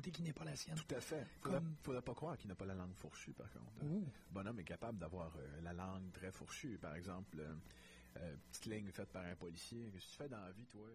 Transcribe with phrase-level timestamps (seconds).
[0.00, 0.76] beauté qui n'est pas la sienne.
[0.76, 1.26] Tout à fait.
[1.42, 3.84] Faudrait, faudrait pas croire qu'il n'a pas la langue fourchue, par contre.
[3.84, 4.00] Ouh.
[4.00, 6.78] Le bonhomme est capable d'avoir euh, la langue très fourchue.
[6.78, 7.54] Par exemple, euh,
[8.16, 9.90] euh, petite ligne faite par un policier.
[9.92, 10.86] Qu'est-ce que tu fais dans la vie, toi?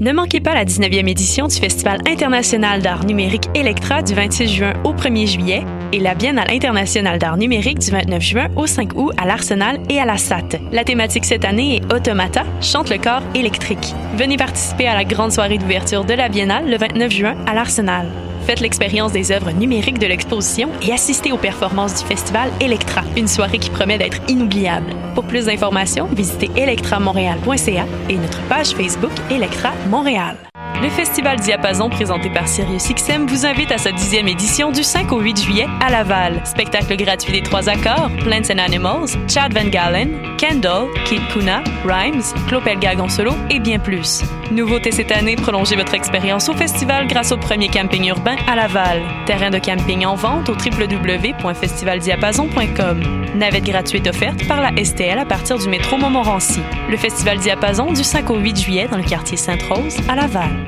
[0.00, 4.72] Ne manquez pas la 19e édition du Festival international d'art numérique Electra du 26 juin
[4.84, 9.12] au 1er juillet et la Biennale internationale d'art numérique du 29 juin au 5 août
[9.16, 10.60] à l'Arsenal et à la SAT.
[10.70, 13.94] La thématique cette année est Automata, chante le corps électrique.
[14.16, 18.06] Venez participer à la grande soirée d'ouverture de la Biennale le 29 juin à l'Arsenal.
[18.48, 23.28] Faites l'expérience des œuvres numériques de l'exposition et assistez aux performances du festival Electra, une
[23.28, 24.86] soirée qui promet d'être inoubliable.
[25.14, 30.47] Pour plus d'informations, visitez electramontréal.ca et notre page Facebook Electra Montréal.
[30.80, 35.20] Le Festival Diapason présenté par SiriusXM vous invite à sa dixième édition du 5 au
[35.20, 36.40] 8 juillet à Laval.
[36.44, 42.22] Spectacle gratuit des trois accords, Plants and Animals, Chad Van Galen, Kendall, Kid Kuna, Rhymes,
[42.46, 44.22] Clopel Gagon Solo et bien plus.
[44.52, 49.02] Nouveauté cette année, prolongez votre expérience au festival grâce au premier camping urbain à Laval.
[49.26, 53.00] Terrain de camping en vente au www.festivaldiapason.com.
[53.34, 56.60] Navette gratuite offerte par la STL à partir du métro Montmorency.
[56.88, 60.67] Le Festival Diapason du 5 au 8 juillet dans le quartier Sainte-Rose à Laval.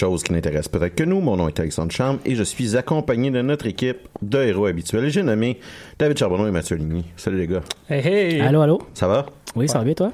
[0.00, 1.20] choses qui n'intéressent peut-être que nous.
[1.20, 5.04] Mon nom est Alexandre Chambre et je suis accompagné de notre équipe de héros habituels.
[5.04, 5.58] Et J'ai nommé
[5.98, 7.04] David Charbonneau et Mathieu Ligny.
[7.16, 7.60] Salut les gars.
[7.88, 8.40] Hey, hey!
[8.40, 8.80] Allô, allô?
[8.94, 9.26] Ça va?
[9.54, 10.12] Oui, ça va bien, toi?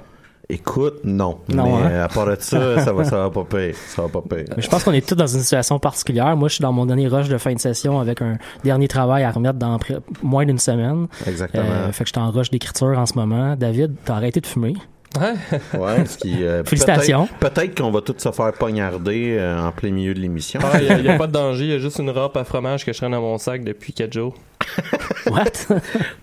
[0.48, 1.38] Écoute, non.
[1.48, 2.02] Non, Mais hein?
[2.04, 3.74] à part de ça, ça va, ça va pas pire.
[3.88, 4.22] Ça va pas.
[4.30, 6.36] Mais je pense qu'on est tous dans une situation particulière.
[6.36, 9.24] Moi, je suis dans mon dernier rush de fin de session avec un dernier travail
[9.24, 9.78] à remettre dans
[10.22, 11.08] moins d'une semaine.
[11.26, 11.64] Exactement.
[11.68, 13.56] Euh, fait que je suis en rush d'écriture en ce moment.
[13.56, 14.74] David, t'as arrêté de fumer?
[15.78, 17.26] Ouais, ce qui, euh, Félicitations.
[17.40, 20.60] Peut-être, peut-être qu'on va tous se faire poignarder euh, en plein milieu de l'émission.
[20.62, 22.84] Ah, Il n'y a, pas de danger, il y a juste une râpe à fromage
[22.84, 24.34] que je traîne dans mon sac depuis 4 jours.
[25.26, 25.44] What?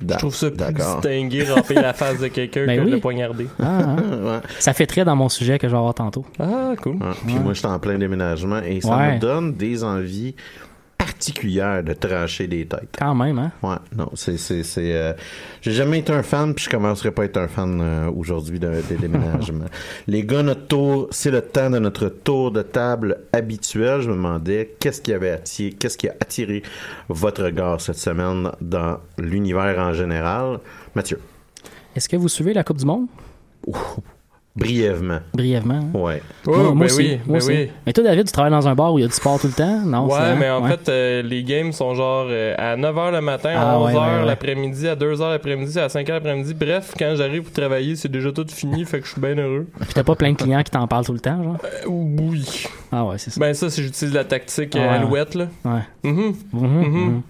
[0.01, 1.01] Je trouve ça plus D'accord.
[1.01, 2.89] distingué, râper la face de quelqu'un Ben que oui.
[2.91, 3.47] de le poignarder.
[3.61, 3.95] Ah, hein?
[4.23, 4.39] Ouais.
[4.59, 6.25] Ça fait très dans mon sujet que je vais avoir tantôt.
[6.39, 6.95] Ah, cool.
[6.95, 7.07] Ouais.
[7.25, 9.15] Puis moi, j'étais en plein déménagement et ça Ouais.
[9.15, 10.35] me donne des envies
[11.05, 12.95] particulières de trancher des têtes.
[12.97, 13.51] Quand même, hein?
[13.61, 15.13] Ouais, non, c'est, c'est, c'est, euh,
[15.61, 18.59] j'ai jamais été un fan, puis je commencerai pas à être un fan euh, aujourd'hui
[18.59, 19.65] de- des déménagements.
[20.07, 24.01] Les gars, notre tour, c'est le temps de notre tour de table habituel.
[24.01, 26.63] Je me demandais qu'est-ce qui avait attiré, qu'est-ce qui a attiré
[27.09, 30.59] votre regard cette semaine dans l'univers en général?
[30.95, 31.19] Mathieu,
[31.95, 33.07] Est-ce que vous suivez la Coupe du Monde?
[34.55, 35.19] Brièvement.
[35.33, 35.73] Brièvement.
[35.93, 35.97] hein?
[35.97, 36.21] Ouais.
[36.45, 37.47] Oh, moi, ben moi aussi, oui, moi ben aussi.
[37.49, 37.69] oui.
[37.85, 39.47] Mais toi, David, tu travailles dans un bar où il y a du sport tout
[39.47, 39.81] le temps?
[39.85, 40.07] Non?
[40.07, 40.69] Ouais, mais en ouais.
[40.71, 43.93] fait, euh, les games sont genre euh, à 9h le matin, à Ah, 11h ouais,
[43.93, 44.25] ouais, ouais.
[44.25, 46.53] l'après-midi, à 2h l'après-midi, à 5h l'après-midi.
[46.53, 49.67] Bref, quand j'arrive pour travailler, c'est déjà tout fini, fait que je suis bien heureux.
[49.79, 51.57] Puis t'as pas plein de clients qui t'en parlent tout le temps, genre?
[51.63, 52.65] Euh, oui.
[52.91, 53.39] Ah ouais, c'est ça.
[53.39, 54.81] Ben ça, c'est j'utilise la tactique Ouais.
[54.87, 55.47] alouette, là.
[55.65, 55.81] Ouais.
[56.03, 56.33] Mhm.
[56.53, 56.87] Mhm, Mhm.
[56.87, 57.21] mhm.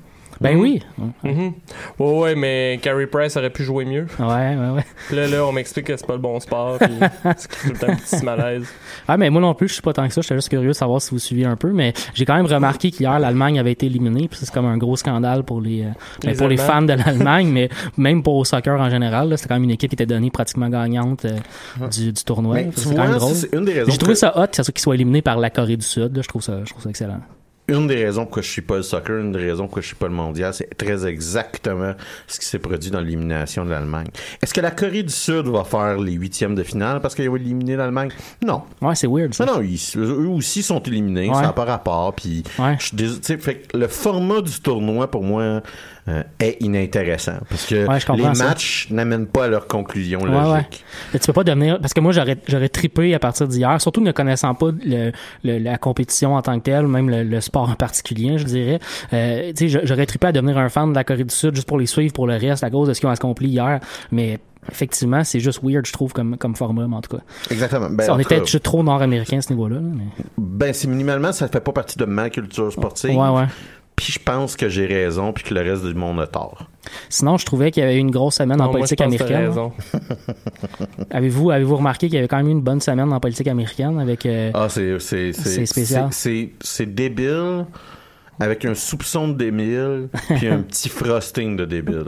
[0.44, 0.81] Ben oui.
[1.24, 1.54] Mhm.
[2.00, 4.06] Ouais, ouais, mais Carey Price aurait pu jouer mieux.
[4.19, 4.25] Ouais,
[4.56, 4.86] ouais, ouais.
[5.07, 6.90] Puis là, là, on m'explique que c'est pas le bon sport, puis
[7.38, 8.66] c'est tout le temps un petit malaise.
[9.07, 10.22] Ah, mais moi non plus, je suis pas tant que ça.
[10.22, 11.72] J'étais juste curieux de savoir si vous suiviez un peu.
[11.72, 14.28] Mais j'ai quand même remarqué qu'hier, l'Allemagne avait été éliminée.
[14.28, 15.86] Puis c'est comme un gros scandale pour les, euh,
[16.22, 19.30] ben, Les pour les fans de l'Allemagne, mais même pour au soccer en général.
[19.30, 21.38] là, C'était quand même une équipe qui était donnée pratiquement gagnante euh,
[21.90, 22.63] du, du tournoi.
[22.63, 23.34] Que c'est quand même drôle.
[23.36, 25.38] c'est une des raisons J'ai trouvé que- ça hot, c'est ça qu'ils soient éliminés par
[25.38, 26.16] la Corée du Sud.
[26.16, 26.22] là.
[26.22, 27.19] Je trouve ça, je trouve ça excellent.
[27.69, 29.95] Une des raisons pourquoi je suis pas le soccer, une des raisons pourquoi je suis
[29.95, 31.94] pas le mondial, c'est très exactement
[32.27, 34.07] ce qui s'est produit dans l'élimination de l'Allemagne.
[34.42, 37.38] Est-ce que la Corée du Sud va faire les huitièmes de finale parce qu'ils vont
[37.38, 38.10] éliminer l'Allemagne?
[38.45, 38.63] Non.
[38.81, 39.45] Ouais, c'est weird, ça.
[39.45, 41.36] Non, non, ils- eux aussi sont éliminés, Ouais.
[41.36, 42.13] ça n'a pas rapport.
[42.13, 42.77] Puis, Ouais.
[42.80, 45.62] je fait que le format du tournoi pour moi
[46.09, 48.44] euh, est inintéressant parce que Ouais, les ça.
[48.45, 50.83] matchs n'amènent pas à leur conclusion Ouais, logique.
[51.13, 51.19] ouais.
[51.19, 54.11] Tu peux pas devenir parce que moi j'aurais j'aurais trippé à partir d'hier, surtout ne
[54.11, 55.11] connaissant pas le,
[55.44, 58.79] le- la compétition en tant que telle, même le, le sport en particulier, je dirais.
[59.13, 61.55] Euh, tu sais, je- j'aurais trippé à devenir un fan de la Corée du Sud
[61.55, 63.79] juste pour les suivre pour le reste à cause de ce qu'ils ont accompli hier.
[64.11, 64.39] Mais
[64.71, 67.23] effectivement, c'est juste weird, je trouve, comme comme format, en tout cas.
[67.51, 67.89] Exactement.
[67.89, 69.79] Ben, on est cas, peut-être juste trop nord-américain à ce niveau-là.
[69.81, 70.03] mais...
[70.38, 73.17] ben, c'est minimalement, ça fait pas partie de ma culture sportive.
[73.17, 73.45] Ouais, ouais.
[73.95, 76.68] Puis je pense que j'ai raison, puis que le reste du monde a tort.
[77.10, 79.06] Sinon, je trouvais qu'il y avait eu une grosse semaine en Non, moi, politique t'as
[79.06, 79.48] américaine.
[79.48, 79.72] raison.
[81.12, 84.00] Avez-vous avez-vous remarqué qu'il y avait quand même eu une bonne semaine en politique américaine
[84.00, 86.07] avec euh, Ah, c'est c'est C'est spécial.
[86.12, 87.66] c'est- C'est c'est débile
[88.39, 92.06] avec un soupçon de débile puis un petit frosting de débile.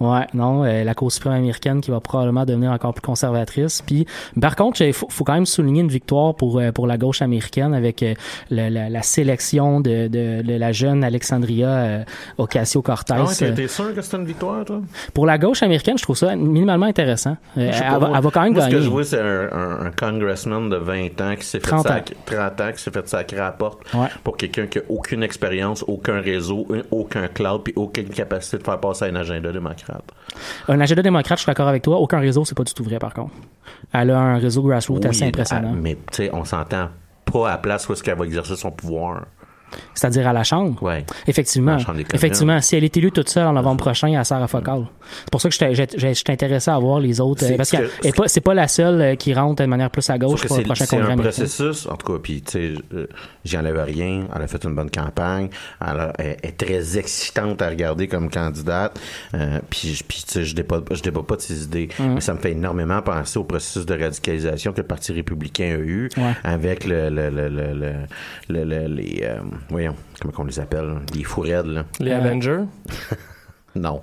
[0.00, 3.82] Ouais, non, euh, la Cour suprême américaine qui va probablement devenir encore plus conservatrice.
[3.82, 4.06] Puis,
[4.40, 7.22] par contre, il faut, faut quand même souligner une victoire pour euh, pour la gauche
[7.22, 8.14] américaine avec euh,
[8.50, 12.04] la, la- la sélection de, de, de la jeune Alexandria euh,
[12.38, 13.14] Ocasio-Cortez.
[13.16, 14.80] Ah ouais, t'es- sûr que c'était une victoire, toi?
[15.14, 17.36] pour la gauche américaine, je trouve ça minimalement intéressant.
[17.56, 18.84] Elle, pas, va, moi- elle va quand même moi, ce que gagner.
[18.84, 21.88] je vois, c'est un, un, un congressman de 20 ans qui s'est fait 30 ans.
[21.94, 24.08] sac- 30 ans qui s'est fait sacrer à la porte Ouais.
[24.24, 28.62] pour quelqu'un qui a aucune expérience, aucun réseau, un- aucun cloud, puis aucune capacité de
[28.64, 30.04] faire passer un agenda démocrate.
[30.68, 31.98] Un agenda démocrate, je suis d'accord avec toi.
[31.98, 33.32] Aucun réseau, c'est pas du tout vrai, par contre.
[33.92, 35.72] Elle a un réseau grassroots assez impressionnant.
[35.72, 36.88] mais tu sais, on s'entend
[37.24, 39.26] pas à la place où est-ce qu'elle va exercer son pouvoir.
[39.94, 40.82] C'est-à-dire à la Chambre?
[40.82, 41.04] Ouais.
[41.26, 41.72] Effectivement.
[41.72, 42.00] La Chambre.
[42.12, 42.60] Effectivement.
[42.60, 44.86] Si elle est élue toute seule en novembre prochain, elle sert à focal.
[45.24, 47.44] C'est pour ça que j'étais j'étais intéressé à voir les autres.
[47.44, 49.34] euh, C'est- parce ce que que- elle est pas- c'est pas la seule euh, qui
[49.34, 51.36] rentre de manière plus à gauche pour le c'est prochain c'est congrès un américain.
[51.42, 53.06] processus, en tout cas, puis tu sais, euh,
[53.44, 54.26] j'y enlève rien.
[54.34, 55.48] Elle a fait une bonne campagne.
[55.80, 58.98] Elle, a- elle est très excitante à regarder comme candidate.
[59.34, 62.14] Euh, puis je- puis tu sais, je débat, je débat pas de ses idées, Mm.
[62.14, 65.78] mais ça me fait énormément penser au processus de radicalisation que le Parti républicain a
[65.78, 66.34] eu Ouais.
[66.44, 67.48] avec le, le- le-
[68.48, 71.84] le- les, euh, voyons, comment on les appelle, les fous raides, là.
[72.00, 72.64] Les Euh, Avengers?
[73.76, 74.02] Non.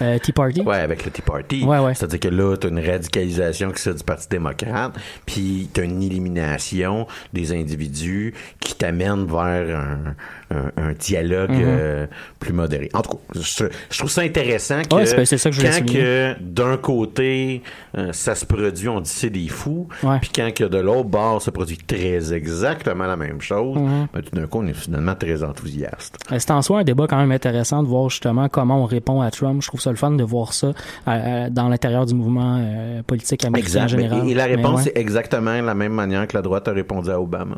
[0.00, 0.60] Euh, Tea Party?
[0.60, 1.64] Ouais, avec le Tea Party.
[1.64, 1.92] Ouais, ouais.
[1.92, 4.92] C'est-à-dire que là, t'as une radicalisation qui se fait du Parti démocrate,
[5.26, 10.14] puis t'as une élimination des individus qui t'amène vers un,
[10.52, 11.62] un- un dialogue Mhm.
[11.64, 12.06] euh,
[12.38, 12.88] plus modéré.
[12.94, 15.86] En tout cas, je, je trouve ça intéressant que Ouais, c'est ça que je quand
[15.86, 17.62] que d'un côté
[17.96, 19.88] euh, ça se produit, on dit c'est des fous,
[20.20, 23.76] puis quand que de l'autre bord se produit très exactement la même chose,
[24.12, 26.16] ben, tout d'un coup on est finalement très enthousiaste.
[26.30, 29.20] Euh, C'est en soi un débat quand même intéressant de voir justement comment on répond
[29.20, 29.62] à Trump.
[29.62, 30.72] Je trouve ça le fun de voir ça
[31.08, 32.62] euh, dans l'intérieur du mouvement
[33.06, 33.82] politique américain en.
[33.82, 34.28] Mais- général.
[34.28, 34.92] Et, et la réponse, ouais.
[34.94, 37.56] c'est exactement la même manière que la droite a répondu à Obama.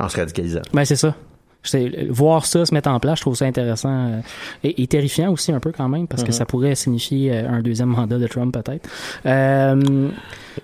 [0.00, 0.60] En se radicalisant.
[0.72, 1.14] Ben, c'est ça.
[2.08, 4.20] Voir ça se mettre en place, je trouve ça intéressant euh,
[4.64, 6.32] et, et terrifiant aussi un peu quand même parce que Mhm.
[6.32, 8.88] ça pourrait signifier euh, un deuxième mandat de Trump peut-être.
[9.26, 10.08] Euh,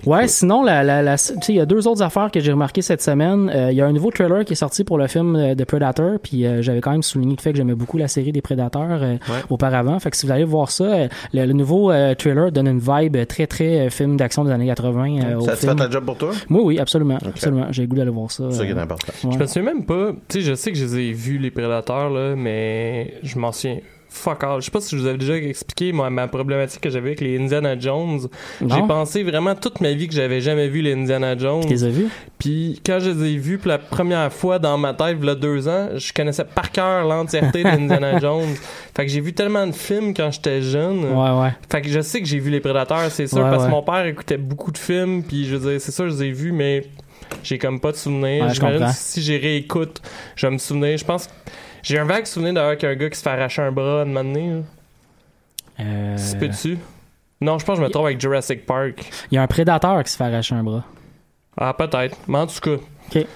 [0.07, 2.53] ouais, sinon la, la, la- tu sais, il y a deux autres affaires que j'ai
[2.53, 3.51] remarquées cette semaine.
[3.55, 5.65] Euh, Il y a un nouveau trailer qui est sorti pour le film euh, de
[5.65, 8.43] Predator, puis euh, j'avais quand même souligné le fait que j'aimais beaucoup la série des
[8.43, 9.17] Prédateurs euh,
[9.51, 9.99] auparavant.
[10.01, 13.17] Fait que si vous allez voir ça, le, le nouveau euh, trailer donne une vibe
[13.27, 15.73] très très euh, film d'action des années 80 euh, au ça te film.
[15.79, 16.31] fait ta job pour toi?
[16.49, 17.67] Moi oui, absolument, absolument.
[17.71, 18.45] J'ai le goût d'aller voir ça.
[18.51, 19.13] C'est ça qui est important.
[19.25, 19.31] ouais.
[19.33, 20.11] Je me souviens même pas.
[20.29, 23.53] Tu sais, je sais que je les ai vus, les prédateurs, là, mais je m'en
[23.53, 23.79] souviens.
[24.15, 24.61] Fuck all.
[24.61, 27.21] Je sais pas si je vous avais déjà expliqué moi, ma problématique que j'avais avec
[27.21, 28.29] les Indiana Jones.
[28.61, 31.63] J'ai pensé vraiment toute ma vie que j'avais jamais vu les Indiana Jones.
[31.63, 32.09] Tu les as vus?
[32.39, 35.31] Puis quand je les ai vus pour la première fois dans ma tête, il y
[35.31, 38.55] a deux ans, je connaissais par cœur l'entièreté d'Indiana Jones.
[38.97, 41.05] Fait que j'ai vu tellement de films quand j'étais jeune.
[41.05, 41.53] Ouais, ouais.
[41.69, 43.83] Fait que je sais que j'ai vu les Prédateurs, c'est sûr, Ouais, parce que mon
[43.83, 46.53] père écoutait beaucoup de films, puis je veux dire, c'est sûr, je les ai vus,
[46.53, 46.85] mais
[47.43, 48.49] j'ai comme pas de souvenirs.
[48.55, 50.01] J'imagine si j'y réécoute,
[50.37, 50.97] je vais me souvenir.
[50.97, 51.33] Je pense que
[51.85, 54.63] j'ai un vague souvenir d'avoir qu'un gars qui se fait arracher un bras moment donné.
[55.81, 56.79] Euh, Si peux-tu?
[57.41, 59.05] Non, je pense que je me trompe avec Jurassic Park.
[59.31, 60.85] Il y a un prédateur qui se fait arracher un bras.
[61.57, 62.17] Ah, peut-être.
[62.27, 62.83] Mais en tout cas.
[63.15, 63.27] Ok.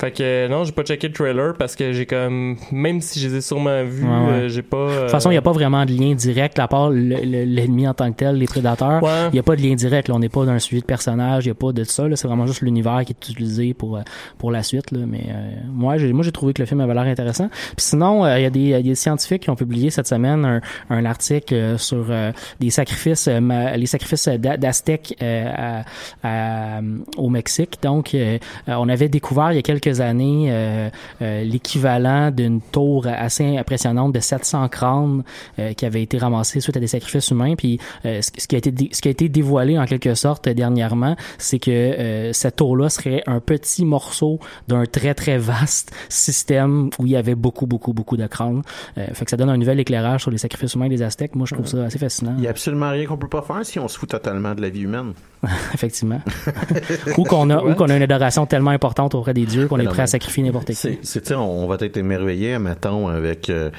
[0.00, 2.56] Fait que euh, non, j'ai pas checké le trailer parce que j'ai comme.
[2.70, 4.30] Même si je les ai sûrement vus, Ouais, ouais.
[4.32, 4.86] euh, j'ai pas.
[4.94, 7.44] De toute façon, il n'y a pas vraiment de lien direct, à part le- le-
[7.44, 9.02] l'ennemi en tant que tel, les prédateurs.
[9.02, 9.26] Ouais.
[9.30, 10.06] Il n'y a pas de lien direct.
[10.08, 10.14] Là.
[10.14, 11.46] On n'est pas dans un suivi de personnage.
[11.46, 12.04] Il n'y a pas de ça.
[12.14, 14.02] C'est vraiment juste l'univers qui est utilisé pour, euh,
[14.38, 14.92] pour la suite.
[14.92, 15.00] Là.
[15.04, 17.48] Mais euh, moi, j'ai, moi, j'ai trouvé que le film avait l'air intéressant.
[17.48, 19.90] Puis sinon, euh, il y a des, il y a des scientifiques qui ont publié
[19.90, 24.56] cette semaine un, un article euh, sur euh, des sacrifices, euh, ma- les sacrifices d'a-
[24.56, 25.82] d'Aztèques euh,
[26.22, 26.80] à- à-
[27.16, 27.78] au Mexique.
[27.82, 28.38] Donc, euh,
[28.68, 30.90] euh, on avait découvert il y a quelques quelques années euh,
[31.22, 35.22] euh, l'équivalent d'une tour assez impressionnante de 700 crânes
[35.58, 37.54] euh, qui avait été ramassée suite à des sacrifices humains.
[37.56, 41.58] Puis ce, qui a été ce qui a été dévoilé en quelque sorte dernièrement, c'est
[41.58, 47.16] que cette tour-là serait un petit morceau d'un très très vaste système où il y
[47.16, 48.62] avait beaucoup beaucoup beaucoup de crânes.
[48.96, 51.34] Fait que ça donne un nouvel éclairage sur les sacrifices humains des Aztèques.
[51.34, 52.34] Moi, je trouve ça assez fascinant.
[52.38, 54.60] Il y a absolument rien qu'on peut pas faire si on se fout totalement de
[54.60, 55.12] la vie humaine.
[55.74, 56.20] effectivement.
[57.18, 59.84] ou qu'on a, ou qu'on a une adoration tellement importante auprès des dieux qu'on est
[59.84, 60.98] Non, prêt à sacrifier n'importe qui.
[61.02, 63.70] C'est, on, on va être émerveillé, mettons, avec, euh,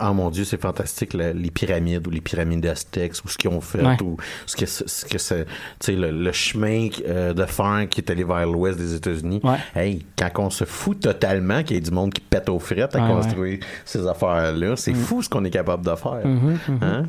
[0.00, 3.50] oh mon Dieu, c'est fantastique, la- les pyramides ou les pyramides aztèques ou ce qu'ils
[3.50, 3.96] ont fait Ouais.
[4.02, 5.50] ou ce que, c'est- ce que c'est, tu
[5.80, 9.40] sais, le, le chemin euh, de fer qui est allé vers l'ouest des États-Unis.
[9.44, 9.56] Ouais.
[9.74, 12.94] Hey, quand on se fout totalement qu'il y ait du monde qui pète aux frites
[12.94, 16.20] à Ouais, construire ces affaires-là, c'est fou ce qu'on est capable de faire.
[16.26, 16.78] Mhm, mhm.
[16.82, 17.06] Hein?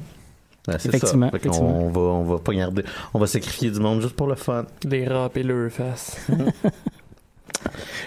[0.68, 1.38] Ben, c'est Effectivement, ça.
[1.38, 1.86] Effectivement.
[1.86, 4.66] on va, on va pas garder, on va sacrifier du monde juste pour le fun.
[4.92, 5.32] Et leur
[5.72, 6.28] face.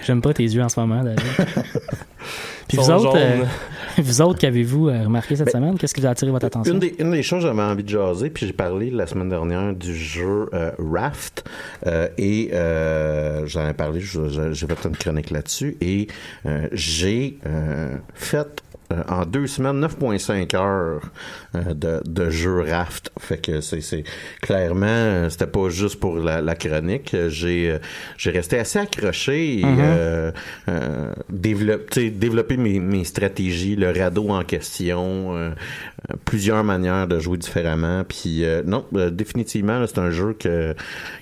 [0.04, 1.20] J'aime pas tes yeux en ce moment, David.
[2.68, 3.44] Puis vous Sont autres, euh,
[3.98, 5.78] vous autres, qu'avez-vous euh, remarqué cette Ben, semaine?
[5.78, 6.72] Qu'est-ce qui vous a attiré votre attention?
[6.72, 9.28] Une des, une des choses que j'avais envie de jaser, puis j'ai parlé la semaine
[9.28, 11.44] dernière du jeu euh, Raft,
[11.86, 16.06] euh, et euh, j'en ai parlé, j'ai fait une chronique là-dessus, et
[16.46, 21.02] euh, j'ai euh, fait euh, en deux semaines 9.5 heures
[21.74, 23.10] de, de jeu Raft.
[23.20, 24.04] Fait que c'est, c'est
[24.40, 27.12] clairement, euh, c'était pas juste pour la, la chronique.
[27.14, 27.78] Euh, J'ai, euh,
[28.16, 29.78] j'ai resté assez accroché et Mhm.
[29.80, 30.30] euh,
[30.68, 31.12] euh,
[31.92, 37.38] sais, développer mes, mes stratégies, le radeau en question, euh, euh, plusieurs manières de jouer
[37.38, 38.02] différemment.
[38.04, 40.74] Puis euh, non, euh, définitivement, c'est un jeu que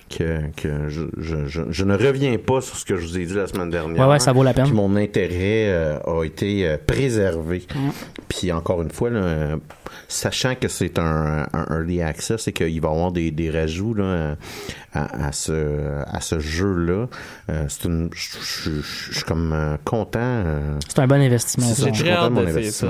[0.09, 3.25] que, que je, je, je, je ne reviens pas sur ce que je vous ai
[3.25, 4.05] dit la semaine dernière.
[4.05, 4.65] Ouais, ouais, ça vaut la peine.
[4.65, 7.63] Puis mon intérêt euh, a été euh, préservé.
[8.27, 9.55] Puis encore une fois, là, euh,
[10.07, 13.93] sachant que c'est un, un early access et qu'il va y avoir des, des rajouts
[13.93, 14.35] là,
[14.93, 17.07] à, à ce, à ce jeu-là,
[17.49, 18.81] euh, c'est une, je,
[19.13, 20.19] suis comme euh, content.
[20.21, 21.65] euh, C'est un bon investissement.
[21.67, 21.89] C'est ça, ça.
[21.91, 22.87] je suis J'ai content hâte de mon d'essayer ça,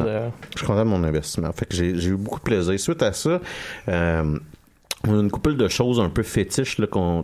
[0.54, 1.52] je suis content de mon investissement.
[1.54, 2.80] Fait que j'ai eu beaucoup de plaisir.
[2.80, 3.40] Suite à ça,
[3.90, 4.38] euh,
[5.08, 7.24] on a une couple de choses un peu fétiches là, qu'on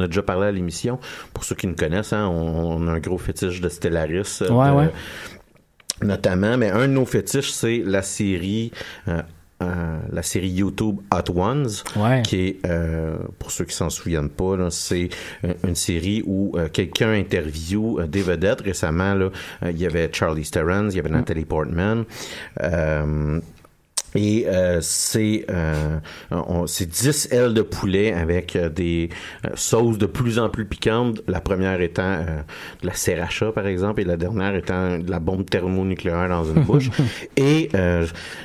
[0.00, 0.98] a déjà parlé à l'émission.
[1.32, 4.38] Pour ceux qui nous connaissent, hein, on, on a un gros fétiche de Stellaris.
[4.42, 4.90] Ouais, de- ouais.
[6.02, 8.70] Notamment, mais un de nos fétiches, c'est la série...
[9.08, 9.22] euh,
[9.62, 12.20] euh, la série YouTube Hot Ones, Ouais.
[12.26, 15.08] qui est, euh, pour ceux qui s'en souviennent pas, c'est
[15.66, 18.60] une série où euh, quelqu'un interview euh, des vedettes.
[18.60, 19.30] Récemment, là,
[19.62, 22.04] euh, il y avait Charlie Theron, il y avait Natalie Portman.
[24.16, 25.98] Et euh, c'est euh,
[26.30, 29.10] on- c'est 10 ailes de poulet avec euh, des
[29.44, 31.20] euh, sauces de plus en plus piquantes.
[31.28, 32.18] La première étant
[32.82, 36.62] de la sriracha, par exemple, et la dernière étant de la bombe thermonucléaire dans une
[36.62, 36.90] bouche.
[37.36, 37.68] et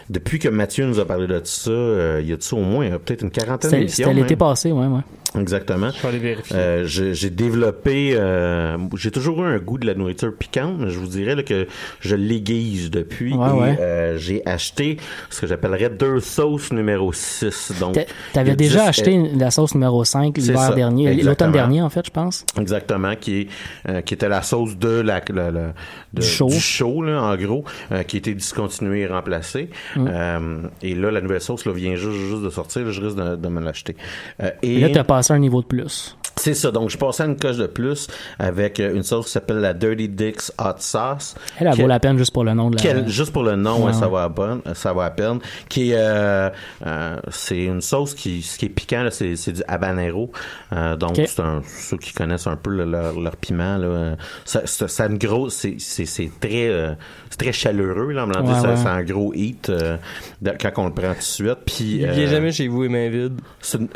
[0.09, 1.71] depuis que Mathieu nous a parlé de ça,
[2.19, 4.07] il y a de ça au moins peut-être une quarantaine d'émissions.
[4.09, 5.01] c'était l'été passé, ouais, ouais.
[5.39, 5.89] Exactement.
[5.91, 6.55] Je vais aller vérifier.
[6.55, 10.89] Euh, j'ai j'ai développé, euh, j'ai toujours eu un goût de la nourriture piquante, mais
[10.89, 11.67] je vous dirais là, que
[12.01, 13.77] je l'aiguise depuis Ouais, et ouais.
[13.79, 14.97] euh, j'ai acheté
[15.29, 17.71] ce que j'appellerais deux sauces numéro 6.
[17.79, 17.97] Donc,
[18.33, 22.05] T'avais déjà 10 acheté la sauce numéro 5 C'est l'hiver dernier, l'automne dernier, en fait,
[22.05, 22.45] je pense.
[22.59, 23.47] Exactement, qui est
[23.89, 25.73] euh, qui était la sauce de la, la- la-
[26.13, 26.49] de- Du show.
[26.49, 29.69] show, là, en gros, euh, qui a été discontinuée et remplacée.
[29.95, 30.07] Mm.
[30.09, 32.83] Euh, et là, la nouvelle sauce là, vient juste, juste de sortir.
[32.85, 33.95] là, je risque de, de me l'acheter.
[34.41, 36.17] Euh, Et là, t'as passé un niveau de plus.
[36.37, 36.71] C'est ça.
[36.71, 38.07] Donc, je passais à une coche de plus
[38.39, 41.35] avec euh, une sauce qui s'appelle la Dirty Dicks Hot Sauce.
[41.59, 42.81] Elle, elle vaut la peine juste pour le nom de la.
[42.81, 45.39] quel- juste pour le nom, Ouais, ouais, ça va à peine, ça va à peine.
[45.69, 46.49] Qui est, euh,
[46.85, 50.31] euh, c'est une sauce qui, ce qui est piquant, là, c'est, c'est du habanero.
[50.73, 54.65] Euh, donc, c'est un, ceux qui connaissent un peu là, leur, leur piment, là, ça,
[54.65, 56.93] ça, ça une grosse, c'est, c'est, c'est très, euh,
[57.29, 59.97] c'est très chaleureux, là, Ouais, ça, c'est un gros heat euh,
[60.41, 61.57] de- quand on le prend tout de suite.
[61.65, 63.39] Puis, Il euh, vient jamais chez vous et main vide.
[63.61, 63.89] c'est une,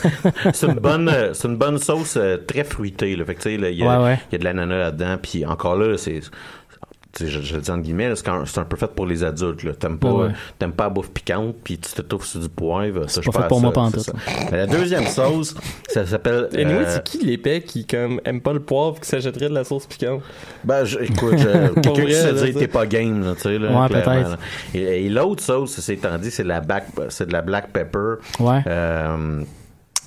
[0.52, 3.16] c'est une bonne, c'est une bonne sauce euh, très fruitée.
[3.16, 3.24] Là.
[3.24, 4.20] Fait que, tu sais, là, il y a, Ouais, ouais.
[4.30, 5.16] il y a de l'ananas là-dedans.
[5.22, 6.20] Puis encore là, c'est,
[7.20, 9.78] je, je le dis entre guillemets, c'est, c'est un peu fait pour les adultes.
[9.80, 13.08] T'aimes pas, Ouais, euh, t'aimes pas la bouffe piquante, puis tu t'étouffes sur du poivre.
[13.10, 14.12] Ça, je pas fait pour ça, moi c'est.
[14.52, 15.54] Mais La deuxième sauce,
[15.88, 16.48] ça s'appelle.
[16.52, 19.54] Et nous, euh, c'est qui l'épais qui comme aime pas le poivre qui s'achèterait de
[19.54, 20.20] la sauce piquante?
[20.62, 21.36] Ben, je- écoute,
[21.82, 22.58] quelqu'un qui se dit ça.
[22.60, 24.38] t'es pas game, là, tu sais, là, Ouais, peut-être.
[24.74, 27.72] Et, et l'autre sauce, c'est étant dit, c'est de la black, c'est de la black
[27.72, 28.16] pepper.
[28.38, 28.60] Ouais.
[28.66, 29.40] Euh,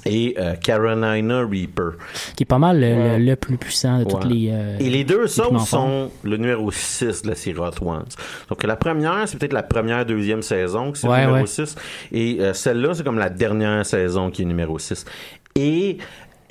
[0.05, 1.91] et euh, Carolina Reaper.
[2.35, 4.49] Qui est pas mal le, le- le plus puissant de toutes les.
[4.51, 5.67] euh, Et les deux forts.
[5.67, 8.05] sont le numéro 6 de la série Hot Ones.
[8.49, 11.47] Donc la première, c'est peut-être la première, deuxième saison que c'est Ouais, le numéro ouais.
[11.47, 11.75] 6.
[12.11, 15.05] Et euh, celle-là, c'est comme la dernière saison qui est numéro 6.
[15.55, 15.97] Et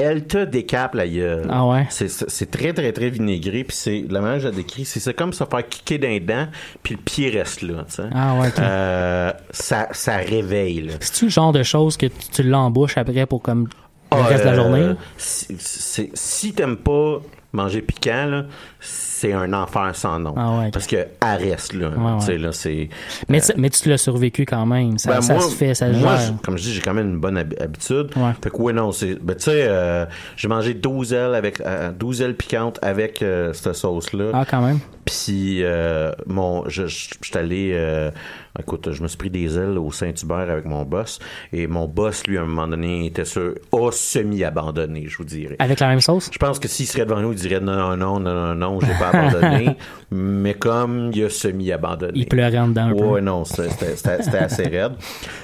[0.00, 1.46] elle te décape la gueule.
[1.50, 1.86] Ah ouais?
[1.90, 3.64] C'est- très, très, très vinaigré.
[3.64, 6.48] Puis c'est, la manière que je la décris, c'est comme se faire kicker d'un dent,
[6.82, 7.84] puis le pied reste là.
[7.88, 8.02] tu sais.
[8.14, 8.58] Ah ouais, ok.
[8.58, 10.90] Euh, ça, ça réveille.
[11.00, 13.70] C'est-tu le genre de choses que tu, tu l'embouches après pour comme le
[14.10, 14.94] Ah, reste de la euh, journée?
[15.16, 17.20] Si, si- si t'aimes pas
[17.52, 18.44] manger piquant, là,
[18.78, 20.34] c'est un enfer sans nom.
[20.36, 20.70] Ah ouais.
[20.72, 21.90] Parce que reste, là.
[22.20, 22.38] Sais, ouais.
[22.38, 22.88] là, c'est.
[23.28, 24.98] Mais, tu- mais tu l'as survécu quand même.
[24.98, 26.34] Ça, Ben, ça moi, se fait, ça se moi, gère.
[26.44, 28.10] comme je dis, j'ai quand même une bonne hab- habitude.
[28.16, 28.32] Ouais.
[28.42, 29.14] Fait que, ouais, non, c'est.
[29.22, 33.52] Ben, tu sais, euh, j'ai mangé 12 ailes avec, euh, 12 ailes piquantes avec euh,
[33.52, 34.30] cette sauce-là.
[34.32, 34.78] Ah, quand même.
[35.04, 38.10] Puis, euh, mon, je, suis allé, euh,
[38.58, 41.18] écoute, je me suis pris des ailes au Saint-Hubert avec mon boss.
[41.52, 45.56] Et mon boss, lui, à un moment donné, était sur, a semi-abandonné, je vous dirais.
[45.58, 46.30] Avec la même sauce?
[46.32, 48.80] Je pense que s'il serait devant nous, il dirait non, non, non, non, non, non,
[48.80, 49.76] j'ai pas abandonné.
[50.10, 52.12] mais comme il a semi-abandonné.
[52.14, 53.04] Il pleurait en dedans un peu.
[53.04, 53.94] Ouais, non, c'était-
[54.40, 54.92] assez raide.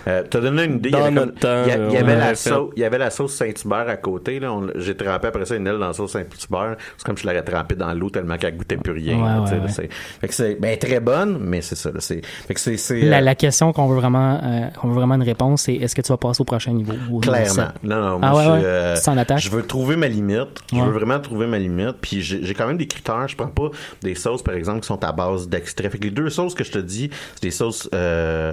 [0.08, 0.88] Euh, T'as donné une idée.
[0.88, 2.34] il y Dans avait notre temps, il y, a- il y on avait aurait la
[2.34, 4.40] sauce, il y avait la sauce Saint-Hubert à côté.
[4.76, 6.76] J'ai trempé après ça une aile dans la sauce Saint-Hubert.
[6.96, 9.16] C'est comme si je l'aurais trempé dans l'eau tellement qu'elle goûtait plus rien.
[9.16, 9.68] Ouais, là, ouais, tu sais, là, ouais.
[9.70, 11.90] c'est- Fait que c'est ben, très bonne, mais c'est ça.
[11.92, 14.88] là, c'est- Fait que c'est c'est, La, euh, la question qu'on veut vraiment, euh, qu'on
[14.88, 16.92] veut vraiment une réponse, c'est est-ce que tu vas passer au prochain niveau?
[16.92, 17.68] Au niveau Clairement.
[17.82, 18.60] Non, non, moi, Ah ouais, je, ouais?
[18.64, 19.38] euh, attaque.
[19.38, 20.60] je veux trouver ma limite.
[20.72, 20.84] Je Ouais.
[20.86, 21.96] veux vraiment trouver ma limite.
[22.00, 23.28] Puis j'ai quand même des critères.
[23.28, 23.70] Je prends pas
[24.02, 25.88] des sauces, par exemple, qui sont à base d'extrait.
[25.90, 28.52] Fait que les deux sauces que je te dis, c'est des sauces euh,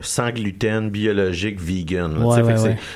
[0.00, 2.14] sans gluten, biologiques, vegan.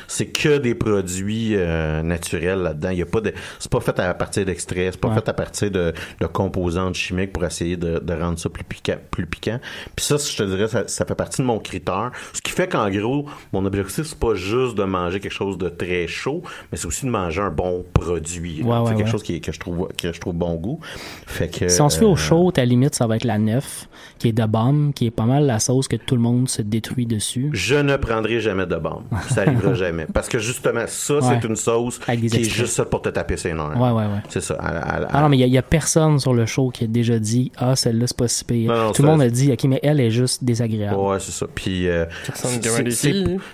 [0.09, 1.57] c'est- que des produits
[2.03, 2.91] naturels là-dedans.
[2.91, 4.93] Il y a pas de, c'est pas fait à partir d'extraits.
[4.93, 8.49] C'est pas fait à partir de, de composantes chimiques pour essayer de, de rendre ça
[8.49, 8.97] plus piquant.
[9.11, 9.59] Plus piquant.
[9.97, 12.11] Puis ça, je te dirais, ça, ça fait partie de mon critère.
[12.33, 15.69] Ce qui fait qu'en gros, mon objectif, c'est pas juste de manger quelque chose de
[15.69, 18.63] très chaud, mais c'est aussi de manger un bon produit.
[18.63, 18.67] là.
[18.67, 19.11] Ouais, C'est ouais, quelque ouais.
[19.13, 20.81] chose qui que je trouve que je trouve bon goût.
[21.27, 23.39] Fait que Si on se fait euh, au chaud, ta limite, ça va être la
[23.39, 26.49] 9, qui est de bombe, qui est pas mal la sauce que tout le monde
[26.49, 27.51] se détruit dessus.
[27.53, 29.05] Je ne prendrai jamais de bombe.
[29.31, 30.07] Ça arrivera jamais.
[30.13, 33.53] Parce que justement, ça, c'est une sauce qui est juste ça pour te taper ses
[33.53, 33.77] nerfs.
[33.77, 34.23] Ouais, ouais, ouais.
[34.29, 34.55] C'est ça.
[34.55, 36.87] À- à- à- Ah non, mais il y a- personne sur le show qui a
[36.87, 38.73] déjà dit Ah, celle-là, c'est pas si pire.
[38.73, 40.69] Non, non, Tout le monde a dit Ok, mais elle est juste désagréable.
[40.87, 41.47] Ouais, c'est ça.
[41.55, 42.05] Puis euh,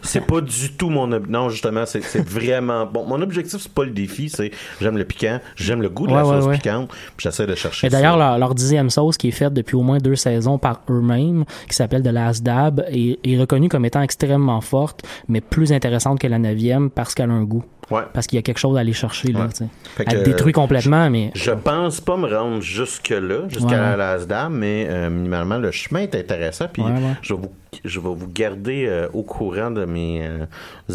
[0.02, 3.04] c'est- pas du tout mon ob- non justement c'est vraiment bon.
[3.07, 4.50] Mon objectif c'est pas le défi, c'est
[4.81, 6.54] j'aime le piquant, j'aime le goût de la Ouais, sauce ouais.
[6.57, 7.87] piquante, puis j'essaie de chercher.
[7.87, 10.81] Et d'ailleurs, leur, leur dixième sauce, qui est faite depuis au moins deux saisons par
[10.90, 15.73] eux-mêmes, qui s'appelle The Last Dab, est, est reconnue comme étant extrêmement forte, mais plus
[15.73, 17.64] intéressante que la neuvième parce qu'elle a un goût.
[17.90, 18.02] Ouais.
[18.12, 19.28] Parce qu'il y a quelque chose à aller chercher.
[19.32, 19.66] Là, Ouais.
[20.06, 23.90] Elle que, détruit complètement, mais Je pense pas me rendre jusque là, jusqu'à Ouais, la
[23.90, 23.96] ouais.
[23.96, 26.66] Las Dame, mais euh, minimalement le chemin est intéressant.
[26.72, 26.82] Puis
[27.22, 27.52] je vais vous
[27.84, 30.47] je vais vous garder euh, au courant de mes euh,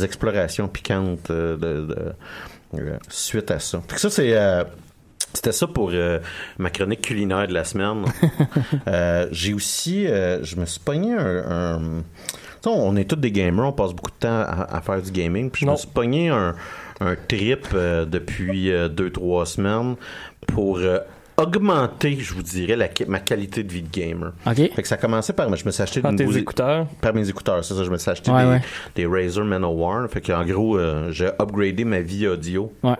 [0.03, 2.13] explorations piquantes euh, de, de-
[2.79, 3.81] euh, suite à ça.
[3.95, 4.63] Ça c'est euh,
[5.33, 6.17] c'était ça pour euh,
[6.57, 8.05] ma chronique culinaire de la semaine.
[8.87, 11.43] Euh, J'ai aussi, euh, je me suis pogné un,
[11.77, 12.03] un-
[12.65, 15.49] on est tous des gamers, on passe beaucoup de temps à, à faire du gaming.
[15.49, 16.55] Puis je me suis pogné un,
[16.99, 19.95] un trip euh, depuis euh, deux, trois semaines
[20.47, 20.99] pour euh,
[21.37, 24.33] augmenter, je vous dirais, la, ma qualité de vie de gamer.
[24.45, 24.55] OK.
[24.55, 26.85] Fait que ça a commencé par, je me suis acheté Par tes écouteurs.
[27.01, 27.83] par mes écouteurs, c'est ça.
[27.83, 28.61] Je me suis acheté Ouais, des, ouais.
[28.95, 30.09] des Razer Manowar.
[30.09, 32.73] Fait qu'en gros, euh, j'ai upgradé ma vie audio.
[32.83, 32.95] Ouais.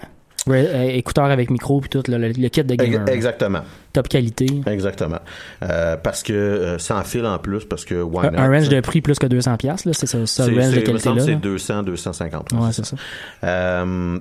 [0.47, 3.01] Ouais, euh, écouteurs avec micro puis tout, le, le kit de gamer.
[3.07, 3.61] Ex- Exactement.
[3.93, 4.47] Top qualité.
[4.67, 5.19] Exactement.
[5.63, 8.69] Euh, parce que euh, sans fil en plus, parce que why Un, not, un range
[8.69, 8.75] ça?
[8.75, 10.81] de prix plus que 200$, piastres, là, c'est ça, ça C'est- range de il me
[10.85, 11.25] qualité semble là.
[11.25, 11.35] que là.
[11.37, 12.51] c'est 200, 250.
[12.53, 12.97] Ouais, c'est c'est ça.
[13.41, 13.47] ça.
[13.47, 14.19] Euh,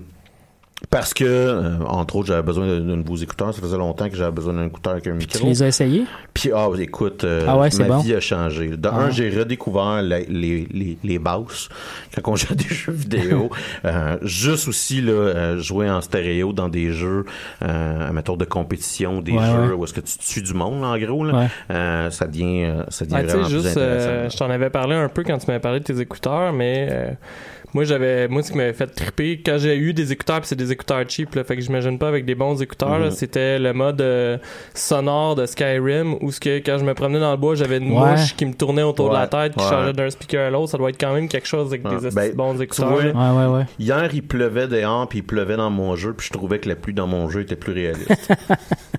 [0.90, 3.52] parce que, euh, entre autres, j'avais besoin de, de nouveaux écouteurs.
[3.52, 5.46] Ça faisait longtemps que j'avais besoin d'un écouteur avec un Tu micro.
[5.48, 6.04] les as essayés?
[6.32, 7.98] Puis, ah, écoute, euh, Ah ouais, c'est ma bon.
[8.00, 8.68] vie a changé.
[8.68, 8.96] De Ah.
[8.96, 11.68] un, j'ai redécouvert la- les, les, les basses
[12.22, 13.50] quand on joue à des jeux vidéo.
[13.84, 17.24] Euh, juste aussi, là, jouer en stéréo dans des jeux,
[17.62, 19.72] euh, mettons, de compétition, des Ouais, jeux ouais.
[19.74, 21.38] où est-ce que tu tues du monde, là, en gros, là.
[21.38, 21.46] Ouais.
[21.70, 23.80] Euh, ça devient, ça devient Ah, tu plus juste, intéressant.
[24.10, 26.88] euh, je t'en avais parlé un peu quand tu m'avais parlé de tes écouteurs, mais
[26.90, 27.10] euh,
[27.74, 30.56] moi, j'avais, moi, ce qui m'avait fait triper, quand j'ai eu des écouteurs, puis c'est
[30.56, 33.10] des écouteurs cheap, là, fait que j'imagine pas avec des bons écouteurs, Mhm.
[33.10, 34.38] c'était le mode euh,
[34.74, 37.92] sonore de Skyrim, où ce que, quand je me promenais dans le bois, j'avais une
[37.92, 38.12] Ouais.
[38.12, 39.70] mouche qui me tournait autour de la tête, qui ouais.
[39.70, 41.96] changeait d'un speaker à l'autre, ça doit être quand même quelque chose avec Ouais.
[42.00, 42.88] des Ben, bons écouteurs.
[42.90, 43.12] vois, là.
[43.12, 43.64] Ouais, ouais, ouais.
[43.78, 46.76] Hier, il pleuvait dehors, puis il pleuvait dans mon jeu, puis je trouvais que la
[46.76, 48.32] pluie dans mon jeu était plus réaliste.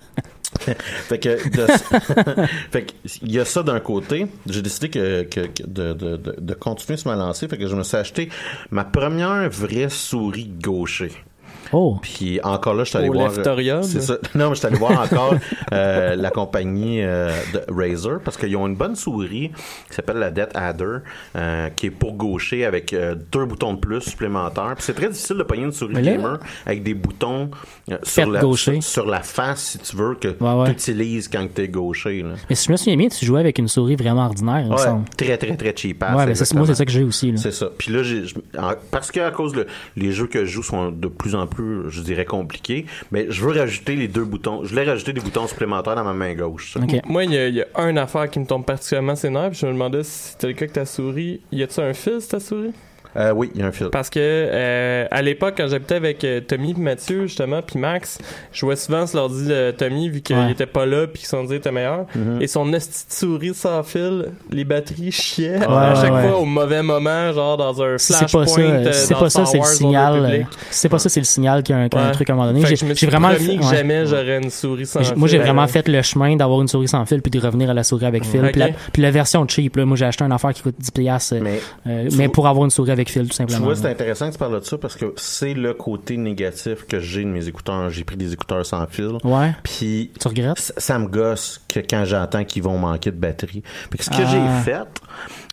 [0.76, 2.92] fait que, de- fait que,
[3.24, 4.28] il y a ça d'un côté.
[4.48, 7.48] J'ai décidé que, que- que de, de, de, continuer sur ma lancée.
[7.48, 8.30] Fait que je me suis acheté
[8.72, 11.12] ma première vraie souris gaucher.
[11.74, 13.28] Oh, Puis encore là, je suis allé Au voir.
[13.30, 13.84] Leftorium.
[13.84, 14.18] C'est ça.
[14.36, 15.36] Non, mais je suis allé voir encore
[15.74, 19.52] euh, la compagnie euh, de Razer parce qu'ils ont une bonne souris
[19.90, 20.98] qui s'appelle la Death Adder,
[21.36, 24.74] euh, qui est pour gaucher avec euh, deux boutons de plus supplémentaires.
[24.76, 27.50] Puis c'est très difficile de pogner une souris là- gamer avec des boutons
[27.92, 28.82] euh, sur, la, gaucher.
[28.82, 30.66] sur, sur la face, si tu veux, que Ouais, ouais.
[30.68, 32.22] tu utilises quand tu es gaucher.
[32.24, 32.34] Là.
[32.50, 34.76] mais si je me souviens bien, tu jouais avec une souris vraiment ordinaire, il me
[34.76, 35.06] Ouais, semble.
[35.18, 36.04] très, très, très cheap.
[36.04, 37.34] Ouais, mais c'est- moi, c'est ça que j'ai aussi.
[37.38, 37.70] C'est ça.
[37.78, 38.02] Puis là,
[38.92, 41.59] parce que à cause de les jeux que je joue sont de plus en plus,
[41.88, 44.64] je dirais, compliqués, mais je veux rajouter les deux boutons.
[44.64, 46.78] Je voulais rajouter des boutons supplémentaires dans ma main gauche.
[47.06, 49.54] Moi, il y, a- il y a une affaire qui me tombe particulièrement ses nerfs,
[49.54, 51.42] je me demandais si c'était le cas que ta souris.
[51.52, 52.72] Y a-tu un fil, ta souris?
[53.16, 53.88] Euh, oui, il y a un fil.
[53.92, 58.20] Parce que euh, à l'époque, quand j'habitais avec euh, Tommy puis Mathieu, justement, puis Max,
[58.52, 60.52] je jouais souvent sur l'ordi de Tommy, vu qu'il Ouais.
[60.52, 62.06] était pas là, puis son ordi était meilleur.
[62.16, 62.42] Mhm.
[62.42, 66.28] Et son esti souris sans fil, les batteries chiaient Ouais, à chaque ouais.
[66.30, 68.92] fois au mauvais moment, genre dans un Si c'est pas ça, flashpoint.
[68.94, 70.48] c'est pas ça, c'est le signal.
[70.70, 72.14] C'est pas ça, c'est le signal qu'il y a un, qu'il y a un Ouais.
[72.14, 72.64] truc à un moment donné.
[72.76, 73.76] J'ai vraiment promis que ouais.
[73.76, 76.68] jamais j'aurais une souris sans J'ai- Moi, j'ai fil, vraiment fait le chemin d'avoir une
[76.68, 78.42] souris sans fil puis de revenir à la souris avec fil.
[78.52, 80.92] Puis, la, puis la version cheap, là, moi, j'ai acheté une affaire qui coûte 10
[80.92, 81.36] piastres,
[81.88, 84.60] euh, Mais pour avoir une souris avec tout tu vois, c'est intéressant que tu parles
[84.60, 87.90] de ça parce que c'est le côté négatif que j'ai de mes écouteurs.
[87.90, 89.12] J'ai pris des écouteurs sans fil.
[89.24, 89.54] Ouais.
[89.64, 90.60] Puis Tu regrettes?
[90.60, 93.64] ça, ça me gosse que quand j'entends qu'ils vont manquer de batterie.
[93.96, 94.26] Que ce que Ah.
[94.64, 94.88] j'ai fait,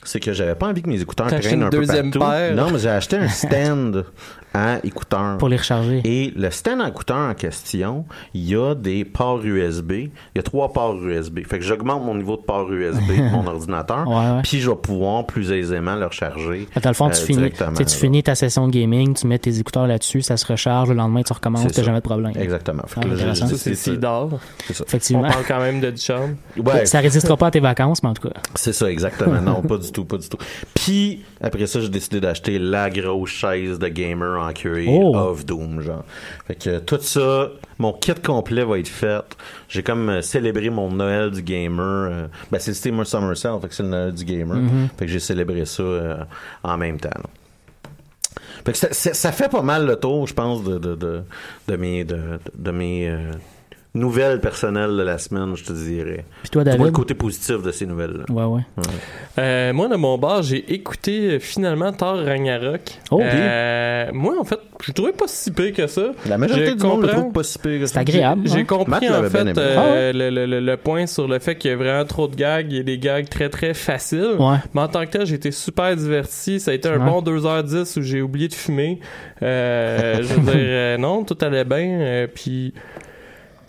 [0.04, 2.26] c'est que j'avais pas envie que mes écouteurs traînent un peu deuxième partout.
[2.30, 2.54] paire?
[2.54, 4.04] Non, mais j'ai acheté un stand
[4.56, 5.38] à écouteurs.
[5.38, 6.00] Pour les recharger.
[6.04, 9.92] Et le stand à écouteurs en question, il y a des ports USB.
[9.92, 11.40] Il y a trois ports USB.
[11.46, 14.06] Fait que j'augmente mon niveau de port USB de mon ordinateur.
[14.08, 14.42] Ouais, ouais.
[14.42, 16.68] Puis je vais pouvoir plus aisément le recharger.
[16.82, 19.58] Dans le fond, tu, euh, finis, tu finis ta session de gaming, tu mets tes
[19.58, 22.32] écouteurs là-dessus, ça se recharge, le lendemain, tu recommences, t'as jamais de problème.
[22.36, 22.82] Exactement.
[22.86, 23.92] Fait que Ah, là, c'est c'est ça.
[23.92, 24.38] On
[24.84, 25.22] Effectivement.
[25.28, 26.36] parle quand même de du charme.
[26.56, 28.34] Ouais, Ça résistera pas à tes vacances, mais en tout cas.
[28.54, 29.40] C'est ça, exactement.
[29.40, 30.38] Non, pas du tout, pas du tout.
[30.74, 35.16] Puis, après ça, j'ai décidé d'acheter la grosse chaise de gamer en cuir Oh.
[35.16, 36.04] of Doom, genre.
[36.46, 39.24] Fait que tout ça, mon kit complet va être fait.
[39.68, 41.84] J'ai comme euh, célébré mon Noël du gamer.
[42.10, 44.58] euh, ben, c'est le Steamer Summer Sale, fait que c'est le Noël du gamer.
[44.98, 46.16] Fait que j'ai célébré ça euh,
[46.62, 47.10] en même temps.
[47.14, 47.30] là.
[48.64, 51.22] Fait que ça, ça- ça fait pas mal le tour, je pense, de, de, de,
[51.68, 53.08] de mes, de, de mes
[53.96, 56.24] nouvelles personnelles de la semaine, je te dirais.
[56.42, 56.92] Puis toi, Tu vois le David?
[56.92, 58.24] côté positif de ces nouvelles-là.
[58.32, 58.62] Ouais, ouais.
[59.38, 62.80] Euh, moi, de mon bar, j'ai écouté euh, finalement Thor Ragnarok.
[63.10, 66.12] Oh, Euh, moi, en fait, je trouvais pas si pire que ça.
[66.28, 67.20] La majorité du monde le comprends.
[67.22, 68.00] trouve pas si pire que C'est ça.
[68.00, 68.42] agréable.
[68.46, 68.64] J'ai hein?
[68.64, 71.74] compris Matt en fait euh, le, le- le- le point sur le fait qu'il y
[71.74, 72.66] a vraiment trop de gags.
[72.70, 74.36] Il y a des gags très très faciles.
[74.38, 74.56] Ouais.
[74.74, 76.60] Mais en tant que tel, j'ai été super diverti.
[76.60, 77.10] Ça a été un Ouais.
[77.10, 79.00] bon 2h10 où j'ai oublié de fumer.
[79.42, 81.98] Euh, je veux dire, euh, non, tout allait bien.
[82.00, 82.74] euh, puis.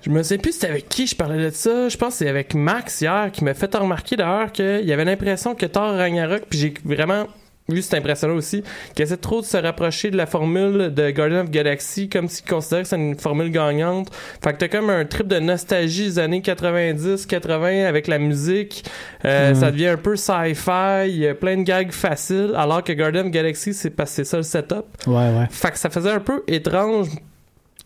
[0.07, 1.89] Je me sais plus c'était avec qui je parlais de ça.
[1.89, 5.03] Je pense que c'est avec Max hier qui m'a fait remarquer d'ailleurs qu'il y avait
[5.03, 7.27] l'impression que Thor Ragnarok, puis j'ai vraiment
[7.67, 8.63] vu cette impression-là aussi,
[8.95, 12.45] qu'il essaie trop de se rapprocher de la formule de Guardian of Galaxy comme s'il
[12.45, 14.07] considérait que c'est une formule gagnante.
[14.41, 18.85] Fait que t'as comme un trip de nostalgie des années 90, 80 avec la musique.
[19.25, 19.55] Euh, Mhm.
[19.55, 23.25] Ça devient un peu sci-fi, il y a plein de gags faciles, alors que Guardian
[23.25, 24.85] of Galaxy, c'est c'est ça le setup.
[25.05, 25.47] Ouais, ouais.
[25.51, 27.09] Fait que ça faisait un peu étrange.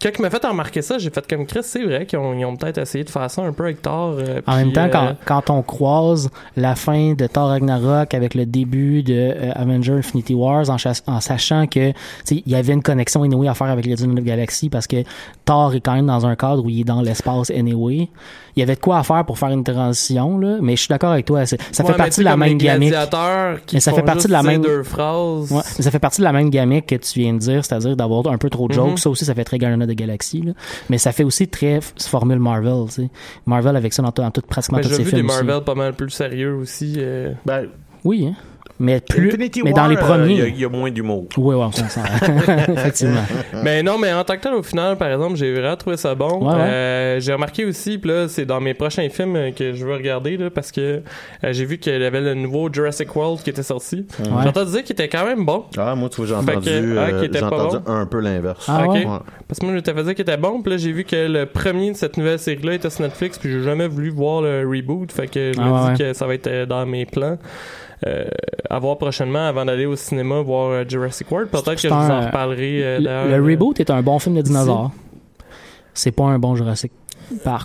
[0.02, 2.80] Quand il m'a fait remarquer ça, j'ai fait comme Chris, c'est vrai qu'ils ont, peut-être
[2.80, 4.16] essayé de faire ça un peu avec Thor.
[4.18, 8.34] euh, En même temps, euh, quand, quand on croise la fin de Thor Ragnarok avec
[8.34, 11.92] le début de euh, Avenger Infinity Wars, en, sachant que
[12.32, 15.04] il y avait une connexion anyway à faire avec les of Galaxy parce que
[15.46, 18.10] Thor est quand même dans un cadre où il est dans l'espace anyway.
[18.56, 20.90] Il y avait de quoi à faire pour faire une transition, là, mais je suis
[20.90, 21.46] d'accord avec toi.
[21.46, 22.94] Ça ouais, fait partie de la même gamique.
[23.72, 25.52] Mais ça fait partie de la même- deux phrases.
[25.52, 27.96] Ouais, mais ça fait partie de la même gamique que tu viens de dire, c'est-à-dire
[27.96, 28.92] d'avoir un peu trop de jokes.
[28.92, 28.98] Mhm.
[28.98, 30.41] Ça aussi, ça fait très Guardian Galaxy.
[30.41, 30.54] Là.
[30.89, 32.88] Mais ça fait aussi très formule Marvel.
[33.45, 35.30] Marvel avec ça dans, tout- dans tout, pratiquement Mais tous j'ai ses vu des films
[35.30, 35.43] aussi.
[35.43, 36.95] Marvel pas mal plus sérieux aussi.
[36.97, 37.34] euh.
[37.45, 37.67] Ben,
[38.04, 38.36] Oui, hein.
[38.82, 40.34] Mais plus, Infinity mais War, dans les euh, premiers.
[40.34, 41.28] il y a- il y, a moins d'humour.
[41.38, 42.02] Oui, ouais, on s'en sent.
[42.74, 43.22] Effectivement.
[43.63, 46.15] Mais non, mais en tant que tel, au final, par exemple, j'ai vraiment trouvé ça
[46.15, 46.39] bon.
[46.41, 46.60] Ouais, ouais.
[46.62, 49.94] Euh, j'ai remarqué aussi, puis là, c'est dans mes prochains films euh, que je veux
[49.94, 50.82] regarder, là, parce que
[51.44, 54.06] euh, j'ai vu qu'il y avait le nouveau Jurassic World qui était sorti.
[54.20, 54.26] Ouais.
[54.44, 55.65] J'ai entendu dire qu'il était quand même bon.
[55.78, 57.91] Ah, moi, tu vois, j'ai entendu, que, ah, euh, qui était j'ai pas entendu bon.
[57.94, 58.65] un peu l'inverse.
[58.67, 58.86] Ah?
[59.48, 61.46] Parce que moi, je t'avais dit qu'il était bon, puis là, j'ai vu que le
[61.46, 65.12] premier de cette nouvelle série-là était sur Netflix, puis j'ai jamais voulu voir le reboot,
[65.12, 67.38] fait que je Ah me ouais, dis que ça va être dans mes plans.
[68.08, 68.26] Euh,
[68.70, 71.50] à voir prochainement avant d'aller au cinéma voir euh, Jurassic World.
[71.50, 74.42] Peut-être que je vous en reparlerai euh, Le, le reboot est un bon film de
[74.42, 74.92] dinosaures.
[75.94, 76.92] C'est pas un bon Jurassic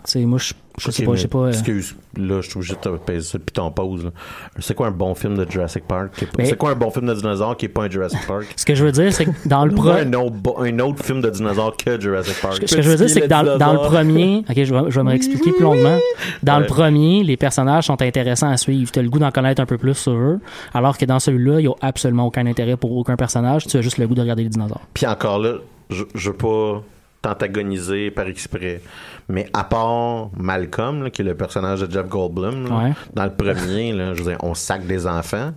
[0.04, 0.20] Sais.
[0.24, 1.14] Moi, je, je sais pas.
[1.14, 3.70] Je sais pas euh, Excuse, là, je suis obligé de te peser ça, puis t'en
[3.70, 4.10] pause.
[4.58, 6.24] C'est quoi un bon film de Jurassic Park?
[6.44, 8.46] C'est quoi un bon film de dinosaure qui est pas un Jurassic Park?
[8.56, 9.88] ce que je veux dire, c'est que dans le pro...
[9.90, 12.62] un, autre, bo- un autre film de dinosaure que Jurassic Park?
[12.66, 14.90] Ce que je veux dire, c'est que dans, le dans le premier, ok, je vais,
[14.90, 15.98] je vais me réexpliquer plus longuement.
[16.42, 18.90] Dans le premier, les personnages sont intéressants à suivre.
[18.92, 20.40] Tu as le goût d'en connaître un peu plus sur eux,
[20.74, 23.66] alors que dans celui-là, il n'y a absolument aucun intérêt pour aucun personnage.
[23.66, 24.82] Tu as juste le goût de regarder les dinosaures.
[24.94, 25.54] Puis encore là,
[25.90, 26.82] je, je veux pas
[27.26, 28.80] t'antagoniser par exprès.
[29.28, 32.92] Mais à part Malcolm, là, qui est le personnage de Jeff Goldblum, là, Ouais.
[33.14, 35.52] dans le premier, là, je veux dire, on sac des enfants.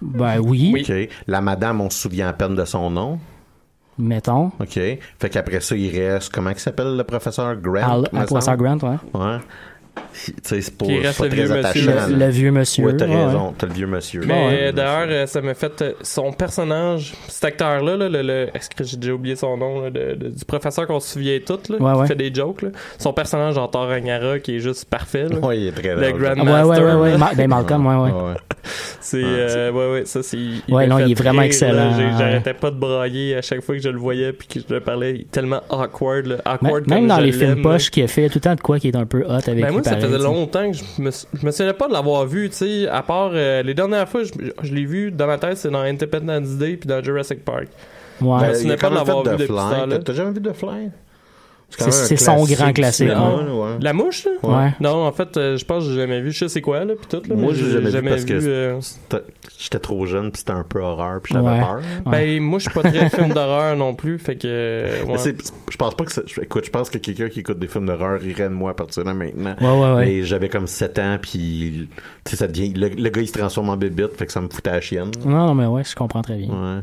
[0.00, 1.08] Ben oui.
[1.26, 3.18] La madame, on se souvient à peine de son nom.
[3.98, 4.46] mettons.
[4.58, 4.72] OK.
[5.18, 8.02] Fait qu'après ça, il reste, comment il s'appelle le professeur Grant?
[8.04, 8.56] À Professeur?
[8.56, 8.96] Grant, ouais.
[9.12, 9.36] Ouais.
[10.12, 11.78] Tu sais, c'est Qui c'est reste pas le très vieux attachant.
[11.80, 12.12] monsieur.
[12.12, 12.84] Le, le vieux monsieur.
[12.86, 14.22] Ouais, t'as Ouais, raison, t'as le vieux monsieur.
[14.26, 14.58] Mais Ouais.
[14.62, 18.68] euh, d'ailleurs, euh, ça m'a fait euh, son personnage, cet acteur-là, là, le, le- est-ce
[18.70, 21.68] que j'ai déjà oublié son nom, là, de- de- du professeur qu'on se souvient tous,
[21.70, 22.06] là, Ouais, qui ouais.
[22.08, 22.68] fait des jokes, là.
[22.98, 25.26] son personnage en Thor Ragnarok qui est juste parfait.
[25.28, 25.36] Là.
[25.38, 26.20] Ouais, il est très Le drôle.
[26.22, 27.18] Grand Ah, ouais, ouais, ouais.
[27.18, 28.10] Ma- ben, Malcolm, ouais, ouais.
[28.30, 28.34] Ouais.
[29.00, 30.36] C'est, Ouais, euh, ouais, ouais, ça, c'est.
[30.68, 31.92] Ouais, non, fait il est vraiment rire, excellent.
[32.18, 34.80] J'arrêtais pas de brailler à chaque fois que je le voyais puis que je le
[34.80, 35.14] parlais.
[35.14, 36.36] Il est Tellement awkward, là.
[36.36, 38.60] Même- Awkward Même comme dans les films poches qu'il a fait, tout le temps de
[38.60, 41.46] quoi qui est un peu hot avec Ben ça faisait longtemps que je me, je
[41.46, 44.30] me souvenais pas de l'avoir vu, tu sais, à part euh, les dernières fois, je,
[44.62, 47.68] je l'ai vu dans ma tête, c'est dans Independence Day puis dans Jurassic Park.
[48.20, 48.40] Ouais.
[48.40, 49.46] Ben, Ben, il a n'est pas de l'avoir vu The depuis.
[49.90, 50.90] T'as- T'as jamais vu The Fly?
[51.78, 53.76] C'est- son grand classique, ouais.
[53.80, 54.48] La mouche, là?
[54.48, 54.74] Ouais.
[54.80, 56.32] Non, en fait, euh, je pense que j'ai jamais vu.
[56.32, 57.34] Je sais c'est quoi, là, puis tout, là.
[57.34, 58.80] Moi, j'ai jamais vu parce que euh,
[59.58, 61.60] J'étais trop jeune, puis c'était un peu horreur, puis j'avais Ouais.
[61.60, 61.80] peur.
[62.06, 64.46] Ben, moi, je suis pas très film d'horreur non plus, fait que.
[64.46, 65.12] euh, ouais.
[65.12, 67.68] Mais c'est- Je pense pas que ça- Écoute, je pense que quelqu'un qui écoute des
[67.68, 69.54] films d'horreur rirait de moi à partir de maintenant.
[69.60, 70.04] Ouais, ouais, ouais.
[70.06, 71.88] Mais j'avais comme 7 ans, puis
[72.24, 72.72] tu sais, ça devient.
[72.74, 74.80] Le, le gars, il se transforme en bébite, fait que ça me foutait à la
[74.80, 75.10] chienne.
[75.24, 76.48] Non, non, mais ouais, je comprends très bien.
[76.48, 76.80] Ouais.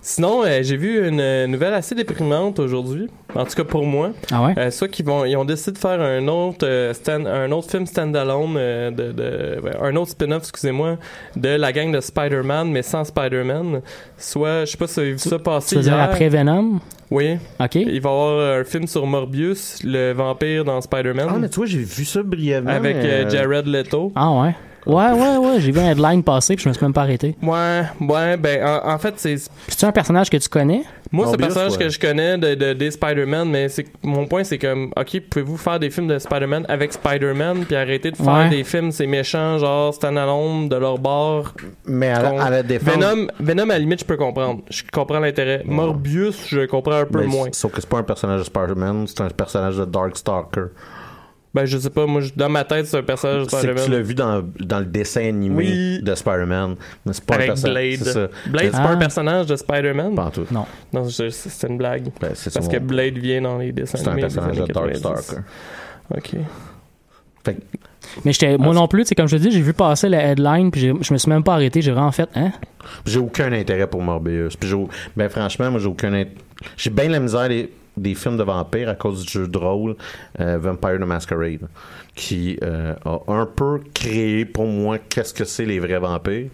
[0.00, 3.08] Sinon, euh, j'ai vu une euh, nouvelle assez déprimante aujourd'hui.
[3.34, 4.10] En tout cas pour moi.
[4.30, 4.54] Ah ouais?
[4.58, 7.70] Euh, soit qu'ils vont, ils ont décidé de faire un autre, euh, stand, un autre
[7.70, 10.98] film standalone, euh, de, un autre spin-off, excusez-moi,
[11.36, 13.80] de la gang de Spider-Man, mais sans Spider-Man.
[14.18, 16.80] Soit, je sais pas si vous avez vu ça passer Tu veux dire après Venom?
[17.10, 17.38] Oui.
[17.58, 17.74] OK.
[17.76, 21.56] Il va y avoir un film sur Morbius, le vampire dans Spider-Man, Ah, mais tu
[21.56, 22.70] vois, j'ai vu ça brièvement.
[22.70, 22.96] avec
[23.30, 24.12] Jared Leto.
[24.14, 24.54] Ah ouais?
[24.86, 25.60] Ouais, ouais, ouais.
[25.60, 27.34] J'ai vu un headline passer puis je me suis même pas arrêté.
[27.42, 29.36] Ouais, ouais, ben en, en fait c'est
[29.68, 30.82] C'est-tu un personnage que tu connais?
[31.12, 31.78] moi c'est un personnage ouais.
[31.78, 35.56] que je connais de, de- des Spider-Man, mais c'est mon point c'est comme ok pouvez-vous
[35.56, 38.48] faire des films de Spider-Man avec Spider-Man puis arrêter de faire Ouais.
[38.50, 41.52] des films c'est méchant genre standalone de leur bord.
[41.86, 42.94] Mais à, la- à la défense.
[42.94, 45.62] Venom, Venom à la limite je peux comprendre, je comprends l'intérêt.
[45.64, 47.48] Morbius je comprends un peu mais moins.
[47.52, 50.66] Sauf que c'est pas un personnage de Spider-Man, c'est un personnage de Darkstalker.
[51.54, 53.68] Ben je sais pas, moi dans ma tête c'est un personnage de C'est que tu
[53.78, 53.90] Spider-Man.
[53.92, 56.02] l'as vu dans, dans le dessin animé Oui.
[56.02, 56.74] de Spider-Man.
[57.12, 57.68] C'est pas Avec ça.
[57.70, 58.00] Blade.
[58.48, 58.82] Blade c'est Ah.
[58.82, 60.14] pas un personnage de Spider-Man?
[60.16, 60.46] Pas en tout.
[60.50, 60.66] Non.
[60.92, 62.08] Non, c'est une blague.
[62.20, 64.66] Ben, c'est Parce que Blade vient dans les dessins c'est un animés personnage de années
[64.72, 65.00] 90.
[65.02, 65.42] Darkstalker.
[66.16, 66.30] Ok.
[67.44, 67.56] Fait
[68.24, 70.70] Mais j'étais, moi non plus, c'est comme je te dis, j'ai vu passer la headline
[70.70, 71.82] puis je me suis même pas arrêté.
[71.82, 72.50] J'ai vraiment fait, hein?
[73.06, 74.56] J'ai aucun intérêt pour Morbius.
[74.56, 74.70] Puis
[75.16, 76.26] ben franchement, moi j'ai aucun int-
[76.76, 79.96] j'ai bien la misère des, des films de vampires à cause du jeu de rôle
[80.40, 81.68] euh, Vampire the Masquerade
[82.14, 86.48] qui euh, a un peu créé pour moi qu'est-ce que c'est les vrais vampires.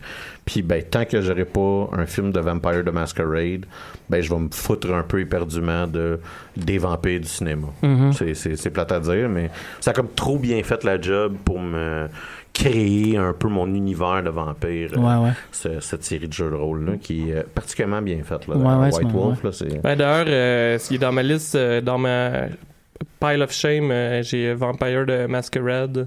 [0.47, 3.67] Puis ben tant que j'aurai pas un film de Vampire the Masquerade,
[4.09, 6.19] ben je vais me foutre un peu éperdument de
[6.57, 7.69] des vampires du cinéma.
[8.13, 9.51] C'est- C'est c'est plate à dire, mais
[9.81, 12.09] ça a comme trop bien fait la job pour me
[12.65, 14.91] créer un peu mon univers de vampires.
[14.97, 15.33] euh, Ouais, ouais.
[15.53, 18.57] ce- cette série de jeux de rôle là qui est euh, particulièrement bien faite là,
[18.57, 21.23] Ouais, dans ouais, White c'est Wolf là, c'est Ben d'ailleurs, euh, il est dans ma
[21.23, 22.31] liste, euh, dans ma
[23.19, 26.07] pile of shame, euh, j'ai Vampire de Masquerade.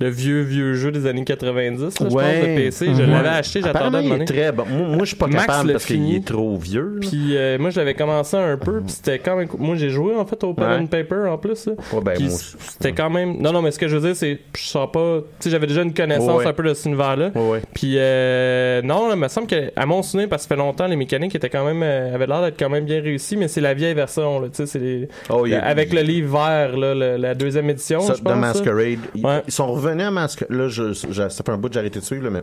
[0.00, 2.86] Le vieux, vieux jeu des années 90, là, je pense, de PC.
[2.96, 3.10] Je Mhm.
[3.10, 4.64] l'avais acheté, j'attendais de il est très bon.
[4.66, 6.96] Moi, moi, je suis pas Max capable parce qu'il est trop vieux.
[7.00, 9.48] Puis euh, moi, je l'avais commencé un peu, puis c'était quand même...
[9.58, 11.66] Moi, j'ai joué, en fait, au pen and paper, en plus.
[11.92, 13.36] Ouais, ben, c'était quand même...
[13.40, 14.38] Non, non, mais ce que je veux dire, c'est...
[14.56, 15.18] Je sens pas...
[15.20, 17.30] Tu sais, j'avais déjà une connaissance un peu de cet univers-là.
[17.74, 20.60] Puis euh, non, là, il me semble que à mon souvenir, parce que ça fait
[20.60, 23.48] longtemps, les mécaniques étaient quand même euh, avaient l'air d'être quand même bien réussies, mais
[23.48, 26.94] c'est la vieille version, là, tu sais, c'est les- Oh, avec le livre vert, là,
[27.18, 28.18] la deuxième édition, je pense.
[28.22, 28.34] ça.
[28.36, 28.98] Masquerade.
[29.14, 30.56] Ils sont revenus à Masquerade.
[30.56, 32.42] Là, je, je- ça fait un bout que j'ai arrêté de suivre, là, mais.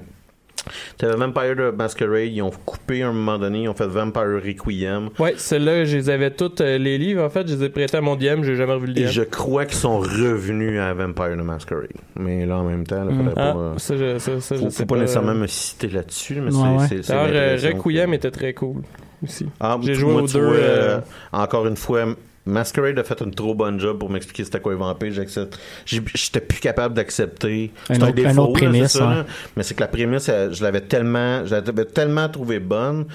[0.97, 4.41] T'avais Vampire de Masquerade, ils ont coupé à un moment donné, ils ont fait Vampire
[4.43, 5.09] Requiem.
[5.17, 7.95] Ouais, celle-là, je les avais toutes, euh, les livres, en fait, je les ai prêtés
[7.95, 9.07] à mon DM, j'ai jamais revu le Et DM.
[9.07, 11.87] je crois qu'ils sont revenus à Vampire de Masquerade.
[12.19, 13.55] Mais là, en même temps, Ah, pas.
[13.55, 15.01] euh, ça, je, ça, ça, je faut, sais faut pas pas.
[15.01, 17.01] nécessairement me citer là-dessus, mais Ouais, c'est- ouais.
[17.03, 17.13] c'est.
[17.13, 18.81] euh, l'impression Requiem que- était très cool,
[19.23, 19.45] aussi.
[19.61, 20.99] Ah, J'ai joué moi, aux deux, vois, euh,
[21.31, 22.07] encore une fois,
[22.47, 25.11] Masquerade a fait une trop bonne job pour m'expliquer c'était quoi les vampires.
[25.13, 25.59] J'accepte.
[25.85, 27.71] J'étais plus capable d'accepter.
[27.87, 29.25] C'est un défaut, autre là, prémisse, ça.
[29.55, 33.05] Mais c'est que la prémisse, elle, je l'avais tellement, je l'avais tellement trouvé bonne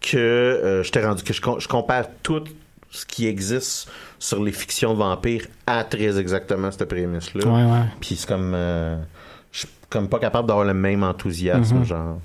[0.00, 2.44] que euh, j'étais rendu que je, com- je compare tout
[2.90, 7.46] ce qui existe sur les fictions vampires à très exactement cette prémisse-là.
[7.46, 7.86] Ouais, ouais.
[8.00, 8.96] Puis c'est comme, euh,
[9.50, 11.84] je suis comme pas capable d'avoir le même enthousiasme, Mhm.
[11.84, 12.18] genre.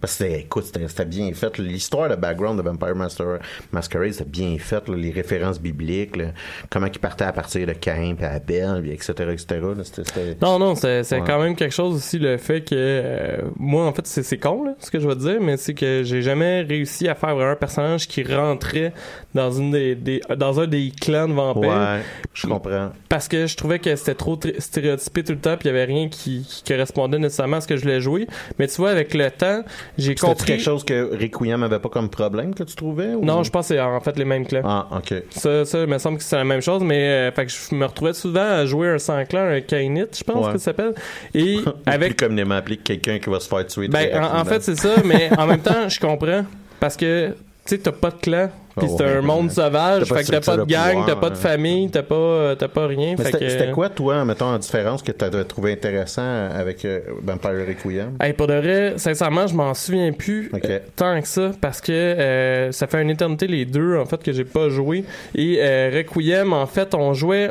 [0.00, 1.58] Parce que, écoute, c'était bien fait.
[1.58, 3.38] L'histoire, le background de Vampire Master,
[3.72, 4.88] Masquerade, c'était bien fait.
[4.88, 6.26] là, les références bibliques, là,
[6.70, 9.46] comment il partait à partir de Cain, puis Abel, etc., etc.
[9.60, 11.22] là, Non, non, c'est Ouais.
[11.26, 14.74] quand même quelque chose aussi, le fait que euh, moi, en fait, c'est con, là,
[14.78, 17.56] ce que je vais te dire, mais c'est que j'ai jamais réussi à faire un
[17.56, 18.92] personnage qui rentrait
[19.34, 21.70] dans une des, des- dans un des clans de vampires.
[21.70, 22.00] Ouais,
[22.34, 22.90] je comprends.
[23.08, 25.84] Parce que je trouvais que c'était trop stéréotypé tout le temps, puis il y avait
[25.84, 28.26] rien qui, qui correspondait nécessairement à ce que je voulais jouer.
[28.58, 29.62] Mais tu vois, avec le temps,
[29.98, 30.46] j'ai compris.
[30.46, 33.14] quelque chose que Requiem avait pas comme problème que tu trouvais?
[33.14, 34.62] ou- Non, je pense que c'est en fait les mêmes clans.
[34.64, 35.22] Ah, ok.
[35.30, 37.74] Ça, ça, il me semble que c'est la même chose, mais euh, fait que je
[37.74, 40.52] me retrouvais souvent à jouer un sans clan, un Kainit, je pense Ouais.
[40.52, 40.94] que ça s'appelle.
[41.34, 42.16] Et Avec...
[42.16, 43.88] Plus communément appelé quelqu'un qui va se faire tuer.
[43.88, 46.44] Ben, en, fait, c'est ça, mais en même temps, je comprends.
[46.78, 47.34] Parce que, tu
[47.66, 48.50] sais, t'as pas de clan.
[48.80, 50.04] Puis c'est un monde sauvage.
[50.04, 52.86] Fait que t'as pas de gang, t'as pas de famille, t'as pas, euh, t'as pas
[52.86, 53.14] rien.
[53.16, 57.00] C'était que- c'était quoi, toi, mettons, en différence que tu avais trouvé intéressant avec euh,
[57.22, 58.16] Vampire Requiem?
[58.20, 61.92] Hey, pour de vrai, sincèrement, je m'en souviens plus euh, tant que ça parce que
[61.92, 65.90] euh, ça fait une éternité les deux en fait que j'ai pas joué et euh,
[65.94, 67.50] Requiem en fait on jouait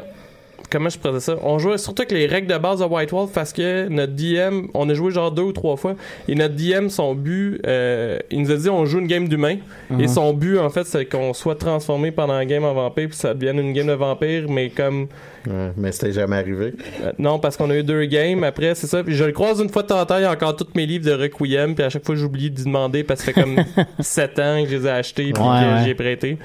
[0.69, 1.36] comment je dire ça?
[1.43, 4.67] On jouait surtout avec les règles de base de White Wolf parce que notre DM
[4.73, 5.95] on a joué genre deux ou trois fois
[6.27, 9.58] et notre DM son but euh, il nous a dit on joue une game d'humain
[9.99, 13.17] et son but en fait c'est qu'on soit transformé pendant la game en vampire puis
[13.17, 15.08] ça devienne une game de vampire mais comme
[15.47, 16.73] Ouais, mais c'était jamais arrivé.
[17.01, 18.43] euh, non, parce qu'on a eu deux games.
[18.43, 19.01] Après, c'est ça.
[19.05, 20.17] Puis je le croise une fois de temps en temps.
[20.17, 21.75] Il y a encore tous mes livres de Requiem.
[21.75, 23.55] Puis à chaque fois, j'oublie d'y demander parce que ça fait comme
[24.01, 25.32] 7 ans que je les ai achetés.
[25.32, 25.82] Puis Ouais, que ouais.
[25.86, 26.38] j'ai prêté.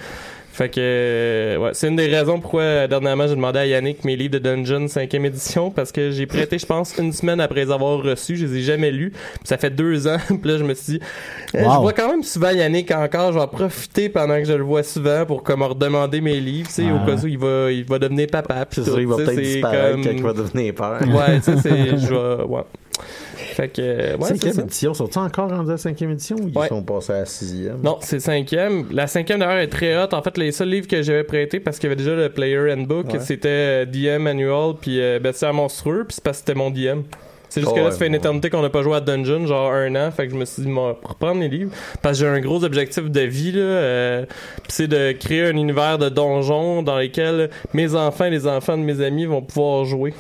[0.55, 4.05] Fait que, euh, ouais, c'est une des raisons pourquoi euh, dernièrement j'ai demandé à Yannick
[4.05, 7.65] mes livres de Dungeon 5e édition parce que j'ai prêté, je pense, une semaine après
[7.65, 8.37] les avoir reçus.
[8.37, 9.11] Je les ai jamais lus.
[9.11, 10.19] Puis ça fait deux ans.
[10.29, 11.01] Puis là, je me suis dit,
[11.55, 13.33] eh, je vois quand même souvent Yannick encore.
[13.33, 16.69] Je vais en profiter pendant que je le vois souvent pour comme redemander mes livres.
[16.69, 18.65] Tu sais, au cas où il va, il va devenir papa.
[18.65, 20.99] puis il va tu sais, peut-être disparaître comme- quand il va devenir père.
[21.03, 21.99] Ouais, ça c'est.
[21.99, 22.45] Je vais.
[22.45, 22.63] Ouais.
[23.55, 24.17] Fait que.
[24.17, 26.69] Ouais, Cinquième édition, sont-ils encore rendus à la cinquième édition ou ils Ouais.
[26.69, 27.81] sont passés à la sixième?
[27.83, 28.87] Non, c'est cinquième.
[28.91, 30.13] La cinquième d'ailleurs est très haute.
[30.13, 32.73] En fait, les seuls livres que j'avais prêtés parce qu'il y avait déjà le Player
[32.73, 33.21] Handbook, Ouais.
[33.21, 37.03] c'était euh, DM Manual puis euh, Bestiaire Monstrueux, puis c'est parce que c'était mon DM.
[37.49, 39.47] C'est juste Oh, que là, ça fait une éternité qu'on n'a pas joué à Dungeon,
[39.47, 41.71] genre un an, fait que je me suis dit, moi, reprendre les livres.
[42.03, 44.27] Parce que j'ai un gros objectif de vie, là, euh,
[44.67, 48.83] c'est de créer un univers de donjons dans lesquels mes enfants et les enfants de
[48.83, 50.13] mes amis vont pouvoir jouer.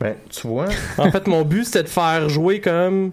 [0.00, 0.66] Ben, tu vois,
[0.98, 3.12] En fait, mon but, c'était de faire jouer comme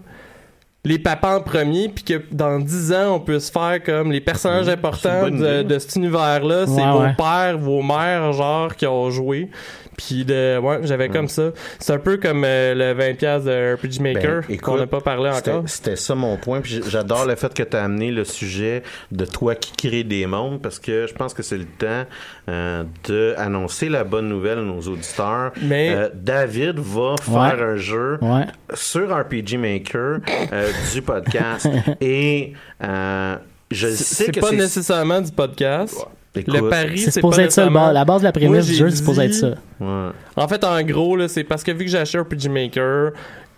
[0.86, 4.66] les papas en premier, puis que dans 10 ans, on puisse faire comme les personnages
[4.66, 4.72] Mhm.
[4.72, 6.66] importants de, cet univers-là.
[6.66, 7.14] c'est Ouais, vos ouais.
[7.16, 9.48] pères, vos mères, genre, qui ont joué.
[9.96, 11.50] Puis de, ouais, j'avais comme ça.
[11.78, 15.30] C'est un peu comme euh, le 20$ de RPG Maker, Ben, qu'on n'a pas parlé
[15.30, 15.64] encore.
[15.66, 16.60] C'était ça mon point.
[16.60, 20.26] Puis j'adore le fait que tu as amené le sujet de toi qui crée des
[20.26, 22.04] mondes parce que je pense que c'est le temps
[22.48, 25.52] euh, de annoncer la bonne nouvelle à nos auditeurs.
[25.62, 27.62] Mais- Euh, David va faire Ouais.
[27.62, 28.46] un jeu Ouais.
[28.74, 30.18] sur RPG Maker
[30.52, 31.68] euh, du podcast
[32.00, 32.52] et
[32.82, 33.36] euh,
[33.70, 35.94] je sais c'est que pas c'est nécessairement du podcast.
[36.36, 37.68] Écoute, le pari, C'est supposé pas être ça.
[37.70, 39.54] la base de la Moi, prémisse du jeu, c'est supposé être ça.
[39.80, 40.08] ouais.
[40.36, 43.12] En fait, en gros, c'est parce que vu que j'ai acheté RPG Maker,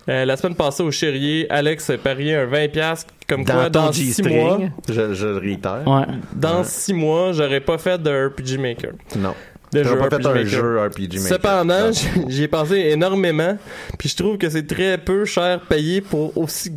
[0.08, 3.92] euh, la semaine passée au Chérier, Alex a parié un 20$ comme Dans quoi dans
[3.92, 5.82] 6 mois, je, je le réitère.
[5.86, 6.04] Ouais.
[6.34, 6.64] dans Ouais.
[6.64, 8.92] 6 mois, j'aurais pas fait de RPG Maker.
[9.16, 9.34] Non.
[9.72, 10.46] De jeu pas fait RPG un Maker.
[10.46, 11.20] jeu RPG Maker.
[11.22, 11.90] Cependant,
[12.28, 13.56] j'y ai pensé énormément,
[13.98, 16.70] puis je trouve que c'est très peu cher payé pour aussi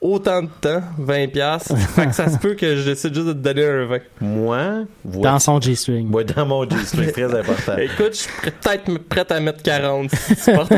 [0.00, 1.28] autant de temps, 20$.
[1.30, 1.76] piastres.
[1.94, 3.98] fait que ça se peut que je décide juste de te donner un 20.
[4.20, 4.60] Moi,
[5.04, 6.08] Dans son G-string.
[6.08, 7.76] moi, dans mon G-string, très important.
[7.78, 10.72] Écoute, je suis prêt- peut-être prête à mettre 40 si tu portes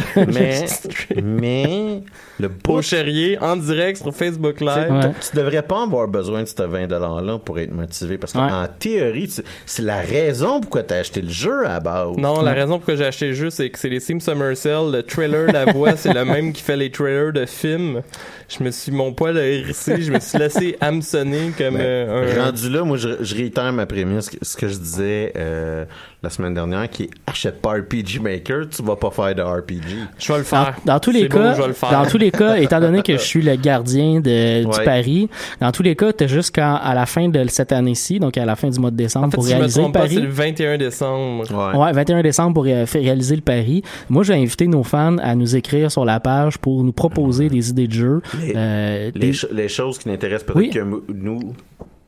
[1.23, 2.03] mais,
[2.43, 4.91] le Au bout Chérier, en direct sur Facebook Live.
[4.93, 5.13] Ouais.
[5.31, 8.19] Tu devrais pas avoir besoin de ce 20 $-là pour être motivé.
[8.19, 8.41] Parce Ouais.
[8.49, 9.31] qu'en théorie,
[9.67, 12.17] c'est la raison pourquoi tu as acheté le jeu à la base.
[12.19, 14.91] Non, la raison pourquoi j'ai acheté le jeu, c'est que c'est les Sim Summer Cell.
[14.93, 18.03] Le trailer, la voix, c'est le même qui fait les trailers de films.
[18.49, 22.39] Je me suis, mon poil a hérissé, je me suis laissé hameçonner comme Ben, euh,
[22.39, 22.45] un.
[22.45, 25.85] Rendu là, moi, je, je réitère ma prémisse, ce que je disais euh,
[26.23, 29.83] la semaine dernière, qui est achète pas RPG Maker, tu vas pas faire de RPG.
[30.19, 30.77] Je vais le Dans, faire.
[30.85, 31.91] dans tous les beau, cas, je vais le faire.
[31.91, 34.79] dans tous les cas, étant donné que je suis le gardien de, Ouais.
[34.79, 35.29] du pari,
[35.61, 38.55] dans tous les cas, t'as jusqu'à à la fin de cette année-ci, donc à la
[38.55, 40.15] fin du mois de décembre, En fait, pour si je me réaliser le pari.
[40.15, 41.73] c'est le 21 décembre.
[41.75, 41.79] Ouais.
[41.81, 43.83] Ouais, 21 décembre pour euh, réaliser le pari.
[44.09, 47.71] Moi, j'ai invité nos fans à nous écrire sur la page pour nous proposer des
[47.71, 48.23] idées de jeu.
[48.41, 50.71] Les- Euh, Les, des- cho- les choses qui n'intéressent peut-être Oui.
[50.71, 51.55] que nous,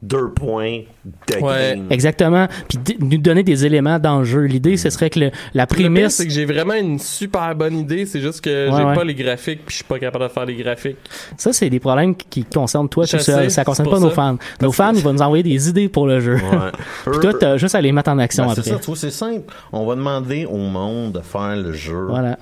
[0.04, 0.82] deux points
[1.28, 1.74] de Ouais.
[1.76, 1.86] game.
[1.90, 2.46] Exactement.
[2.68, 4.40] Puis nous donner des éléments dans le jeu.
[4.42, 6.16] L'idée, ce serait que le- la prémisse.
[6.16, 8.94] c'est que j'ai vraiment une super bonne idée, c'est juste que Ouais, j'ai ouais.
[8.94, 10.96] pas les graphiques puis je suis pas capable de faire les graphiques.
[11.38, 13.50] Ça, c'est des problèmes qui concernent toi tout seul.
[13.50, 14.36] Ça concerne pas nos fans.
[14.60, 16.34] Nos fans, ils vont nous envoyer des idées pour le jeu.
[16.36, 16.70] Ouais.
[17.10, 18.62] Puis toi, t'as juste à les mettre en action Ben, après.
[18.62, 19.52] c'est ça, tu vois, c'est simple.
[19.72, 22.38] On va demander au monde de faire le jeu Voilà.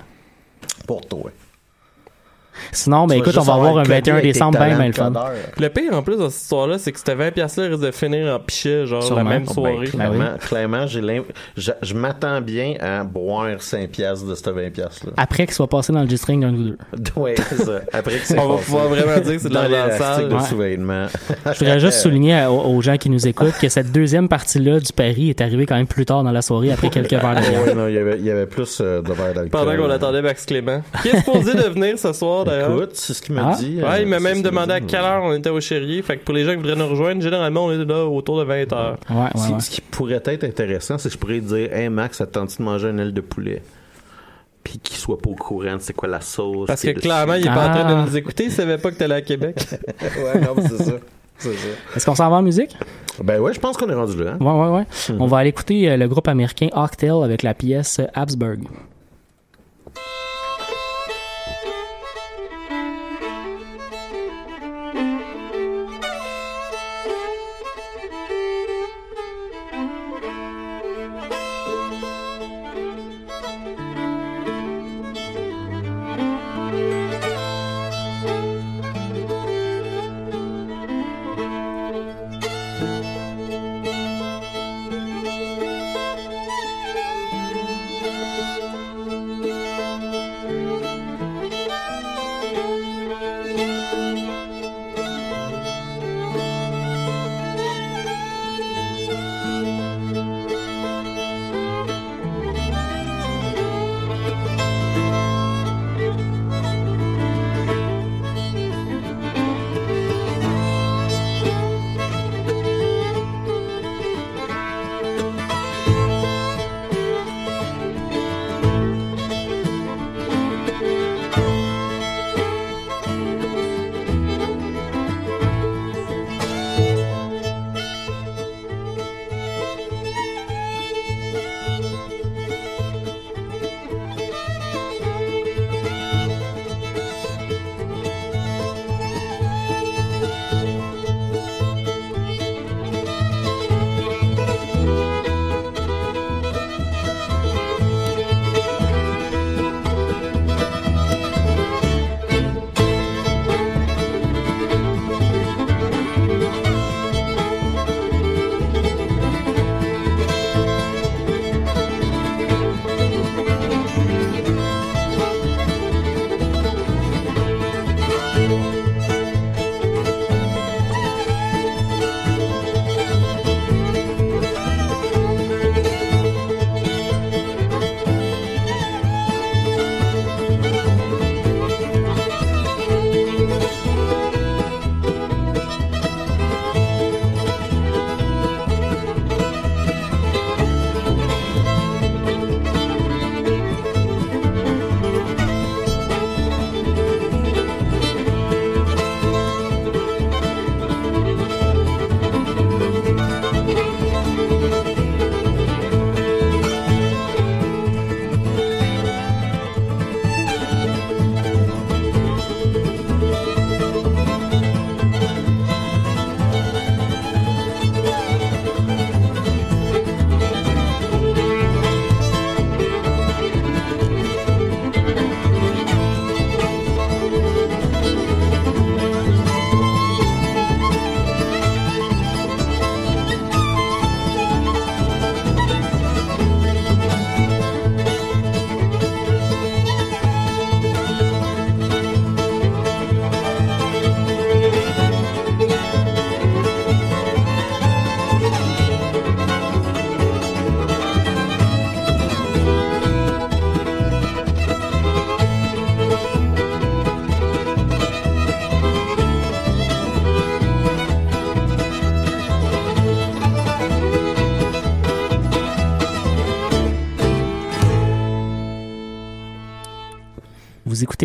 [0.87, 1.31] pour toi.
[2.71, 4.93] Sinon, ben écoute, on va avoir un codé 21 avec tes décembre bien, bien le
[4.93, 5.11] fun.
[5.59, 8.33] Le pire en plus dans cette histoire-là, c'est que ce 20$ là risque de finir
[8.35, 9.23] en pichet, genre Sûrement.
[9.23, 9.77] la même Oh, ben, soirée.
[9.85, 11.23] Ben, clairement, clairement, j'ai l'im-
[11.57, 15.13] je, je m'attends bien à boire 5 piastres de ce 20 piastres là.
[15.17, 16.77] Après qu'il soit passé dans le G-string d'un ou deux.
[17.15, 17.79] Ouais, c'est ça.
[17.91, 18.65] Après que c'est On va passé.
[18.65, 20.29] pouvoir vraiment dire que c'est de dans sale.
[20.29, 20.77] de Ouais.
[21.53, 24.79] Je voudrais juste souligner à- aux, aux gens qui nous écoutent que cette deuxième partie-là
[24.79, 27.41] du pari est arrivée quand même plus tard dans la soirée, après quelques verres de
[27.49, 27.63] bière.
[27.65, 29.49] Ouais, non, il y avait, il y avait plus euh, de verre d'alcool.
[29.49, 30.81] Pendant qu'on attendait Max Clément.
[31.01, 32.77] Qui est supposé de venir ce soir soir d'ailleurs.
[32.77, 33.55] Écoute, c'est ce qu'il m'a Ah.
[33.57, 33.77] dit.
[33.77, 36.01] Ouais, euh, il m'a même demandé à quelle heure on était au Chérier.
[36.01, 38.43] Fait que pour les gens qui voudraient nous rejoindre, généralement, on est là autour de
[38.43, 38.97] 20 heures.
[39.09, 39.59] Ouais, ouais, Ce qui- ouais.
[39.59, 42.63] Ce qui pourrait être intéressant, c'est que je pourrais dire Hey Max, ça tente de
[42.63, 43.61] manger une aile de poulet?
[44.63, 46.67] Puis qu'il soit pas au courant de c'est quoi la sauce.
[46.67, 47.93] Parce que clairement, il est pas en train Ah.
[48.03, 48.45] de nous écouter.
[48.45, 49.57] Il savait pas que t'allais à Québec.
[50.01, 50.93] ouais, non, mais c'est ça.
[51.37, 51.67] C'est ça.
[51.97, 52.77] Est-ce qu'on s'en va en musique?
[53.21, 54.37] Ben ouais, je pense qu'on est rendu là.
[54.39, 54.43] hein.
[54.43, 55.15] Ouais, ouais, ouais.
[55.19, 58.59] On va aller écouter euh, le groupe américain Octel avec la pièce Habsburg.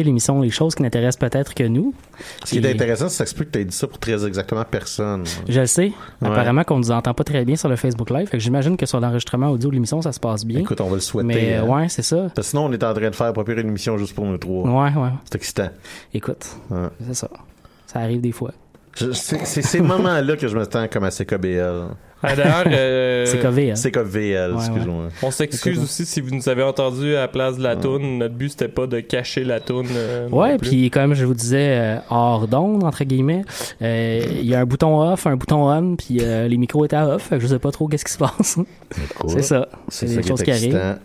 [0.03, 1.94] L'émission Les choses qui n'intéressent peut-être que nous.
[2.44, 3.99] Ce qui est intéressant, c'est que ça se peut que tu aies dit ça pour
[3.99, 5.24] très exactement personne.
[5.49, 5.92] Je le sais.
[6.22, 6.28] Ouais.
[6.28, 8.28] Apparemment qu'on nous entend pas très bien sur le Facebook Live.
[8.28, 10.61] Fait que j'imagine que sur l'enregistrement audio de l'émission, ça se passe bien.
[10.61, 11.26] Écoute, on va le souhaiter.
[11.26, 11.68] Mais euh, hein.
[11.82, 12.16] ouais, c'est ça.
[12.34, 14.38] Parce que sinon, on est en train de faire préparer une émission juste pour nous
[14.38, 14.64] trois.
[14.68, 15.11] Ouais, ouais.
[15.24, 15.70] C'est excitant.
[16.14, 16.88] Écoute, Ouais.
[17.07, 17.28] c'est ça.
[17.86, 18.53] Ça arrive des fois.
[18.94, 21.88] C'est ces moments-là que je me sens comme à CKBL.
[22.23, 23.75] Ah, D'ailleurs, euh, hein.
[23.75, 25.09] CKVL, Ouais, excuse-moi.
[25.23, 28.19] on s'excuse aussi si vous nous avez entendu à la place de la toune.
[28.19, 29.87] Notre but, c'était pas de cacher la toune.
[29.95, 33.43] euh, Ouais, puis comme je vous disais, euh, hors d'onde, entre guillemets,
[33.83, 36.97] euh, il y a un bouton off, un bouton on, puis euh, les micros étaient
[36.97, 37.23] à off.
[37.29, 38.59] Fait que je sais pas trop qu'est-ce qui se passe.
[39.29, 39.69] c'est ça.
[39.89, 40.97] C'est des qui choses qui arrivent.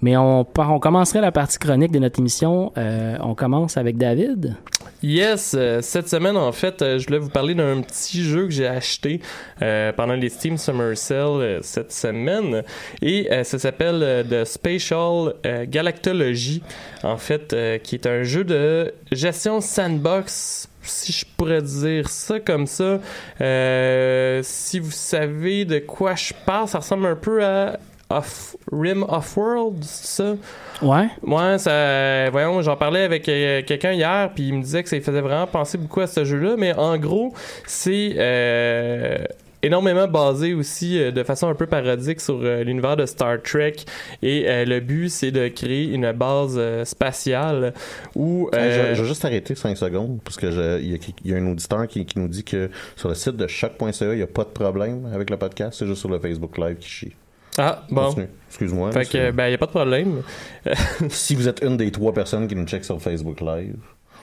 [0.00, 2.72] Mais on, on commencerait la partie chronique de notre émission.
[2.78, 4.56] Euh, on commence avec David.
[5.02, 9.20] Yes, cette semaine, en fait, je voulais vous parler d'un petit jeu que j'ai acheté
[9.60, 12.62] euh, pendant les Steam Summer Sale euh, cette semaine
[13.02, 15.34] et euh, ça s'appelle euh, The Spatial
[15.66, 16.62] Galactology
[17.02, 22.66] en fait qui est un jeu de gestion sandbox si je pourrais dire ça comme
[22.66, 23.00] ça
[23.40, 27.78] Euh, si vous savez de quoi je parle ça ressemble un peu à
[28.10, 30.34] Off, Rim Off-World, ça?
[30.82, 31.06] Ouais.
[31.22, 35.00] Moi, ça, voyons, j'en parlais avec euh, quelqu'un hier, puis il me disait que ça
[35.00, 37.32] faisait vraiment penser beaucoup à ce jeu-là, mais en gros,
[37.66, 39.16] c'est euh,
[39.62, 43.76] énormément basé aussi euh, de façon un peu parodique sur euh, l'univers de Star Trek,
[44.22, 47.72] et euh, le but, c'est de créer une base spatiale
[48.14, 48.48] où...
[48.52, 51.36] Je, je vais juste arrêter 5 secondes parce que il y, a- il y a
[51.38, 54.26] un auditeur qui, qui nous dit que sur le site de choc.ca, il n'y a
[54.26, 57.12] pas de problème avec le podcast, c'est juste sur le Facebook Live qui chie.
[57.58, 58.14] Ah, bon.
[58.48, 58.92] Excuse-moi.
[58.92, 60.22] Fait que, ben, y a pas de problème.
[61.10, 63.76] Si vous êtes une des trois personnes qui nous check sur Facebook Live,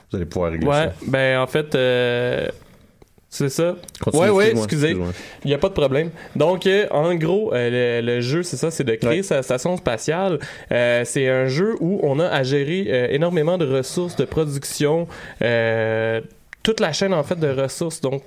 [0.09, 0.93] vous allez pouvoir régler Ouais, ça.
[1.07, 1.75] ben, en fait,
[3.29, 3.75] c'est ça.
[4.03, 4.97] Continue, ouais, ouais, excusez.
[5.43, 6.09] Il n'y a pas de problème.
[6.35, 9.23] Donc, euh, en gros, euh, le, le jeu, c'est ça, c'est de créer Ouais.
[9.23, 10.39] sa station spatiale.
[10.71, 15.07] Euh, c'est un jeu où on a à gérer énormément de ressources de production,
[16.63, 18.01] toute la chaîne en fait de ressources.
[18.01, 18.23] Donc,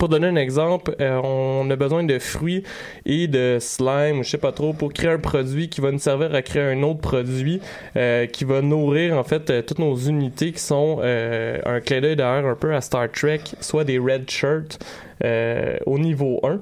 [0.00, 2.64] pour donner un exemple, euh, on a besoin de fruits
[3.04, 6.34] et de slime, je sais pas trop, pour créer un produit qui va nous servir
[6.34, 7.60] à créer un autre produit
[7.96, 12.00] euh, qui va nourrir en fait euh, toutes nos unités qui sont euh, un clin
[12.00, 14.78] d'œil d'ailleurs un peu à Star Trek, soit des red shirts
[15.22, 16.60] euh, au niveau 1.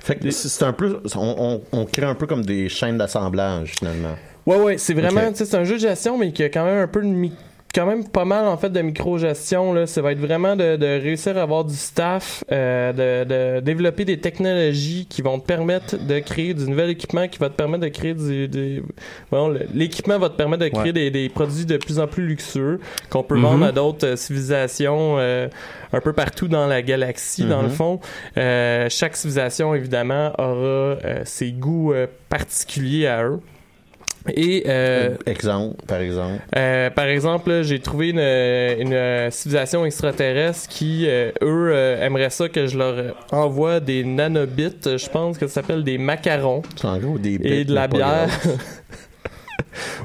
[0.00, 3.70] Fait que c'est un peu, on, on, on crée un peu comme des chaînes d'assemblage
[3.78, 4.16] finalement.
[4.46, 6.88] Ouais, ouais, c'est vraiment, c'est un jeu de gestion, mais qui a quand même un
[6.88, 7.06] peu de
[7.72, 10.86] quand même pas mal en fait de micro-gestion là ça va être vraiment de, de
[10.86, 15.96] réussir à avoir du staff euh, de, de développer des technologies qui vont te permettre
[15.96, 18.82] de créer du nouvel équipement qui va te permettre de créer du, du-
[19.30, 20.92] bon, l'équipement va te permettre de créer Ouais.
[20.92, 23.42] des, des produits de plus en plus luxueux qu'on peut Mhm.
[23.42, 25.48] vendre à d'autres euh, civilisations euh,
[25.92, 27.68] un peu partout dans la galaxie dans Mhm.
[27.68, 28.00] le fond
[28.36, 30.50] Euh, chaque civilisation évidemment aura
[31.04, 33.40] euh, ses goûts euh, particuliers à eux
[34.34, 36.40] et euh, exemple, par exemple.
[36.56, 42.48] euh, par exemple, j'ai trouvé une, une euh, civilisation extraterrestre qui, euh, eux, aimeraient ça
[42.48, 47.18] que je leur envoie des nanobits, je pense que ça s'appelle des macarons en gros
[47.18, 48.28] des et de la bière.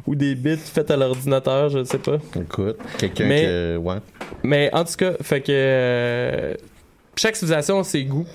[0.07, 2.17] Ou des bits faits à l'ordinateur, je ne sais pas.
[2.39, 3.77] Écoute, quelqu'un Mais- que.
[3.77, 3.95] Ouais.
[4.43, 6.55] Mais en tout cas, fait que
[7.15, 8.27] chaque civilisation a ses goûts.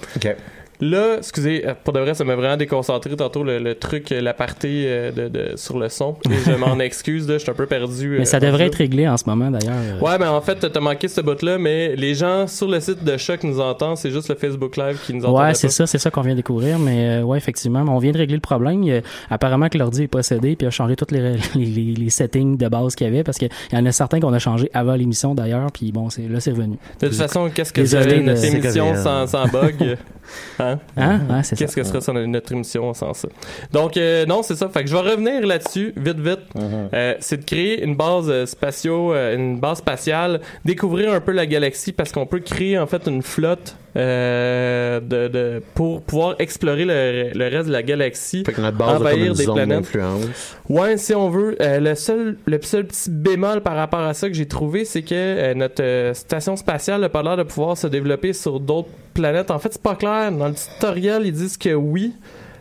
[0.80, 4.20] Là, excusez, euh, pour de vrai, ça m'a vraiment déconcentré tantôt le, le truc, euh,
[4.20, 6.16] l'aparté euh, de, de, sur le son.
[6.30, 8.16] Et je m'en excuse, là, je suis un peu perdu.
[8.18, 10.02] Mais ça devrait être réglé en ce moment, d'ailleurs.
[10.02, 13.16] Ouais, mais en fait, t'as manqué ce bout-là, mais les gens sur le site de
[13.16, 15.42] Choc nous entendent, c'est juste le Facebook Live qui nous entend.
[15.42, 16.78] Ouais, c'est ça, c'est ça qu'on vient de découvrir.
[16.78, 18.82] Mais euh, ouais, effectivement, on vient de régler le problème.
[18.82, 21.20] Il apparemment que l'ordi est possédé, puis a changé tous les,
[21.54, 24.20] les, les- les settings de base qu'il y avait, parce qu'il y en a certains
[24.20, 26.76] qu'on a changé avant l'émission d'ailleurs, puis bon, c'est là c'est revenu.
[27.00, 29.96] De toute façon, qu'est-ce que serait de- notre émission sans bug?
[30.58, 30.78] Hein?
[30.96, 31.20] Hein?
[31.28, 31.56] Ouais, c'est ça.
[31.56, 33.28] Qu'est-ce que serait ça, notre émission sans ça?
[33.72, 34.68] Donc, euh, non, c'est ça.
[34.68, 36.40] Fait que je vais revenir là-dessus, vite, vite.
[36.54, 36.88] Mhm.
[36.92, 41.32] Euh, c'est de créer une base euh, spatio, euh, une base spatiale, découvrir un peu
[41.32, 46.36] la galaxie parce qu'on peut créer en fait une flotte euh, de, de pour pouvoir
[46.38, 48.44] explorer le, le reste de la galaxie.
[48.46, 49.68] Fait que notre base a comme Envahir des planètes.
[49.68, 50.56] d'influence.
[50.68, 51.56] Ouais, si on veut.
[51.60, 55.02] Euh, le seul, le seul petit bémol par rapport à ça que j'ai trouvé, c'est
[55.02, 58.88] que euh, notre euh, station spatiale n'a pas l'air de pouvoir se développer sur d'autres
[59.20, 59.50] planètes.
[59.50, 60.32] En fait, c'est pas clair.
[60.32, 62.14] Dans le tutoriel, ils disent que oui.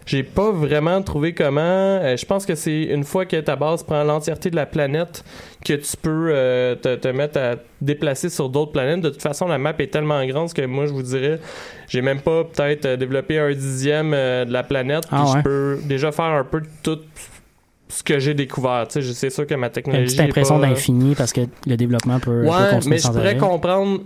[0.05, 1.61] J'ai pas vraiment trouvé comment.
[1.61, 5.23] Euh, je pense que c'est une fois que ta base prend l'entièreté de la planète
[5.63, 9.01] que tu peux euh, te, te mettre à déplacer sur d'autres planètes.
[9.01, 11.39] De toute façon, la map est tellement grande que moi, je vous dirais,
[11.87, 15.03] j'ai même pas peut-être euh, développé un dixième euh, de la planète.
[15.11, 15.29] Ah ouais.
[15.37, 16.99] je peux déjà faire un peu de tout
[17.87, 18.87] ce que j'ai découvert.
[18.89, 20.05] C'est sûr que ma Une technologie.
[20.05, 23.99] petite est impression d'infini parce que le développement peut, Ouais, mais je pourrais comprendre.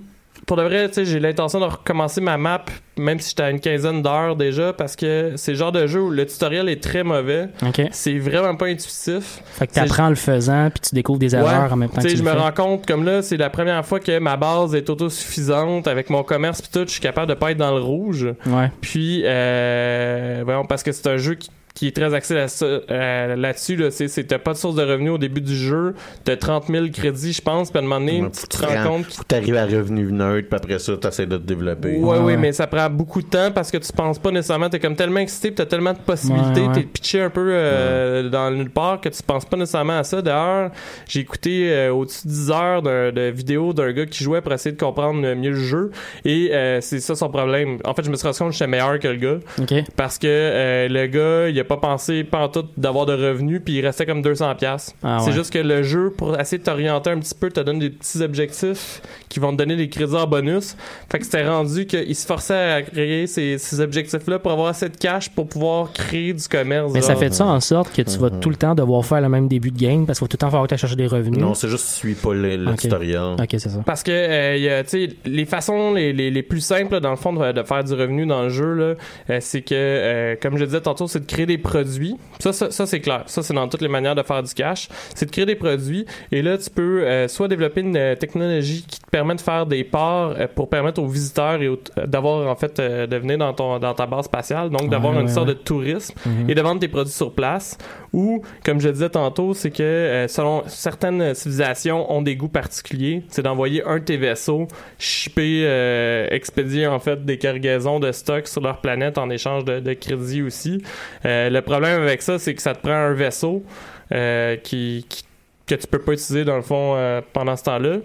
[0.45, 2.65] Pour de vrai, tu sais, j'ai l'intention de recommencer ma map,
[2.97, 6.01] même si j'étais à une quinzaine d'heures déjà, parce que c'est le genre de jeu
[6.01, 7.47] où le tutoriel est très mauvais.
[7.91, 9.41] C'est vraiment pas intuitif.
[9.45, 12.03] Fait que t'apprends en le faisant, puis tu découvres des erreurs en même temps Tu
[12.03, 12.37] que sais, tu je me fais.
[12.37, 16.23] rends compte, comme là, c'est la première fois que ma base est autosuffisante avec mon
[16.23, 18.27] commerce pis tout, je suis capable de pas être dans le rouge.
[18.45, 18.71] Ouais.
[18.81, 23.35] Puis, euh, voyons, parce que c'est un jeu qui, qui est très axé là- euh,
[23.35, 23.75] là-dessus.
[23.75, 26.67] Là, c'est, c'est- t'as pas de source de revenus au début du jeu, t'as 30
[26.67, 29.23] 000 crédits, je pense, puis à un moment donné, Ouais, tu te rends compte Faut
[29.23, 31.97] que t'arrives à revenu neutre, puis après ça, t'essaies de te développer.
[31.97, 34.79] Ouais, Ouais, mais ça prend beaucoup de temps parce que tu penses pas nécessairement, t'es
[34.79, 36.73] comme tellement excité, pis t'as tellement de possibilités, Ouais, ouais.
[36.73, 40.21] t'es pitché un peu euh, dans nulle part que tu penses pas nécessairement à ça.
[40.21, 40.71] D'ailleurs,
[41.07, 44.53] j'ai écouté euh, au-dessus de 10 heures d'un- de vidéos d'un gars qui jouait pour
[44.53, 45.91] essayer de comprendre mieux le jeu
[46.25, 47.79] et euh, c'est ça son problème.
[47.83, 49.73] En fait, je me suis rendu compte que j'étais meilleur que le gars OK.
[49.95, 53.61] parce que euh, le gars, il a pas pensé pas en tout d'avoir de revenus,
[53.63, 54.95] puis il restait comme 200 pièces.
[55.03, 55.33] Ah c'est ouais.
[55.33, 58.21] juste que le jeu, pour essayer de t'orienter un petit peu, te donne des petits
[58.21, 60.75] objectifs qui vont te donner des crédits en bonus.
[61.11, 64.89] Fait que c'était rendu qu'il se forçait à créer ces, ces objectifs-là pour avoir assez
[64.89, 66.91] de cash pour pouvoir créer du commerce.
[66.93, 69.29] Mais ça fait ça en sorte que tu vas tout le temps devoir faire le
[69.29, 71.07] même début de game parce qu'il faut tout le temps falloir que tu chercher des
[71.07, 71.39] revenus?
[71.39, 73.35] Non, c'est juste tu suis pas le, tutoriel.
[73.39, 73.79] Ok, c'est ça.
[73.85, 76.99] Parce que euh, y a, tu sais, les façons les, les, les plus simples, là,
[76.99, 78.95] dans le fond, de, de faire du revenu dans le jeu, là,
[79.29, 82.17] euh, c'est que, euh, comme je disais tantôt, c'est de créer des produits.
[82.39, 83.23] Ça, ça, c'est clair.
[83.27, 84.89] Ça, c'est dans toutes les manières de faire du cash.
[85.15, 86.05] C'est de créer des produits.
[86.31, 89.83] Et là, tu peux euh, soit développer une euh, technologie qui permet de faire des
[89.83, 93.53] parts euh, pour permettre aux visiteurs et euh, d'avoir, en fait, euh, de venir dans,
[93.53, 94.69] ton, dans ta base spatiale.
[94.71, 95.53] Donc, d'avoir Ouais, une ouais, sorte ouais.
[95.53, 96.49] de tourisme Mhm.
[96.49, 97.77] et de vendre tes produits sur place.
[98.11, 103.23] Ou, comme je disais tantôt, c'est que selon certaines civilisations ont des goûts particuliers.
[103.29, 108.47] C'est d'envoyer un de tes vaisseaux, shipper, euh, expédier en fait des cargaisons de stock
[108.47, 110.81] sur leur planète en échange de, de crédits aussi.
[111.25, 113.63] Euh, le problème avec ça, c'est que ça te prend un vaisseau
[114.11, 115.23] euh, qui, qui-
[115.65, 116.97] que tu peux pas utiliser dans le fond
[117.31, 117.97] pendant ce temps-là.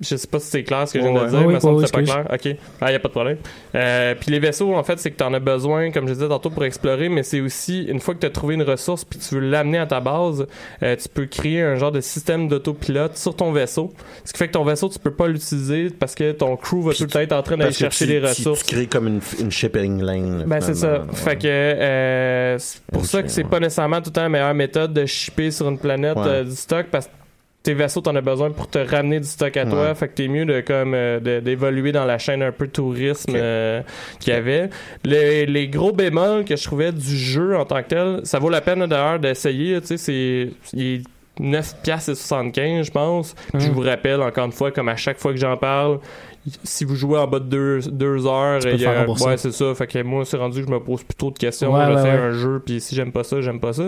[0.00, 1.82] Je sais pas si c'est clair ce que je viens de dire, mais ça oui,
[1.84, 2.24] c'est pas clair.
[2.32, 2.56] OK.
[2.80, 3.36] Ah, y a pas de problème.
[3.74, 6.28] Euh, puis les vaisseaux, en fait, c'est que tu en as besoin, comme je disais
[6.28, 9.18] tantôt, pour explorer, mais c'est aussi, une fois que tu as trouvé une ressource puis
[9.18, 10.46] tu veux l'amener à ta base,
[10.82, 13.92] euh, tu peux créer un genre de système d'autopilote sur ton vaisseau.
[14.24, 16.94] Ce qui fait que ton vaisseau, tu peux pas l'utiliser parce que ton crew va
[16.94, 18.64] tout le temps être en train d'aller chercher tu- des tu- ressources.
[18.64, 20.44] Tu, crées comme une, une shipping lane.
[20.46, 21.02] Ben c'est ça.
[21.12, 23.50] Fait que euh, c'est pour ça que c'est ouais.
[23.50, 26.26] pas nécessairement tout le temps la meilleure méthode de shipper sur une planète Ouais.
[26.26, 27.10] euh, du stock parce que
[27.62, 29.88] tes vaisseaux t'en as besoin pour te ramener du stock à toi.
[29.88, 29.94] Ouais.
[29.94, 33.82] Fait que t'es mieux de comme euh, d'évoluer dans la chaîne un peu tourisme euh,
[34.18, 34.70] qu'il y avait.
[35.04, 38.48] Les, les gros bémols que je trouvais du jeu en tant que tel, ça vaut
[38.50, 39.80] la peine d'ailleurs d'essayer.
[39.82, 41.02] Tu sais, c'est il est
[41.38, 43.34] 9 piastres et 75 je pense.
[43.54, 43.72] Je Mhm.
[43.72, 45.98] vous rappelle encore une fois comme à chaque fois que j'en parle
[46.64, 49.74] si vous jouez en bas de deux, deux heures, il y a- ouais, c'est ça.
[49.74, 51.70] Fait que moi, c'est rendu que je me pose plus trop de questions.
[51.74, 52.16] Ouais, je ouais, fais ouais.
[52.24, 53.82] un jeu, puis si j'aime pas ça, j'aime pas ça.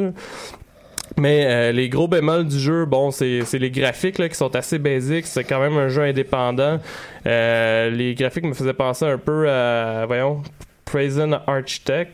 [1.18, 4.54] Mais euh, les gros bémols du jeu, bon, c'est c'est les graphiques là, qui sont
[4.56, 5.26] assez basiques.
[5.26, 6.78] C'est quand même un jeu indépendant.
[7.26, 10.42] Euh, les graphiques me faisaient penser un peu à, voyons,
[10.84, 12.12] Prison Architect,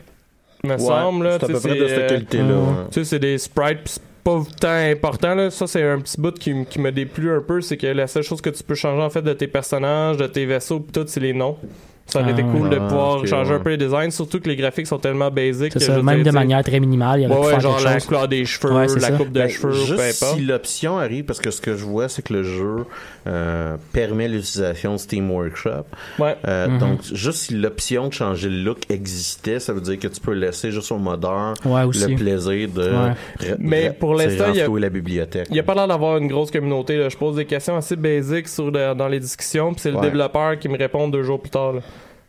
[0.65, 1.25] me Ouais, semble.
[1.27, 1.39] là.
[1.39, 2.55] C'est à Tu peu près de c'est, cette euh, qualité-là.
[2.55, 2.75] ouais.
[2.91, 5.35] tu sais, c'est des sprites, pas tant important.
[5.35, 5.51] Là.
[5.51, 7.61] Ça, c'est un petit bout qui, me déplu un peu.
[7.61, 10.27] C'est que la seule chose que tu peux changer en fait de tes personnages, de
[10.27, 11.57] tes vaisseaux, pis tout, c'est les noms.
[12.09, 12.89] Ça aurait Ah, été cool de ouais.
[12.89, 15.75] pouvoir changer un peu les designs, surtout que les graphiques sont tellement basiques.
[15.75, 17.61] Que ça, même dire, de manière très minimale, il y aurait Ouais, pu ouais, faire
[17.61, 19.11] genre la couleur des cheveux, Ouais, la ça.
[19.13, 20.39] coupe de Ben, cheveux, juste peu importe.
[20.39, 22.87] si l'option arrive, parce que ce que je vois, c'est que le jeu
[23.27, 25.85] euh, permet l'utilisation de Steam Workshop.
[26.19, 26.35] Ouais.
[26.47, 26.79] Euh, Mhm.
[26.79, 30.33] Donc, juste si l'option de changer le look existait, ça veut dire que tu peux
[30.33, 32.91] laisser juste au modeur le plaisir de
[33.59, 35.47] Mais pour l'instant, il y a- renflouer la bibliothèque.
[35.51, 36.97] Il n'y a pas l'air d'avoir une grosse communauté.
[36.97, 37.09] là.
[37.11, 40.03] Je pose des questions assez basiques sur le- dans les discussions, puis c'est le Ouais.
[40.05, 41.75] développeur qui me répond deux jours plus tard.
[41.75, 41.81] là.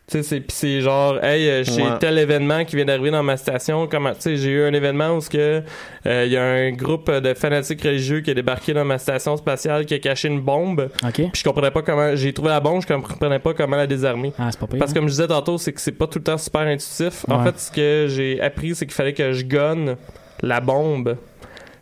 [0.10, 2.00] Tu sais, c'est, pis c'est genre, hey, euh, j'ai Ouais.
[2.00, 3.88] tel événement qui vient d'arriver dans ma station.
[3.88, 5.62] Comment, tu sais, j'ai eu un événement où ce que
[6.08, 9.38] euh, il y a un groupe de fanatiques religieux qui a débarqué dans ma station
[9.38, 10.90] spatiale, qui a caché une bombe.
[11.04, 11.14] OK.
[11.14, 12.16] Puis je comprenais pas comment.
[12.16, 14.34] J'ai trouvé la bombe, je comprenais pas comment la désarmer.
[14.40, 14.80] Ah, c'est pas pire.
[14.80, 15.02] Parce que hein?
[15.02, 17.26] comme je disais tantôt, c'est que c'est pas tout le temps super intuitif.
[17.30, 19.96] En fait, ce que j'ai appris, c'est qu'il fallait que je gonne
[20.42, 21.18] la bombe.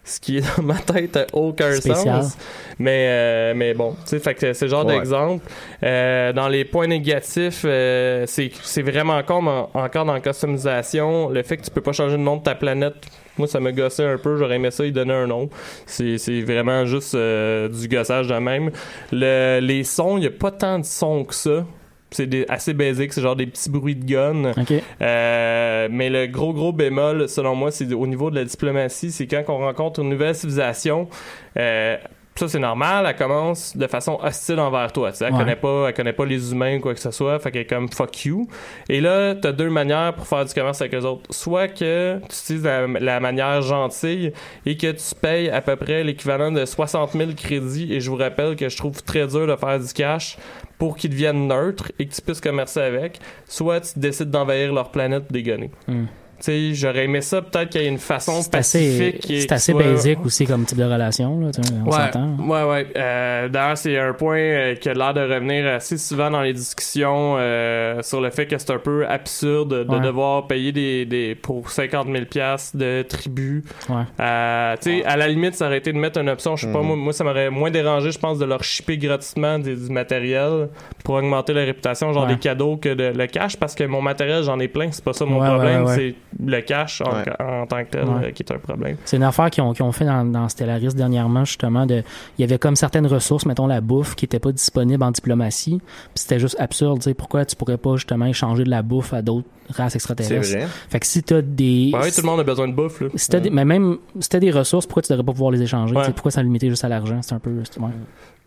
[0.10, 2.24] Ce qui est dans ma tête a aucun Spécial.
[2.24, 2.38] sens.
[2.80, 4.96] Mais, euh, mais bon, tu sais, c'est le genre Ouais.
[4.96, 5.44] d'exemple.
[5.84, 11.30] Euh, dans les points négatifs, euh, c'est c'est vraiment encore, en- encore dans la customisation.
[11.30, 12.96] Le fait que tu peux pas changer le nom de ta planète,
[13.38, 14.38] moi, ça me gossait un peu.
[14.38, 15.50] J'aurais aimé ça, il donner un nom.
[15.86, 18.72] C'est c'est vraiment juste euh, du gossage de même.
[19.12, 21.66] Le, les sons, il y a pas tant de sons que ça.
[22.12, 24.54] C'est assez basique, c'est genre des petits bruits de gun.
[25.02, 29.28] Euh, mais le gros gros bémol, selon moi, c'est au niveau de la diplomatie, c'est
[29.28, 31.10] quand on rencontre une nouvelle civilisation.
[31.58, 31.98] Euh,
[32.40, 35.12] ça c'est normal, elle commence de façon hostile envers toi.
[35.20, 35.40] Elle Ouais.
[35.40, 37.66] connaît pas, elle connaît pas les humains ou quoi que ce soit, fait qu'elle est
[37.66, 38.48] comme fuck you.
[38.90, 41.24] Et là, t'as deux manières pour faire du commerce avec les autres.
[41.30, 44.32] Soit que tu utilises la, la manière gentille
[44.66, 47.94] et que tu payes à peu près l'équivalent de 60 000 crédits.
[47.94, 50.38] Et je vous rappelle que je trouve très dur de faire du cash
[50.78, 53.20] pour qu'ils deviennent neutres et que tu puisses commercer avec.
[53.48, 55.72] Soit tu décides d'envahir leur planète pour dégonner.
[55.88, 56.06] Hmm.
[56.40, 59.26] Tu sais, j'aurais aimé ça peut-être qu'il y ait une façon C'est assez, pacifique.
[59.42, 62.36] c'est assez soit- basique aussi comme type de relation, là, tu sais, on Ouais, s'entend.
[62.48, 62.88] ouais, ouais.
[62.96, 66.54] Euh, D'ailleurs, c'est un point euh, qui a l'air de revenir assez souvent dans les
[66.54, 70.00] discussions euh, sur le fait que c'est un peu absurde de Ouais.
[70.00, 73.64] devoir payer des, des pour 50 000 piastres de tribut.
[73.90, 73.96] Ouais.
[74.20, 76.56] Euh, tu sais, à la limite, ça aurait été de mettre une option.
[76.56, 76.86] Je sais pas, Mhm.
[76.88, 80.70] moi, moi, ça m'aurait moins dérangé, je pense, de leur shipper gratuitement du matériel
[81.04, 82.34] pour augmenter leur réputation, genre Ouais.
[82.36, 84.92] des cadeaux que de, le cash, parce que mon matériel, j'en ai plein.
[84.92, 85.84] C'est pas ça mon Ouais, problème.
[85.84, 85.96] ouais, ouais.
[85.96, 86.16] C'est
[86.46, 87.24] le cash en, Ouais.
[87.40, 88.26] en tant que tel Ouais.
[88.28, 88.98] euh, qui est un problème.
[89.06, 91.86] C'est une affaire qu'ils ont, qu'ils ont fait dans, dans Stellaris dernièrement, justement.
[91.86, 92.04] De,
[92.38, 95.80] il y avait comme certaines ressources, mettons la bouffe, qui n'était pas disponible en diplomatie.
[96.16, 97.00] C'était juste absurde.
[97.00, 99.98] tu sais, Pourquoi tu pourrais pas justement échanger de la bouffe à d'autres races C'est
[99.98, 100.58] extraterrestres?
[100.58, 100.68] vrai.
[100.90, 101.92] Fait que si t'as des.
[101.94, 103.02] Ouais, tout le monde a besoin de bouffe.
[103.02, 103.08] Là.
[103.16, 105.62] si t'as des- mais même si t'as des ressources, pourquoi tu devrais pas pouvoir les
[105.62, 105.96] échanger?
[106.06, 107.20] Tu Pourquoi ça limiter juste à l'argent?
[107.22, 107.52] C'est un peu.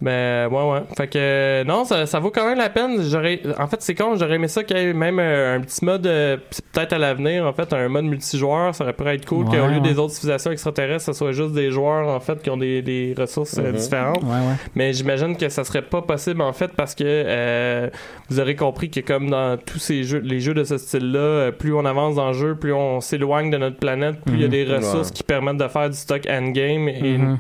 [0.03, 0.07] Ouais.
[0.11, 0.81] Ben ouais ouais.
[0.97, 3.03] Fait que euh, non, ça, ça vaut quand même la peine.
[3.03, 5.85] J'aurais en fait c'est con, j'aurais aimé ça qu'il y ait même euh, un petit
[5.85, 6.37] mode euh,
[6.73, 9.67] peut-être à l'avenir en fait un mode multijoueur, ça aurait pu être cool Ouais, qu'au
[9.67, 9.81] lieu ouais.
[9.81, 13.15] des autres civilisations extraterrestres, ce soit juste des joueurs en fait qui ont des, des
[13.17, 13.77] ressources euh, Mhm.
[13.77, 14.23] différentes.
[14.23, 14.55] Ouais, ouais.
[14.75, 17.89] Mais j'imagine que ça serait pas possible en fait parce que euh,
[18.31, 21.75] vous aurez compris que comme dans tous ces jeux, les jeux de ce style-là, plus
[21.75, 24.47] on avance dans le jeu, plus on s'éloigne de notre planète, plus il y a
[24.47, 24.51] Mhm.
[24.53, 27.39] des ressources qui permettent de faire du stock endgame et Mhm.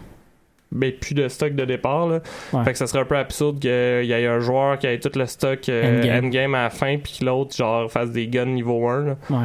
[0.73, 2.07] Ben, plus de stock de départ.
[2.07, 2.21] Là.
[2.53, 2.65] Ouais.
[2.65, 5.11] Fait que ça serait un peu absurde qu'il y ait un joueur qui ait tout
[5.19, 6.25] le stock euh, Endgame.
[6.25, 6.55] endgame.
[6.55, 9.05] à la fin puis que l'autre genre fasse des guns niveau 1.
[9.05, 9.17] là.
[9.31, 9.37] Ouais.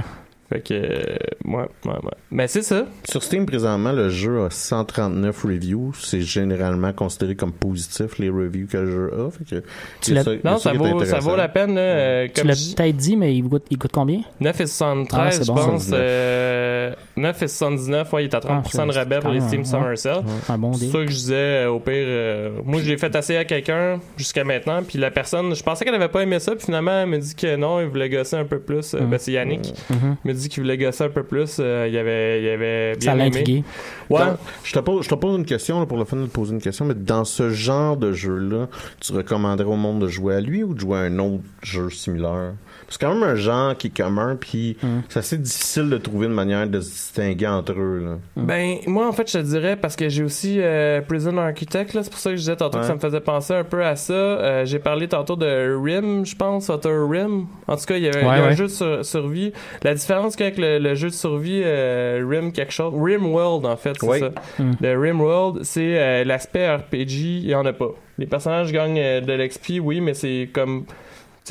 [0.48, 1.16] Fait que euh,
[1.46, 2.12] ouais, ouais, ouais.
[2.30, 2.86] Mais c'est ça.
[3.10, 5.92] Sur Steam, présentement, le jeu a 139 reviews.
[6.00, 9.32] C'est généralement considéré comme positif, les reviews que le jeu a.
[9.32, 9.64] Fait que,
[10.02, 11.74] Tu l'as- ça- Non, ça vaut, ça vaut la peine.
[11.74, 14.22] Là, euh, Tu comme l'as je peut-être dit, mais il coûte, il coûte combien?
[14.40, 15.56] 9,73 Ah, je bon.
[15.56, 15.84] pense.
[15.88, 16.00] 79.
[16.00, 19.98] Euh, 9,79, ouais, il est à 30% Ah, de rabais pour les Steam Summer.
[19.98, 20.24] Sale.
[20.46, 21.34] C'est bon ça que je disais,
[21.66, 25.10] euh, au pire, euh, moi je l'ai fait assez à quelqu'un jusqu'à maintenant, puis la
[25.12, 27.80] personne, je pensais qu'elle avait pas aimé ça, puis finalement elle me dit que non,
[27.82, 28.94] il voulait gosser un peu plus.
[28.94, 29.06] Mm.
[29.10, 29.74] Ben, c'est Yannick.
[29.90, 30.18] Mhm.
[30.36, 31.58] Dit qu'il voulait gosser un peu plus.
[31.60, 33.64] euh, il, avait, il avait bien Ça l'a intrigué.
[34.10, 34.20] Ouais.
[34.20, 36.32] Donc, je, te pose, je te pose une question là, pour le fun de te
[36.32, 38.68] poser une question, mais dans ce genre de jeu-là,
[39.00, 41.90] tu recommanderais au monde de jouer à lui ou de jouer à un autre jeu
[41.90, 42.54] similaire?
[42.90, 44.88] C'est quand même un genre qui est commun, puis Mm.
[45.10, 48.02] c'est assez difficile de trouver une manière de se distinguer entre eux.
[48.06, 48.18] Là.
[48.38, 52.04] Ben, moi, en fait, je te dirais, parce que j'ai aussi euh, Prison Architect, là,
[52.04, 52.82] c'est pour ça que je disais tantôt Ouais.
[52.82, 54.14] que ça me faisait penser un peu à ça.
[54.14, 57.48] Euh, j'ai parlé tantôt de Rim, je pense, Outer Rim.
[57.68, 59.52] En tout cas, il y avait il y a Ouais, un jeu de sur- survie.
[59.84, 63.78] La différence qu'avec le, le jeu de survie euh, Rim quelque chose, Rim World, en
[63.78, 64.20] fait, c'est Ouais.
[64.20, 64.32] ça.
[64.60, 64.72] Mm.
[64.82, 67.90] Le Rim World, c'est euh, l'aspect RPG, il y en a pas.
[68.18, 70.86] Les personnages gagnent euh, de l'XP, oui, mais c'est comme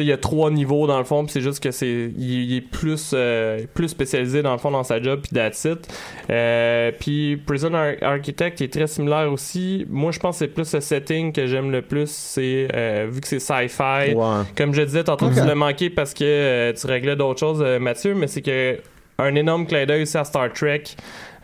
[0.02, 2.56] il y a trois niveaux dans le fond, puis c'est juste que c'est il, il
[2.56, 5.86] est plus euh, plus spécialisé dans le fond dans sa job puis that's it.
[6.30, 9.86] Euh, puis Prison Ar- Architect est très similaire aussi.
[9.88, 13.20] Moi, je pense que c'est plus le setting que j'aime le plus, c'est euh, vu
[13.20, 14.14] que c'est sci-fi.
[14.14, 14.42] Ouais.
[14.56, 15.34] Comme je disais tantôt, Ok.
[15.34, 18.78] tu l'as manqué parce que euh, tu réglais d'autres choses, euh, Mathieu, mais c'est que
[19.18, 20.82] un énorme clin d'œil à Star Trek.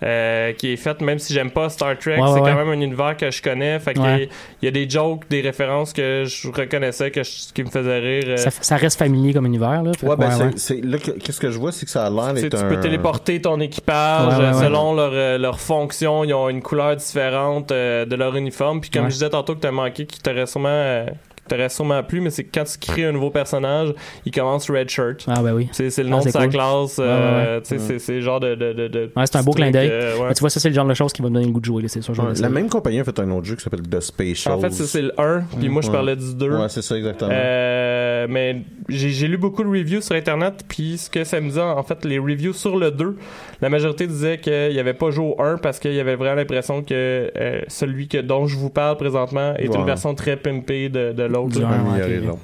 [0.03, 2.69] Euh, qui est fait même si j'aime pas Star Trek Ouais, c'est ouais, quand même
[2.69, 4.29] un univers que je connais fait que Ouais.
[4.63, 7.99] il y a des jokes des références que je reconnaissais que je- qui me faisaient
[7.99, 9.83] rire euh, Ça, ça reste familier comme univers.
[9.83, 9.93] Là.
[10.03, 10.51] Ouais, ben, ouais, c'est- ouais.
[10.57, 12.69] c'est- là, que- qu'est-ce que je vois, c'est que ça a l'air d'être tu un...
[12.69, 14.65] peux téléporter ton équipage Ouais, ouais, euh, ouais.
[14.65, 16.25] selon leur, leur fonction.
[16.25, 18.81] Ils ont une couleur différente euh, de leur uniforme.
[18.81, 19.11] Puis comme Ouais.
[19.11, 21.05] je disais tantôt que t'as manqué, qui t'aurait sûrement,
[21.51, 23.93] qui t'aurait sûrement plu, mais c'est que quand tu crées un nouveau personnage,
[24.25, 25.25] il commence Red Shirt.
[25.27, 25.69] Ah, ben oui.
[25.73, 26.49] C'est le Ah, nom de sa cool.
[26.51, 26.99] classe.
[26.99, 28.55] Ouais, euh, ouais, c'est- genre de...
[28.55, 29.89] de, de, de Ouais, c'est un beau clin d'œil.
[29.91, 31.61] euh, tu vois, ça, c'est le genre de choses qui va me donner le goût
[31.61, 34.01] de jouer, là, c'est la même compagnie a fait un autre jeu qui s'appelle The
[34.01, 35.93] Space En fait, c'est le 1, puis moi, je Ouais.
[35.95, 36.51] parlais du 2.
[36.57, 37.31] Ouais, c'est ça, exactement.
[37.33, 41.49] Euh, mais j'ai j'ai lu beaucoup de reviews sur internet puis ce que ça me
[41.49, 43.17] disait en fait les reviews sur le 2
[43.63, 46.37] la majorité disait qu'il n'y avait pas joué au 1 parce qu'il y avait vraiment
[46.37, 49.77] l'impression que euh, celui que dont je vous parle présentement est Ouais.
[49.79, 52.39] une version très pimpée de, de l'autre Du Améliorer l'autre.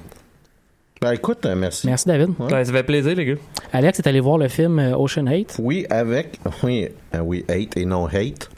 [0.99, 1.85] Ben, écoute, euh, merci.
[1.85, 2.29] Merci, David.
[2.39, 2.51] Ouais.
[2.51, 3.35] Ouais, ça fait plaisir les gars
[3.71, 5.57] Alex est allé voir le film euh, Ocean 8.
[5.59, 6.39] Oui, avec...
[6.63, 8.49] Oui, euh, oui, hate et non hate.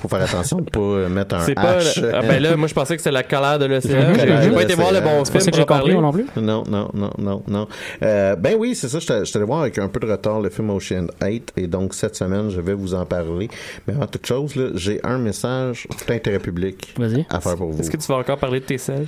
[0.00, 2.00] Faut faire attention de pas mettre un c'est pas H.
[2.00, 4.62] le- ah, ben là moi je pensais que c'était la colère de l'océan j'ai pas
[4.62, 6.26] été voir le bon C'est film ça que j'ai pour en compris, non plus.
[6.36, 7.68] Non, non, non, non, non.
[8.02, 8.98] Euh, ben oui, c'est ça.
[8.98, 11.92] J'étais j'étais allé voir avec un peu de retard le film Ocean 8 et donc
[11.94, 13.48] cette semaine, je vais vous en parler.
[13.86, 17.24] Mais avant toute chose, j'ai un message d'intérêt public Vas-y.
[17.30, 17.78] à faire pour vous.
[17.80, 19.06] est-ce que tu vas encore parler de tes selles?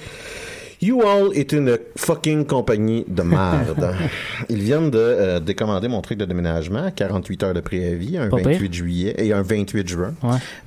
[0.91, 3.95] U-Haul est une fucking compagnie de merde.
[4.49, 8.29] Ils viennent de euh, décommander mon truc de déménagement à 48 heures de préavis, un
[8.29, 8.73] Pas 28 pire.
[8.73, 10.15] juillet et un 28 juin.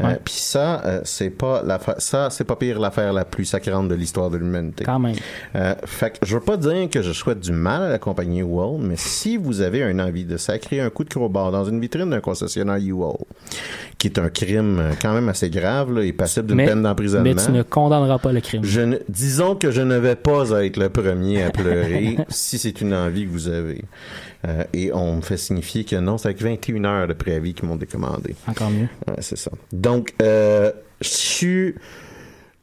[0.02, 0.16] Euh.
[0.24, 3.96] Puis ça, euh, c'est pas l'affaire, ça, c'est pas pire l'affaire la plus sacrante de
[3.96, 4.84] l'histoire de l'humanité.
[4.86, 5.16] Quand même.
[5.56, 8.40] Euh, fait que je veux pas dire que je souhaite du mal à la compagnie
[8.40, 11.80] U-Haul, mais si vous avez un envie de sacrer un coup de crowbar dans une
[11.80, 13.18] vitrine d'un concessionnaire U-Haul,
[13.98, 17.24] qui est un crime euh, quand même assez grave là, et passible d'une peine d'emprisonnement.
[17.36, 18.64] Mais tu ne condamneras pas le crime.
[18.64, 22.82] Je ne, disons que je ne vais pas être le premier à pleurer si c'est
[22.82, 23.84] une envie que vous avez.
[24.48, 27.68] Euh, et on me fait signifier que non, c'est avec 21 heures de préavis qu'ils
[27.68, 28.36] m'ont décommandé.
[28.48, 28.88] Encore mieux.
[29.08, 29.52] Ouais, c'est ça.
[29.72, 30.72] Donc, euh,
[31.02, 31.76] je suis...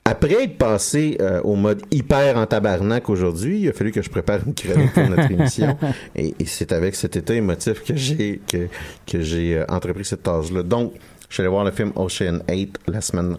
[0.06, 4.10] Après être passé euh, au mode hyper en tabarnak aujourd'hui, il a fallu que je
[4.10, 5.78] prépare une chronique pour notre émission.
[6.14, 8.68] Et, et c'est avec cet état émotif que j'ai que,
[9.10, 10.62] que j'ai entrepris cette tâche-là.
[10.62, 10.92] Donc,
[11.34, 13.36] je suis allé voir le film Ocean 8 la semaine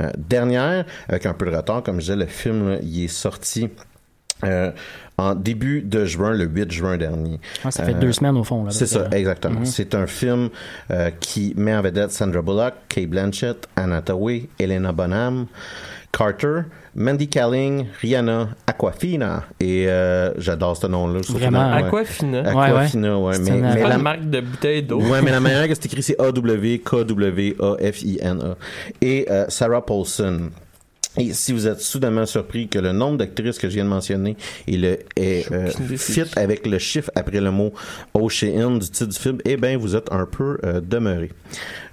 [0.00, 1.82] euh, dernière, avec un peu de retard.
[1.82, 3.68] Comme je disais, le film, là, il est sorti
[4.44, 4.70] euh,
[5.18, 7.38] en début de juin, le 8 juin dernier.
[7.62, 8.64] Ouais, ça fait Euh, deux semaines au fond.
[8.70, 9.60] C'est ça, exactement.
[9.60, 9.66] Mhm.
[9.66, 10.48] C'est un film
[10.90, 15.44] euh, qui met en vedette Sandra Bullock, Kate Blanchett, Anna Tawai, Elena Bonham,
[16.12, 16.62] Carter,
[16.96, 21.20] Mandy Kaling, Rihanna, Aquafina et euh, j'adore ce nom-là.
[21.28, 21.82] Vraiment, ouais.
[21.84, 22.42] Aquafina.
[22.42, 22.62] Ouais, ouais.
[22.62, 23.34] Aquafina, ouais.
[23.34, 25.00] C'est Mais, la, marque de bouteille d'eau.
[25.00, 26.96] Ouais, mais la manière que c'est écrit, c'est A-W-K-W-A-F-I-N-A.
[29.00, 30.50] Et euh, Sarah Paulson.
[31.16, 34.36] Et si vous êtes soudainement surpris que le nombre d'actrices que je viens de mentionner
[34.66, 37.72] est le, est, euh, fit avec le chiffre après le mot
[38.14, 41.30] Ocean du titre du film, eh bien, vous êtes un peu euh, demeuré.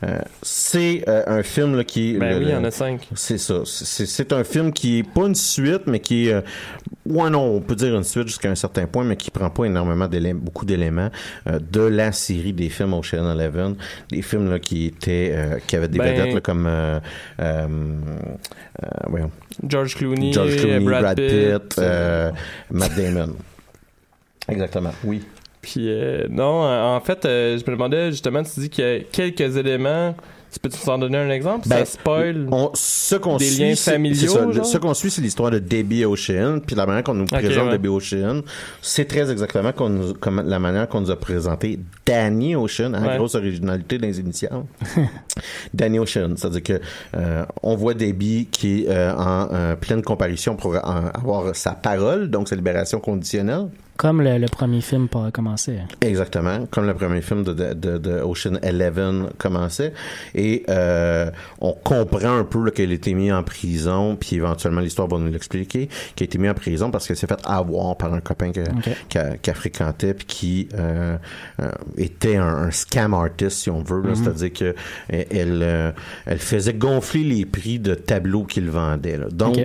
[0.04, 2.14] Euh, c'est euh, un film là, qui...
[2.18, 3.08] Ben le- oui, il y en a cinq.
[3.16, 3.62] c'est ça.
[3.66, 6.42] C'est c'est un film qui est pas une suite, mais qui est, euh,
[7.06, 9.66] ouais non, on peut dire une suite jusqu'à un certain point, mais qui prend pas
[9.66, 11.10] énormément d'éléments, beaucoup d'éléments
[11.48, 13.76] euh, de la série des films Ocean Eleven,
[14.10, 17.00] des films là qui étaient, euh, qui avaient des Ben- vedettes là, comme, euh,
[17.42, 17.68] euh,
[19.68, 21.82] George Clooney, George Clooney, Brad, Brad, Pitt, Pitt.
[22.72, 23.36] Matt Damon.
[24.48, 24.92] Exactement.
[25.04, 25.22] Oui.
[25.62, 29.00] Puis euh, non, en fait, euh, je me demandais justement, tu dis qu'il y a
[29.02, 30.16] quelques éléments.
[30.52, 31.68] Tu peux nous en donner un exemple?
[31.70, 32.48] Ben, ça spoil.
[32.52, 34.64] On, ce qu'on Des suit, liens c'est- familiaux, ça.
[34.66, 37.72] Ce qu'on suit, c'est l'histoire de Debbie Ocean, puis la manière qu'on nous présente ouais.
[37.72, 38.42] Debbie Ocean,
[38.82, 43.08] c'est très exactement qu'on nous- comme la manière qu'on nous a présenté Danny Ocean, hein,
[43.08, 43.18] Ouais.
[43.18, 44.64] grosse originalité dans les initiales.
[45.74, 46.82] Danny Ocean, c'est-à-dire que
[47.16, 52.30] euh, on voit Debbie qui est euh, en euh, pleine comparution pour avoir sa parole,
[52.30, 53.68] donc sa libération conditionnelle.
[54.02, 55.78] Comme le, le premier film pour commencer.
[56.02, 59.94] Exactement, comme le premier film de, de, de- de Ocean Eleven commençait.
[60.34, 61.30] Et euh,
[61.60, 65.32] on comprend un peu qu'elle a été mise en prison, puis éventuellement l'histoire va nous
[65.32, 68.52] l'expliquer, qu'elle a été mise en prison parce qu'elle s'est fait avoir par un copain
[68.52, 68.90] que- Ok.
[69.08, 71.18] qu'elle qu'elle fréquentait, puis qui euh,
[71.62, 74.02] euh, était un, un scam artist, si on veut.
[74.02, 74.16] là.
[74.16, 74.76] C'est-à-dire que
[75.10, 75.92] elle, elle, euh,
[76.26, 79.18] elle faisait gonfler les prix de tableaux qu'il vendait.
[79.18, 79.28] là.
[79.32, 79.58] Donc.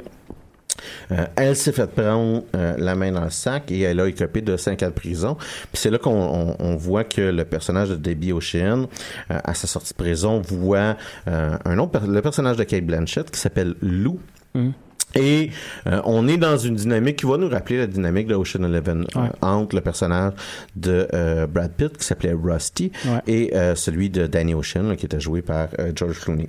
[1.13, 4.41] Euh, elle s'est fait prendre euh, la main dans le sac et elle a écopé
[4.41, 5.37] de 5 ans de prison.
[5.37, 8.87] Puis c'est là qu'on on, on voit que le personnage de Debbie Ocean,
[9.31, 10.97] euh, à sa sortie de prison, voit
[11.29, 14.19] euh, un autre, le personnage de Kate Blanchett qui s'appelle Lou.
[14.55, 14.71] Mm.
[15.15, 15.51] Et
[15.87, 19.07] euh, on est dans une dynamique qui va nous rappeler la dynamique de Ocean Eleven
[19.17, 19.29] euh, Ouais.
[19.41, 20.33] entre le personnage
[20.75, 23.21] de euh, Brad Pitt qui s'appelait Rusty Ouais.
[23.27, 26.49] et euh, celui de Danny Ocean là, qui était joué par euh, George Clooney.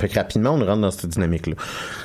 [0.00, 1.54] Fait que rapidement, on rentre dans cette dynamique-là.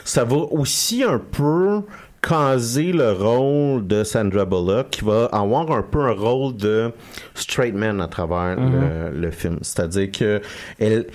[0.03, 1.81] Ça va aussi un peu
[2.21, 6.91] caser le rôle de Sandra Bullock, qui va avoir un peu un rôle de
[7.35, 9.59] straight man à travers le, le film.
[9.61, 10.41] C'est-à-dire que
[10.79, 11.07] elle,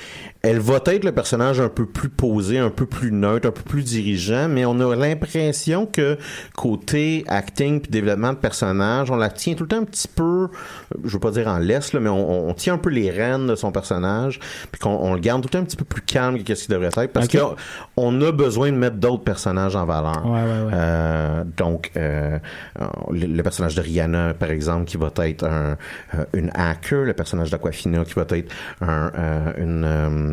[0.42, 3.62] elle va être le personnage un peu plus posé, un peu plus neutre, un peu
[3.62, 6.18] plus dirigeant, mais on a l'impression que
[6.56, 10.48] côté acting puis développement de personnage, on la tient tout le temps un petit peu,
[11.04, 13.46] je veux pas dire en laisse, là, mais on, on tient un peu les rênes
[13.46, 14.40] de son personnage,
[14.72, 16.64] puis qu'on on le garde tout le temps un petit peu plus calme que ce
[16.64, 17.54] qu'il devrait être, parce qu'on
[17.96, 20.26] on a besoin de mettre d'autres personnages en valeur.
[20.26, 20.72] Ouais, ouais, ouais.
[20.74, 22.38] Euh, donc, euh,
[23.10, 25.76] le, le personnage de Rihanna, par exemple, qui va être un,
[26.16, 30.31] euh, une hacker, le personnage d'Aquafina qui va être un, euh, une...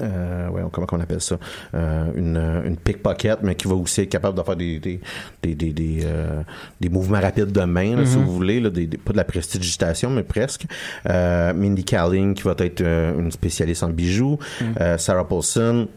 [0.00, 1.38] euh, ouais, comment on appelle ça?
[1.74, 2.36] Euh, une,
[2.66, 5.00] une pickpocket mais qui va aussi être capable de faire des des
[5.42, 6.42] des des, des, euh,
[6.80, 9.24] des mouvements rapides de main là, si vous voulez là, des, des- pas de la
[9.24, 10.66] prestidigitation mais presque
[11.06, 14.38] Mindy Kaling qui va être une spécialiste en bijoux
[14.80, 15.88] euh, Sarah Paulson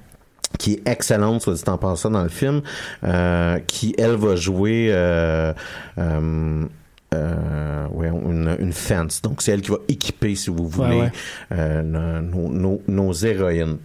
[0.59, 2.61] qui est excellente, soit dit en passant, dans le film,
[3.05, 5.53] euh, qui, elle, va jouer euh,
[5.97, 6.65] euh,
[7.13, 9.21] euh, ouais, une, une fence.
[9.21, 11.03] Donc, c'est elle qui va équiper, si vous voulez,
[11.51, 11.83] Ouais, ouais.
[11.83, 13.77] nos, nos, nos héroïnes.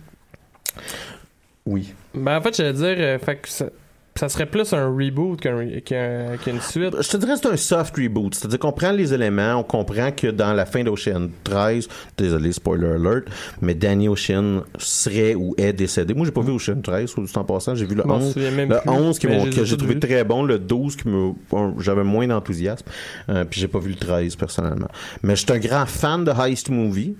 [1.66, 1.94] Oui.
[2.14, 3.66] Ben, en fait, j'allais dire, euh, fait que ça,
[4.16, 6.94] ça serait plus un reboot qu'un re- qu'un- qu'une suite.
[7.00, 8.34] Je te dirais que c'est un soft reboot.
[8.34, 12.86] C'est-à-dire qu'on prend les éléments, on comprend que dans la fin d'Ocean 13, désolé, spoiler
[12.88, 13.24] alert,
[13.60, 16.14] mais Danny Ocean serait ou est décédé.
[16.14, 18.32] Moi, j'ai pas vu Ocean 13, soit dit en passant, j'ai vu le m'en 11.
[18.32, 21.08] souviens même Le plus, 11 qui que ai j'ai trouvé très bon, le 12 qui
[21.08, 22.86] me bon, j'avais moins d'enthousiasme,
[23.28, 24.88] euh, puis j'ai pas vu le 13 personnellement.
[25.22, 27.14] Mais je suis un grand fan de heist movie,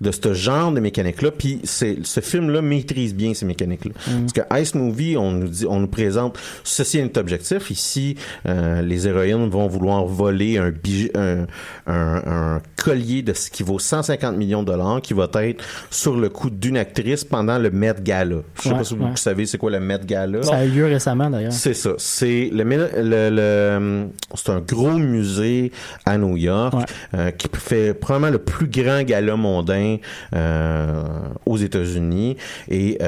[0.00, 3.92] de ce genre de mécanique là, puis ce film là maîtrise bien ces mécaniques là.
[4.20, 8.16] Parce que heist movie, on nous dit on nous présente ceci est notre objectif ici
[8.46, 11.46] euh, les héroïnes vont vouloir voler un, bij- un,
[11.86, 16.16] un, un collier de ce qui vaut 150 millions de dollars qui va être sur
[16.16, 18.36] le coup d'une actrice pendant le Met Gala.
[18.56, 19.10] Je sais Ouais, pas si vous ouais.
[19.16, 20.42] savez c'est quoi le Met Gala.
[20.42, 21.52] Ça a eu lieu récemment d'ailleurs.
[21.52, 21.90] C'est ça.
[21.98, 25.72] C'est le, le, le- c'est un gros musée
[26.06, 26.84] à New York Ouais.
[27.14, 29.96] euh, qui fait probablement le plus grand gala mondain
[30.34, 31.02] euh,
[31.46, 32.36] aux États-Unis
[32.68, 32.98] et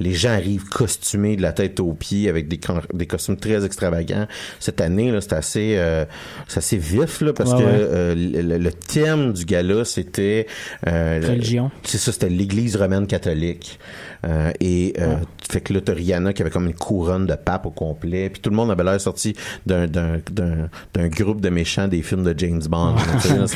[0.00, 4.26] les gens arrivent costumés de la tête aux pieds avec des, costumes très extravagants.
[4.60, 6.04] Cette année, là, c'était assez, euh,
[6.48, 7.70] c'est assez vif, là, parce Ouais, que ouais.
[7.72, 10.46] euh, le, le thème du gala, c'était...
[10.86, 11.70] euh, Religion.
[11.84, 13.78] c'est ça, c'était l'Église romaine catholique.
[14.26, 15.16] Euh, et euh,
[15.48, 18.28] fait que là, Rihanna qui avait comme une couronne de pape au complet.
[18.28, 19.34] Puis tout le monde avait l'air sorti
[19.66, 22.96] d'un, d'un, d'un, d'un groupe de méchants des films de James Bond.
[23.20, 23.46] Ça,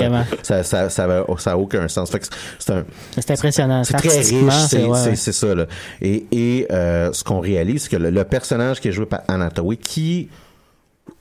[0.42, 2.10] ça, ça, ça, avait- ça a aucun sens.
[2.10, 2.26] Fait que
[2.58, 2.84] c'est un,
[3.18, 3.82] C'est impressionnant.
[3.84, 5.16] c'est très riche, c'est, ouais, c'est, ouais.
[5.16, 5.54] c'est ça.
[5.54, 5.66] Là.
[6.00, 9.22] Et, et euh, ce qu'on réalise, c'est que le, le personnage qui est joué par
[9.28, 10.28] Hathaway, qui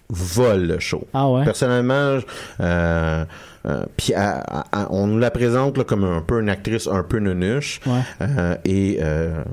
[0.09, 1.07] vole le show.
[1.13, 1.43] Ah ouais?
[1.43, 2.19] Personnellement,
[2.59, 3.25] euh,
[3.65, 4.13] euh, puis
[4.89, 7.79] on nous la présente là, comme un peu une actrice un peu nunuche.
[7.85, 8.01] Ouais.
[8.21, 9.43] Euh, et euh,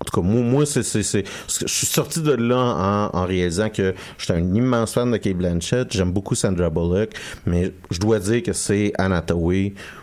[0.00, 3.26] en tout cas, moi, moi c'est, c'est, c'est, je suis sorti de là en, en
[3.26, 5.92] réalisant que j'étais un immense fan de Kate Blanchett.
[5.92, 7.10] J'aime beaucoup Sandra Bullock,
[7.46, 9.22] mais je dois dire que c'est Anna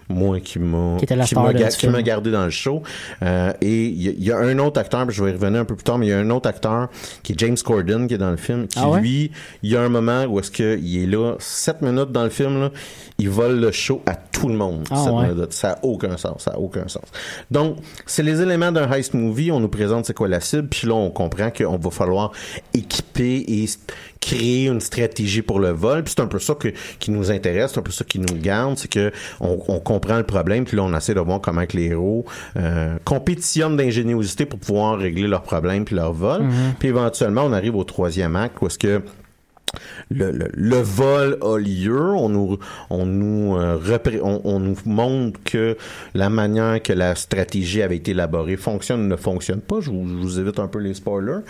[0.10, 2.84] moi, qui m'a, Qui m'a, ga- gardé dans le show.
[3.24, 5.34] Euh, et il y, a- il y a un autre acteur, puis je vais y
[5.34, 6.89] revenir un peu plus tard, mais il y a un autre acteur
[7.24, 9.01] qui est James Corden qui est dans le film, qui Ah ouais?
[9.01, 9.32] lui,
[9.64, 12.60] il y a un moment où est-ce qu'il est là, 7 minutes dans le film,
[12.60, 12.72] là,
[13.18, 14.86] il vole le show à tout le monde.
[14.91, 15.28] Ah ouais?
[15.49, 17.06] Ça a aucun sens, ça a aucun sens.
[17.49, 20.88] Donc, c'est les éléments d'un heist movie, on nous présente c'est quoi la cible, puis
[20.88, 22.32] là, on comprend qu'on va falloir
[22.74, 23.66] équiper et
[24.26, 26.69] créer une stratégie pour le vol, puis c'est un peu ça que,
[26.99, 30.17] qui nous intéresse, c'est un peu ça qui nous garde, c'est que on, on comprend
[30.17, 32.26] le problème, puis là, on essaie de voir comment que les héros
[32.57, 36.43] euh, compétitionnent d'ingéniosité pour pouvoir régler leurs problèmes puis leur vol,
[36.80, 39.01] puis éventuellement, on arrive au troisième acte où est-ce que
[40.09, 42.57] le, vol a lieu, on nous
[42.89, 43.78] on nous euh,
[44.22, 45.78] on nous montre que
[46.13, 49.82] la manière que la stratégie avait été élaborée fonctionne ou ne fonctionne pas.
[49.82, 51.41] Je vous, je vous évite un peu les spoilers.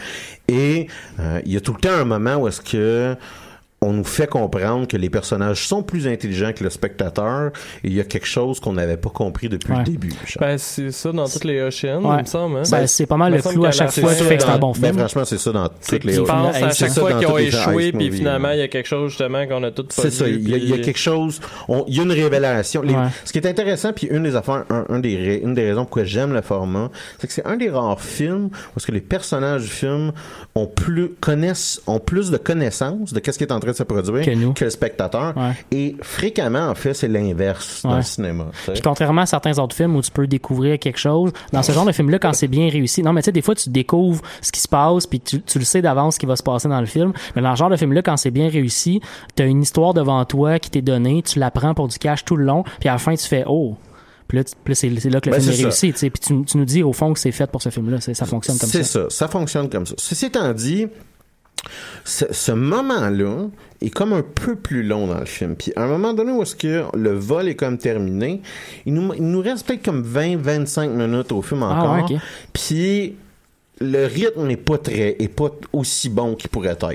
[0.47, 0.87] Et
[1.19, 3.15] euh, il y a tout le temps un moment où est-ce que
[3.85, 7.51] on nous fait comprendre que les personnages sont plus intelligents que le spectateur
[7.83, 9.79] et il y a quelque chose qu'on n'avait pas compris depuis Ouais.
[9.79, 10.13] le début.
[10.39, 12.17] Ben, c'est ça dans toutes les Oceans, Ouais.
[12.17, 12.57] il me semble.
[12.57, 12.63] Hein?
[12.71, 14.59] Ben, c'est pas mal le clou à chaque fois qui fait que c'est un dans-
[14.59, 14.99] bon Ben, film.
[14.99, 17.37] franchement, c'est ça dans C'est toutes les pensent à C'est chaque ça fois qu'ils ont
[17.37, 20.27] échoué, puis finalement, il y a quelque chose justement qu'on a tout pas C'est ça,
[20.27, 21.39] il y, a, quelque chose,
[21.87, 22.81] il y a une révélation.
[23.23, 26.33] Ce qui est intéressant, puis une des affaires, un, des, une des raisons pourquoi j'aime
[26.33, 30.11] le format, c'est que c'est un des rares films où que les personnages du film
[30.53, 33.83] ont plus, connaissent, ont plus de connaissances de qu'est-ce qui est en train de se
[33.83, 34.53] produire Que nous.
[34.59, 35.33] le spectateur.
[35.37, 35.51] Ouais.
[35.71, 37.97] Et fréquemment, en fait, c'est l'inverse dans Ouais.
[37.97, 38.45] le cinéma.
[38.73, 41.85] Puis contrairement à certains autres films où tu peux découvrir quelque chose, dans ce genre
[41.85, 44.51] de film-là, quand c'est bien réussi, non, mais tu sais, des fois, tu découvres ce
[44.51, 46.79] qui se passe, puis tu, tu le sais d'avance ce qui va se passer dans
[46.79, 47.13] le film.
[47.35, 49.01] Mais dans ce genre de film-là, quand c'est bien réussi,
[49.35, 52.35] t'as une histoire devant toi qui t'est donnée, tu la prends pour du cash tout
[52.35, 53.75] le long, puis à la fin, tu fais «Oh!»
[54.27, 55.91] Puis là, c'est là que le Ben, film est, réussi.
[55.91, 58.01] Puis tu, tu nous dis, au fond, que c'est fait pour ce film-là.
[58.01, 58.77] Ça fonctionne comme ça.
[58.79, 59.93] C'est ça, ça fonctionne comme ça.
[59.99, 60.87] Ceci étant dit,
[62.03, 63.47] ce, ce moment-là
[63.81, 65.55] est comme un peu plus long dans le film.
[65.55, 68.41] Puis à un moment donné où est-ce que le vol est comme terminé,
[68.85, 72.09] il nous, il nous reste peut-être comme 20-25 minutes au film Ah, encore.
[72.53, 73.15] Puis
[73.81, 76.89] le rythme n'est pas très, est pas aussi bon qu'il pourrait être.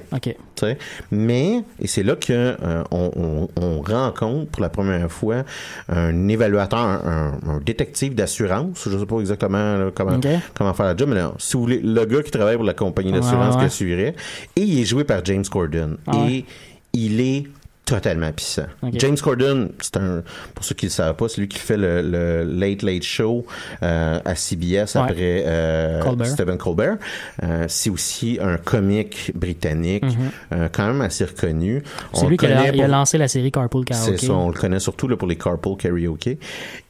[1.10, 5.44] Mais, et c'est là que euh, on, on- on rencontre pour la première fois
[5.88, 8.88] un évaluateur, un, un- un détective d'assurance.
[8.90, 10.18] Je sais pas exactement là, comment,
[10.54, 12.74] comment faire la job, mais là, si vous voulez, le gars qui travaille pour la
[12.74, 13.58] compagnie d'assurance Ouais, ouais.
[13.60, 14.14] qui assurait,
[14.56, 15.96] et il est joué par James Corden.
[16.06, 16.44] Ah et ouais.
[16.92, 17.46] il est
[17.94, 18.66] totalement puissant.
[18.82, 18.92] Ok.
[18.98, 20.22] James Corden, c'est un,
[20.54, 23.44] pour ceux qui le savent pas, c'est lui qui fait le, le Late Late Show
[23.82, 25.00] euh, à CBS Ouais.
[25.02, 26.26] après euh, Colbert.
[26.28, 26.96] Stephen Colbert.
[27.42, 30.04] Euh, c'est aussi un comique britannique,
[30.52, 31.76] euh, quand même assez reconnu.
[31.76, 31.82] Mhm.
[32.14, 34.18] C'est On lui qui a, il a pour- lancé la série Carpool Karaoke.
[34.18, 36.38] c'est ça, on le connaît surtout là, pour les carpool karaoke.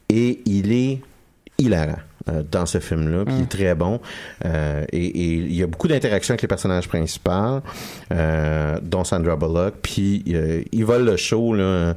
[0.09, 0.99] Et il est
[1.57, 1.99] hilarant
[2.29, 3.99] euh, dans ce film-là, puis il est très bon.
[4.45, 7.61] Euh, et, et il y a beaucoup d'interactions avec les personnages principaux,
[8.11, 9.75] euh, dont Sandra Bullock.
[9.81, 11.95] Puis euh, il vole le show, là.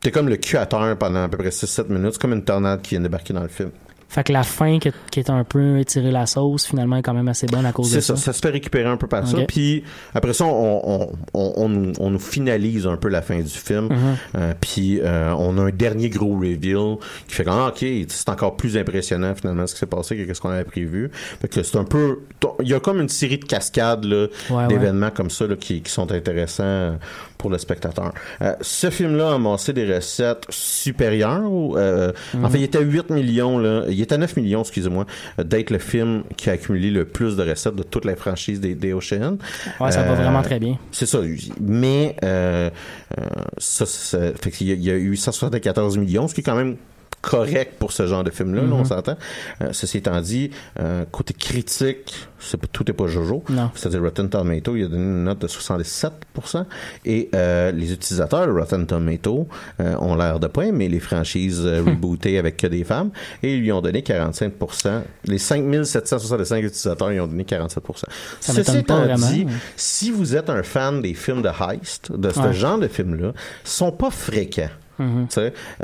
[0.00, 2.14] T'es comme le cul à terre pendant à peu près 6-7 minutes.
[2.14, 3.70] C'est comme une tornade qui vient débarquer dans le film.
[4.12, 4.90] Fait que la fin qui,
[5.20, 7.94] est un peu étirée la sauce, finalement, est quand même assez bonne à cause de
[7.94, 8.14] C'est ça.
[8.16, 9.38] ça, ça se fait récupérer un peu par ça.
[9.48, 9.84] Puis
[10.14, 13.86] après ça, on, on, on, on nous, finalise un peu la fin du film.
[13.86, 14.16] Mhm.
[14.36, 16.96] Euh, puis euh, on a un dernier gros reveal
[17.26, 20.34] qui fait que, ah, ok, c'est encore plus impressionnant finalement ce qui s'est passé que
[20.34, 21.10] ce qu'on avait prévu.
[21.40, 22.20] Fait que c'est un peu,
[22.62, 24.02] il y a comme une série de cascades
[24.50, 26.96] Ouais, d'événements comme ça là, qui, qui sont intéressants
[27.38, 28.12] pour le spectateur.
[28.42, 31.50] Euh, ce film-là a amassé des recettes supérieures.
[31.50, 32.44] ou, euh, Mhm.
[32.44, 33.84] En fait, il était à 8 millions, là.
[33.88, 35.06] il était à 9 millions, excusez-moi,
[35.42, 38.74] d'être le film qui a accumulé le plus de recettes de toute la franchise des,
[38.74, 39.36] des Ocean.
[39.80, 40.78] Ouais, ça va Euh, vraiment très bien.
[40.90, 41.20] C'est ça.
[41.60, 42.70] Mais euh,
[43.18, 43.24] euh,
[43.58, 46.44] ça, ça fait qu'il y, a- il y a eu 174 millions, ce qui est
[46.44, 46.76] quand même
[47.22, 48.72] correct pour ce genre de film-là, là, Mhm.
[48.74, 49.16] on s'entend.
[49.62, 50.50] Euh, ceci étant dit,
[50.80, 52.14] euh, côté critique,
[52.60, 53.42] pas- tout est pas jojo.
[53.74, 56.66] C'est-à-dire Rotten Tomato, il a donné une note de 67%.
[57.04, 59.46] Et euh, les utilisateurs de Rotten Tomato
[59.78, 63.10] ont l'air de pas aimer les franchises rebootées avec que des femmes.
[63.42, 65.02] Et ils lui ont donné 45%.
[65.24, 68.06] Les 5765 utilisateurs, ils ont donné 47%.
[68.40, 71.48] Ça Ceci pas étant vraiment, dit, mais- si vous êtes un fan des films de
[71.48, 72.52] heist, de ce Ouais.
[72.52, 73.32] genre de films-là,
[73.64, 74.68] sont pas fréquents.
[75.02, 75.26] Mhm.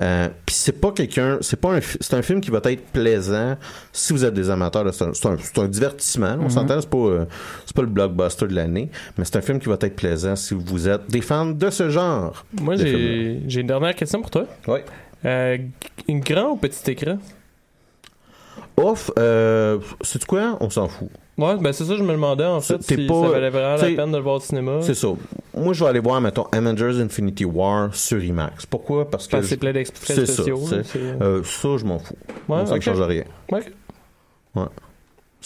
[0.03, 2.87] Euh, puis c'est pas quelqu'un, c'est pas un, fi- c'est un film qui va être
[2.93, 3.57] plaisant
[3.93, 4.85] si vous êtes des amateurs.
[4.95, 5.27] C'est
[5.61, 6.37] un, divertissement.
[6.37, 6.45] Mhm.
[6.45, 7.25] On s'entend, c'est pas, euh,
[7.67, 10.55] c'est pas le blockbuster de l'année, mais c'est un film qui va être plaisant si
[10.55, 12.45] vous êtes des fans de ce genre.
[12.61, 14.47] Moi, j'ai j'ai une dernière question pour toi.
[14.67, 14.85] Ouais.
[15.25, 15.59] Euh,
[16.09, 17.19] grand ou petit écran?
[18.79, 20.57] Off, euh, c'est quoi?
[20.61, 21.09] On s'en fout.
[21.37, 23.97] Ouais, ben c'est ça, je me demandais en fait si pas- ça valait vraiment la
[23.97, 24.79] peine de le voir au cinéma.
[24.83, 25.09] C'est ça.
[25.57, 28.67] Moi, je vais aller voir, mettons, Avengers Infinity War sur IMAX.
[28.67, 29.09] Pourquoi?
[29.09, 30.33] Parce que Parce que c'est plein d'extraits ça.
[30.33, 30.61] spéciaux.
[30.67, 32.15] c'est- euh, ça, je m'en fous.
[32.49, 33.25] Ouais, ça ne change rien.
[33.53, 33.63] Ouais.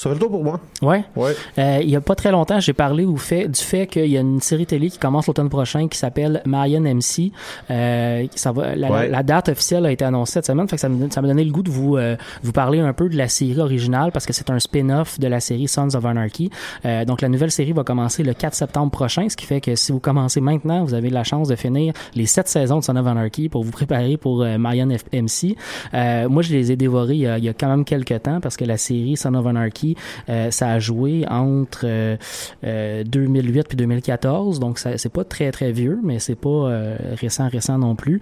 [0.03, 0.59] Ça fait le tour pour moi.
[0.83, 1.05] Ouais.
[1.15, 1.33] Ouais.
[1.59, 4.17] Euh, il y a pas très longtemps, j'ai parlé au fait, du fait qu'il y
[4.17, 7.31] a une série télé qui commence l'automne prochain qui s'appelle Marion MC.
[7.71, 9.09] Euh, ça va, la, Ouais.
[9.09, 11.45] la date officielle a été annoncée cette semaine, fait que ça me, ça m'a donné
[11.45, 14.33] le goût de vous, euh, vous parler un peu de la série originale parce que
[14.33, 16.51] c'est un spin-off de la série Sons of Anarchy.
[16.85, 19.77] Euh, donc la nouvelle série va commencer le 4 septembre prochain, ce qui fait que
[19.77, 22.97] si vous commencez maintenant, vous avez la chance de finir les sept saisons de Sons
[22.97, 25.57] of Anarchy pour vous préparer pour euh, Marion F- MC.
[25.95, 28.23] Euh, moi, je les ai dévorés il y, a, il y a quand même quelques
[28.23, 29.92] temps parce que la série Son of Anarchy,
[30.29, 32.17] euh, ça a joué entre euh,
[32.65, 37.49] euh, 2008 puis 2014, donc c'est pas très très vieux, mais c'est pas euh, récent
[37.49, 38.21] récent non plus.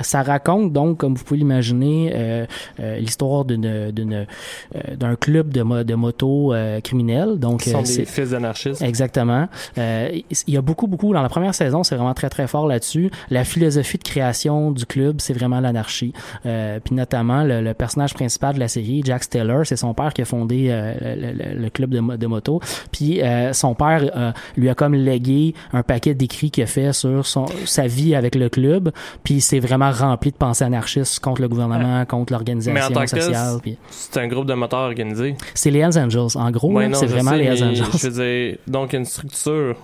[0.00, 2.46] Ça raconte donc, comme vous pouvez l'imaginer, euh,
[2.80, 4.12] euh, l'histoire d'une, d'une,
[4.74, 7.38] euh, d'un club de, mo- de moto euh, criminels.
[7.38, 8.82] Donc, Qui sont euh, des c'est- fils d'anarchistes.
[8.82, 9.48] Exactement.
[9.78, 10.08] Euh,
[10.46, 13.10] il y a beaucoup, beaucoup, dans la première saison, c'est vraiment très, très fort là-dessus.
[13.30, 16.12] La philosophie de création du club, c'est vraiment l'anarchie.
[16.46, 20.12] Euh, puis notamment, le, le personnage principal de la série, Jack Steller, c'est son père
[20.14, 22.60] qui a fondé euh, le, le- le club de, de moto.
[22.92, 26.92] Puis euh, son père euh, lui a comme légué un paquet d'écrits qu'il a fait
[26.92, 28.90] sur son, sa vie avec le club.
[29.24, 33.58] Puis c'est vraiment rempli de pensées anarchistes contre le gouvernement, contre l'organisation sociale.
[33.62, 35.36] puis- c'est un groupe de moteurs organisés.
[35.54, 36.36] C'est les Hells Angels.
[36.36, 37.84] En gros, Ouais, c'est vraiment sais, les Hells Angels.
[37.96, 39.76] Je veux dire, donc une structure.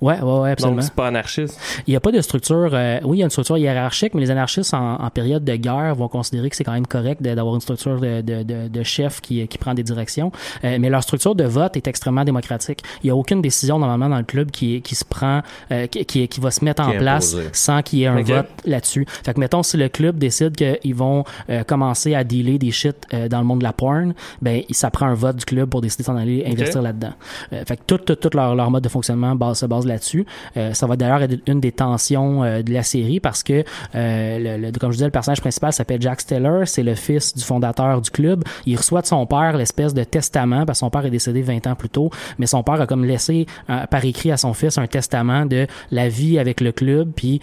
[0.00, 0.76] Ouais, ouais, ouais, absolument.
[0.76, 1.58] Donc c'est pas anarchiste.
[1.86, 2.70] Il n'y a pas de structure.
[2.72, 5.56] euh, oui, il y a une structure hiérarchique, mais les anarchistes en, en période de
[5.56, 8.68] guerre vont considérer que c'est quand même correct de- d'avoir une structure de, de, de,
[8.68, 10.30] de chef qui, qui prend des directions.
[10.64, 12.82] Euh, mais leur structure de vote est extrêmement démocratique.
[13.02, 15.42] Il n'y a aucune décision normalement dans le club qui, qui se prend,
[15.72, 18.46] euh, qui, qui, qui va se mettre en place sans qu'il y ait un vote
[18.66, 19.04] là-dessus.
[19.24, 22.96] Fait que mettons si le club décide qu'ils vont euh, commencer à dealer des shit
[23.14, 25.80] euh, dans le monde de la porn, ben ça prend un vote du club pour
[25.80, 27.12] décider d'en aller investir là-dedans.
[27.52, 30.26] Euh, fait que tout, tout, tout leur, leur mode de fonctionnement base, se base là-dessus.
[30.56, 33.64] Euh, ça va d'ailleurs être une des tensions euh, de la série parce que,
[33.94, 38.00] euh, comme je disais, le personnage principal s'appelle Jack Steller, c'est le fils du fondateur
[38.00, 38.44] du club.
[38.66, 41.66] Il reçoit de son père l'espèce de testament parce que son père est décédé 20
[41.66, 43.46] ans plus tôt, mais son père a comme laissé
[43.90, 47.40] par écrit à son fils un testament de la vie avec le club puis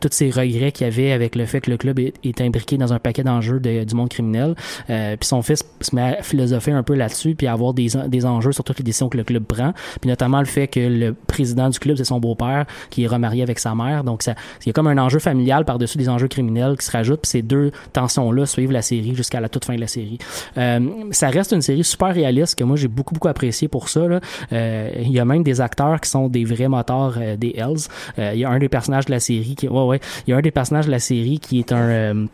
[0.00, 2.76] tous ses regrets qu'il y avait avec le fait que le club est, est imbriqué
[2.78, 4.54] dans un paquet d'enjeux de- du monde criminel.
[4.86, 8.26] Puis son fils se met à philosopher un peu là-dessus puis à avoir des, des
[8.26, 11.14] enjeux sur toutes les décisions que le club prend, puis notamment le fait que le
[11.26, 14.04] président du club c'est son beau-père qui est remarié avec sa mère.
[14.04, 14.34] Donc ça
[14.64, 17.30] il y a comme un enjeu familial par-dessus des enjeux criminels qui se rajoutent, puis
[17.30, 20.18] ces deux tensions-là suivent la série jusqu'à la toute fin de la série.
[20.56, 20.80] Euh,
[21.10, 24.00] ça reste une série super réaliste que moi j'ai beaucoup beaucoup apprécié pour ça.
[24.52, 27.88] Euh, il y a même des acteurs qui sont des vrais moteurs euh, des Hells.
[28.18, 30.36] Il y a un des personnages de la série qui ouais ouais, il y a
[30.36, 32.26] un des personnages de la série qui est un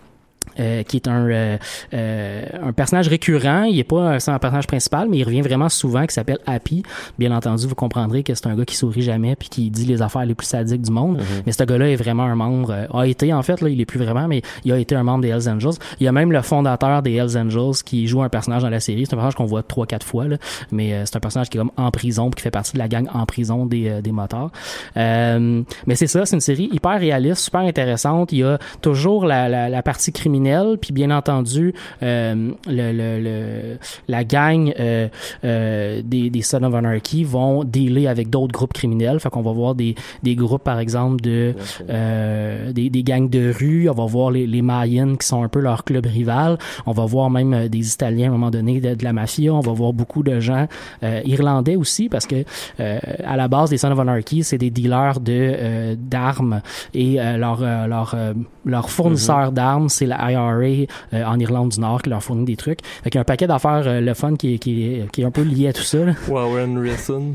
[0.58, 1.58] euh, qui est un euh,
[1.92, 3.64] euh, un personnage récurrent.
[3.64, 6.82] Il est pas un, personnage principal, mais il revient vraiment souvent, qui s'appelle Happy.
[7.18, 10.02] Bien entendu, vous comprendrez que c'est un gars qui sourit jamais puis qui dit les
[10.02, 11.20] affaires les plus sadiques du monde.
[11.46, 13.86] Mais ce gars-là est vraiment un membre, euh, a été en fait là, il est
[13.86, 15.74] plus vraiment, mais il a été un membre des Hells Angels.
[16.00, 18.80] Il y a même le fondateur des Hells Angels qui joue un personnage dans la
[18.80, 19.06] série.
[19.06, 20.36] C'est un personnage qu'on voit trois quatre fois là,
[20.70, 22.78] mais euh, c'est un personnage qui est comme en prison puis qui fait partie de
[22.78, 24.50] la gang en prison des euh, des motards.
[24.96, 28.32] Euh, mais c'est ça, c'est une série hyper réaliste, super intéressante.
[28.32, 33.20] Il y a toujours la, la, la partie criminelle, puis bien entendu euh, le, le,
[33.22, 33.78] le-
[34.08, 35.08] la gang euh,
[35.44, 39.20] euh, des, des Son of Anarchy vont dealer avec d'autres groupes criminels.
[39.20, 41.54] Fait qu'on va voir des, des groupes, par exemple, de
[41.88, 43.88] euh, des, des gangs de rue.
[43.88, 46.58] On va voir les, les Mayans qui sont un peu leur club rival.
[46.86, 49.54] On va voir même euh, des Italiens à un moment donné de, de la mafia.
[49.54, 50.66] On va voir beaucoup de gens
[51.02, 52.44] euh, irlandais aussi parce que
[52.80, 56.60] euh, à la base des Son of Anarchy, c'est des dealers de euh, d'armes
[56.92, 62.02] et euh, leur euh, leur fournisseur d'armes, c'est la IRA euh, en Irlande du Nord
[62.02, 62.80] qui leur fournit des trucs.
[63.02, 65.22] Fait qu'il y a un paquet d'affaires euh, le fun qui est, qui, est, qui
[65.22, 65.98] est un peu lié à tout ça.
[65.98, 66.12] là.
[66.28, 67.34] Warren Wilson.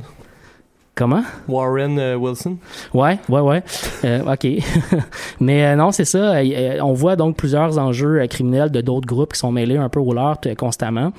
[0.96, 1.24] Comment?
[1.48, 2.58] Warren euh, Wilson.
[2.94, 3.64] Ouais, ouais, ouais.
[4.28, 4.48] Ok.
[5.40, 6.42] Mais non, c'est ça.
[6.82, 10.14] On voit donc plusieurs enjeux criminels de d'autres groupes qui sont mêlés un peu au
[10.14, 11.14] leur constamment.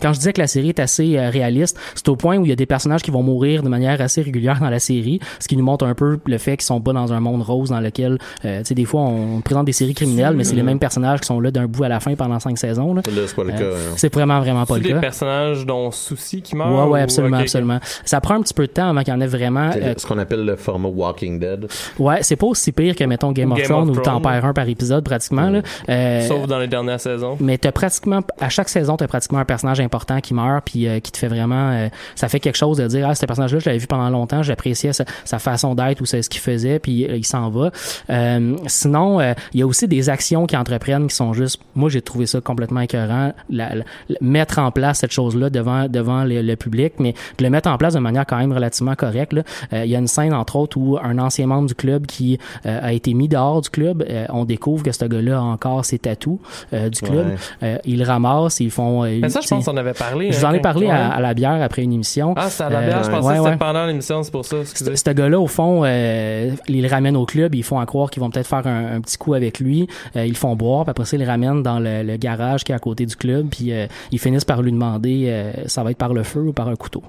[0.00, 2.48] Quand je disais que la série est assez euh, réaliste, c'est au point où il
[2.48, 5.48] y a des personnages qui vont mourir de manière assez régulière dans la série, ce
[5.48, 7.80] qui nous montre un peu le fait qu'ils sont pas dans un monde rose dans
[7.80, 10.78] lequel, euh, tu sais, des fois on présente des séries criminelles, mais c'est les mêmes
[10.78, 12.94] personnages qui sont là d'un bout à la fin pendant cinq saisons.
[12.94, 13.02] Là.
[13.06, 13.76] Là, c'est pas le Euh, cas.
[13.76, 13.94] hein.
[13.96, 15.00] c'est vraiment vraiment pas C'est le des cas.
[15.00, 16.70] personnages dont Souci qui meurt.
[16.70, 17.78] Ouais, ouais, ou- absolument, absolument.
[18.04, 19.70] Ça prend un petit peu de temps avant qu'il y en ait vraiment.
[19.72, 21.66] C'est euh, ce qu'on appelle le format Walking Dead.
[21.98, 24.68] ouais, c'est pas aussi pire que mettons Game of Thrones où t'en perds un par
[24.68, 25.48] épisode pratiquement.
[25.50, 25.62] Là.
[25.88, 27.36] Euh, Sauf dans les dernières saisons.
[27.40, 31.00] mais t'as pratiquement à chaque saison t'as pratiquement un personnage important qui meurt puis euh,
[31.00, 33.58] qui te fait vraiment euh, ça fait quelque chose de dire ah ce personnage là
[33.60, 36.78] je l'avais vu pendant longtemps j'appréciais sa, sa façon d'être ou c'est ce qu'il faisait
[36.78, 37.70] puis euh, il s'en va
[38.10, 41.88] Euh, sinon euh, il y a aussi des actions qui entreprennent qui sont juste moi
[41.90, 45.88] j'ai trouvé ça complètement écœurant la, la- la- mettre en place cette chose là devant
[45.88, 48.94] devant le, le public mais de le mettre en place de manière quand même relativement
[48.94, 49.42] correcte là.
[49.72, 52.38] Euh, il y a une scène entre autres où un ancien membre du club qui
[52.66, 55.84] euh, a été mis dehors du club euh, on découvre que ce gars-là a encore
[55.84, 56.38] ses tatous
[56.72, 57.36] euh, du club Ouais.
[57.62, 59.02] euh, ils le ramassent, ils font.
[59.04, 60.32] euh, Mais ça, je tu sais, pense parlé.
[60.32, 62.34] je vous hein, en ai parlé à, à la bière après une émission.
[62.36, 63.04] Ah, c'était à la bière.
[63.04, 63.46] je Euh, pensais ouais, que ouais.
[63.52, 64.56] c'était pendant l'émission, c'est pour ça.
[64.64, 68.20] Ce gars-là, au fond, euh, ils le ramènent au club, ils font à croire qu'ils
[68.22, 69.88] vont peut-être faire un, un petit coup avec lui.
[70.16, 72.64] Euh, ils le font boire, puis après ça, ils le ramènent dans le, le garage
[72.64, 75.82] qui est à côté du club, puis euh, ils finissent par lui demander euh, ça
[75.82, 77.02] va être par le feu ou par un couteau.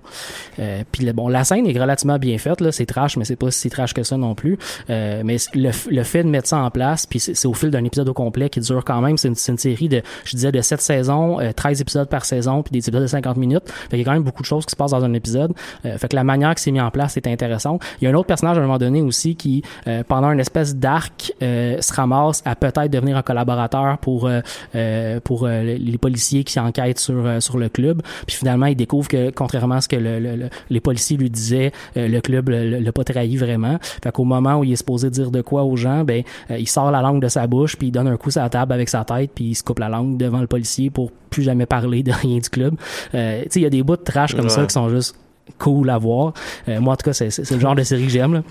[0.59, 3.35] Euh, puis le- bon, la scène est relativement bien faite, là, c'est trash, mais c'est
[3.35, 4.57] pas si trash que ça non plus.
[4.89, 7.83] Euh, mais le, le fait de mettre ça en place, puis c'est au fil d'un
[7.83, 10.81] épisode au complet qui dure quand même, c'est une, série de, je disais, de 7
[10.81, 13.63] saisons, euh, 13 épisodes par saison, puis des épisodes de 50 minutes.
[13.67, 15.53] Fait qu'il y a quand même beaucoup de choses qui se passent dans un épisode.
[15.85, 17.81] Euh, fait que la manière que c'est mis en place est intéressante.
[18.01, 20.39] Il y a un autre personnage à un moment donné aussi qui, euh, pendant une
[20.39, 24.41] espèce d'arc, euh, se ramasse à peut-être devenir un collaborateur pour euh,
[24.75, 28.01] euh, pour euh, les policiers qui enquêtent sur sur le club.
[28.25, 31.29] Puis finalement, il découvre que contrairement à ce que le- le- le- les policiers lui
[31.29, 33.77] disaient, le club l'a pas trahi vraiment.
[34.03, 36.91] Fait qu'au moment où il est supposé dire de quoi aux gens, ben il sort
[36.91, 39.03] la langue de sa bouche puis il donne un coup sur la table avec sa
[39.03, 42.11] tête puis il se coupe la langue devant le policier pour plus jamais parler de
[42.11, 42.75] rien du club.
[43.13, 45.15] Euh, tu sais, il y a des bouts de trash comme ça qui sont juste
[45.57, 46.33] cool à voir.
[46.69, 48.33] Euh, moi, en tout cas, c'est le genre de série que j'aime.
[48.33, 48.41] là.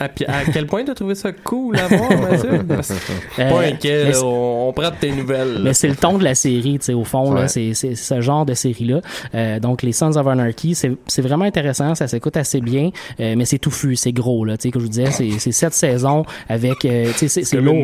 [0.00, 2.58] À, à quel point t'as trouvé ça cool à voir, Mathieu?
[3.36, 5.60] Que Euh, Pas inquiet, on, on prend tes nouvelles.
[5.62, 8.20] Mais c'est le ton de la série, tu sais, au fond, là, c'est c'est ce
[8.20, 9.00] genre de série-là.
[9.34, 13.34] Euh, donc, les Sons of Anarchy, c'est c'est vraiment intéressant, ça s'écoute assez bien, euh,
[13.36, 15.72] mais c'est touffu, c'est gros, là, tu sais, comme je vous disais, c'est c'est sept
[15.74, 17.74] saisons avec, euh, tu sais, c'est- lourd.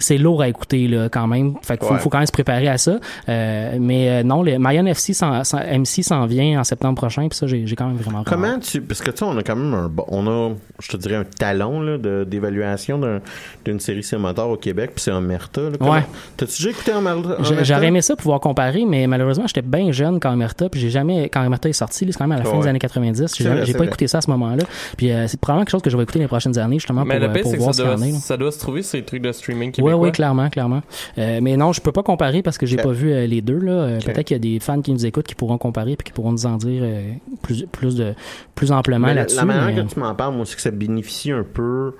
[0.00, 1.54] C'est lourd à écouter, là, quand même.
[1.62, 2.00] Fait qu'il faut, Ouais.
[2.00, 2.98] faut quand même se préparer à ça.
[3.28, 7.38] Euh, mais non, le Mayan FC s'en- s'en- MC s'en vient en septembre prochain, puis
[7.38, 8.80] ça, j'ai j'ai quand même vraiment Comment tu.
[8.80, 9.90] Parce que tu sais, on a quand même un.
[10.08, 13.20] On a, je te dirais, un talon là, de- d'évaluation d'un-
[13.64, 15.62] d'une série cinématographe au Québec, puis c'est Omerta.
[15.62, 16.04] Là, Ouais.
[16.36, 17.36] T'as-tu déjà écouté Omerta?
[17.62, 21.28] J'aurais aimé ça pouvoir comparer, mais malheureusement, j'étais bien jeune quand Omerta, puis j'ai jamais,
[21.28, 22.62] quand Omerta est sorti, là, c'est quand même à la fin Ouais.
[22.62, 23.88] des années 90, C'est j'ai jamais- vrai, j'ai c'est pas vrai.
[23.88, 24.64] écouté ça à ce moment-là.
[24.96, 27.18] Puis euh, c'est probablement quelque chose que je vais écouter les prochaines années, justement, Mais
[27.18, 28.12] pour, le euh, pour c'est que voir ça ce doit, en est.
[28.12, 28.18] là.
[28.18, 29.96] ça doit se trouver ces trucs de streaming Oui, québécois.
[29.96, 30.82] oui, clairement, clairement.
[31.18, 32.82] Euh, mais non, je peux pas comparer parce que j'ai Ok.
[32.84, 33.58] pas vu euh, les deux.
[33.58, 33.72] Là.
[33.72, 33.98] Euh.
[34.04, 36.32] Peut-être qu'il y a des fans qui nous écoutent qui pourront comparer puis qui pourront
[36.32, 37.02] nous en dire euh,
[37.42, 37.64] plus,
[37.94, 38.14] plus, de,
[38.54, 39.36] plus amplement là-dessus.
[39.36, 41.94] la manière mais, que tu m'en parles, moi, c'est que ça bénéficie un peu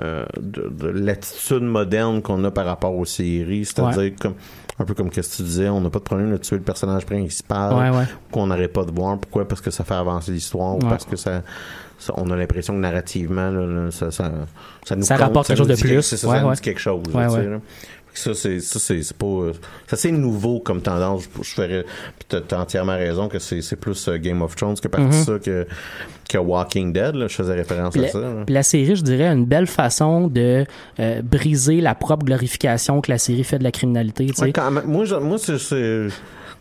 [0.00, 3.64] euh, de, de l'attitude moderne qu'on a par rapport aux séries.
[3.64, 4.34] C'est-à-dire, comme
[4.80, 6.62] un peu comme qu'est-ce que tu disais, on n'a pas de problème de tuer le
[6.62, 8.04] personnage principal Ouais, ouais.
[8.30, 9.18] qu'on n'arrête pas de voir.
[9.18, 9.46] Pourquoi?
[9.48, 10.88] Parce que ça fait avancer l'histoire ou Ouais.
[10.88, 11.42] parce que ça,
[11.98, 14.30] ça- on a l'impression que narrativement, là, là, ça, ça,
[14.84, 16.00] ça nous Ça compte, rapporte quelque chose de plus.
[16.02, 16.54] Ça, Ouais, nous ouais.
[16.54, 17.02] dit quelque chose.
[18.18, 19.52] Ça, c'est, ça, c'est, c'est pas, euh,
[19.86, 21.28] c'est assez nouveau comme tendance.
[21.40, 21.84] Je ferais,
[22.18, 25.24] puis t'as, entièrement raison que c'est, c'est plus euh, Game of Thrones que partie Mhm.
[25.24, 25.66] ça que,
[26.28, 27.26] que Walking Dead, là.
[27.28, 28.20] Je faisais référence Puis à la, ça.
[28.44, 30.64] puis la série, je dirais, a une belle façon de
[31.00, 34.26] euh, briser la propre glorification que la série fait de la criminalité.
[34.38, 34.84] Ouais, quand même.
[34.86, 36.08] Moi, je- moi c'est, c'est-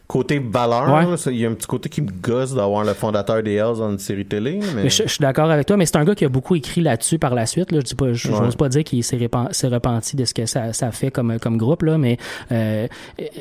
[0.07, 1.05] côté valeur, Ouais.
[1.05, 3.55] là, c'est- il y a un petit côté qui me gosse d'avoir le fondateur des
[3.55, 4.59] Hells dans une série télé.
[4.73, 6.55] Mais, Mais je, je suis d'accord avec toi, mais c'est un gars qui a beaucoup
[6.55, 7.71] écrit là-dessus par la suite.
[7.73, 7.79] Là.
[7.79, 8.37] Je dis pas, je, Ouais.
[8.37, 11.37] j'ose pas dire qu'il s'est, répan- s'est repenti de ce que ça, ça fait comme,
[11.39, 12.17] comme groupe, là, mais
[12.53, 12.87] euh,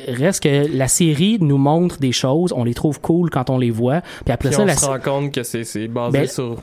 [0.09, 3.71] reste que la série nous montre des choses, on les trouve cool quand on les
[3.71, 6.27] voit, puis après Puis ça, on la, se rend compte que c'est c'est basé Ben,
[6.27, 6.57] sur...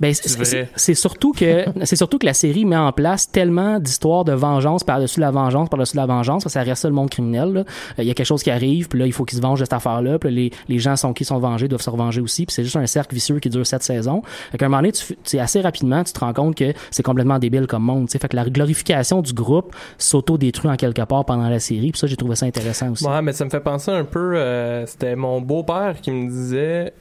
[0.00, 4.32] Ben, C'est surtout que c'est surtout que la série met en place tellement d'histoires de
[4.32, 7.52] vengeance par-dessus la vengeance par-dessus la vengeance, ça, ça reste ça le monde criminel.
[7.52, 7.60] là.
[7.60, 7.64] Euh,
[8.02, 9.64] Il y a quelque chose qui arrive, puis là il faut qu'ils se vengent de
[9.64, 12.46] cette affaire-là, puis là, les, les gens sont qui sont vengés doivent se revenger aussi,
[12.46, 14.22] puis c'est juste un cercle vicieux qui dure sept saisons.
[14.52, 17.02] Fait qu'à un moment donné, tu, tu assez rapidement, tu te rends compte que c'est
[17.02, 18.06] complètement débile comme monde.
[18.06, 18.18] tu sais.
[18.18, 22.06] Fait que la glorification du groupe s'auto-détruit en quelque part pendant la série, puis ça
[22.06, 23.06] j'ai trouvé ça intéressant aussi.
[23.06, 24.36] Ouais, mais ça me fait penser un peu...
[24.36, 26.92] euh, C'était mon beau-père qui me disait...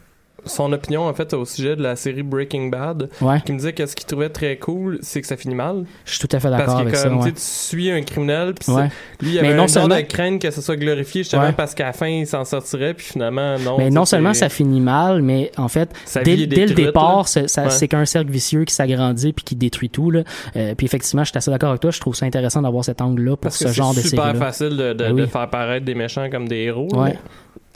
[0.45, 3.09] son opinion en fait au sujet de la série Breaking Bad.
[3.21, 3.41] Ouais.
[3.45, 5.83] Qui me disait que ce qu'il trouvait très cool, c'est que ça finit mal.
[6.05, 7.09] Je suis tout à fait Parce d'accord que avec comme ça.
[7.09, 7.31] tu sais, ouais.
[7.33, 8.89] tu suis un criminel, puis Ouais.
[9.21, 11.51] lui il Mais avait non un seulement- de crainte que ça soit glorifié justement Ouais.
[11.53, 13.77] parce qu'à la fin il s'en sortirait, puis finalement non.
[13.77, 15.89] Mais non seulement ça finit mal, mais en fait,
[16.23, 17.69] dès, le départ, là.
[17.69, 20.11] c'est qu'un cercle vicieux qui s'agrandit puis qui détruit tout.
[20.11, 20.23] Là.
[20.55, 21.91] Euh, puis effectivement, je suis assez d'accord avec toi.
[21.91, 24.35] Je trouve ça intéressant d'avoir cet angle-là pour Parce ce que genre de c'est super
[24.37, 25.21] facile de, de, oui.
[25.21, 26.87] de faire paraître des méchants comme des héros.
[26.93, 27.11] Là.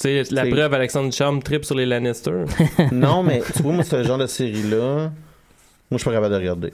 [0.01, 2.45] Tu sais, la preuve, Alexandre Charme trip sur les Lannister.
[2.91, 5.11] non, mais tu vois, moi, ce genre de série-là, moi,
[5.91, 6.71] je suis pas capable de regarder.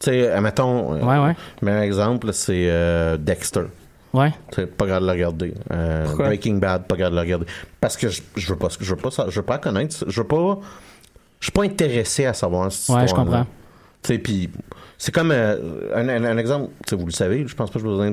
[0.00, 1.36] Tu sais, admettons, euh, Ouais, ouais.
[1.60, 3.64] meilleur exemple, c'est euh, Dexter.
[4.14, 4.30] Ouais.
[4.50, 5.54] Tu sais, pas capable de le regarder.
[5.72, 6.06] Euh?
[6.16, 7.46] Breaking Bad, pas capable de le regarder.
[7.80, 10.06] Parce que je, je veux pas, je veux pas, je veux pas connaître, ça.
[10.08, 10.58] je veux pas,
[11.40, 13.46] je suis pas intéressé à savoir cette Ouais, je comprends.
[14.18, 14.50] Puis
[14.98, 17.90] c'est comme euh, un, un- un exemple, vous le savez, je pense pas que j'ai
[17.90, 18.10] besoin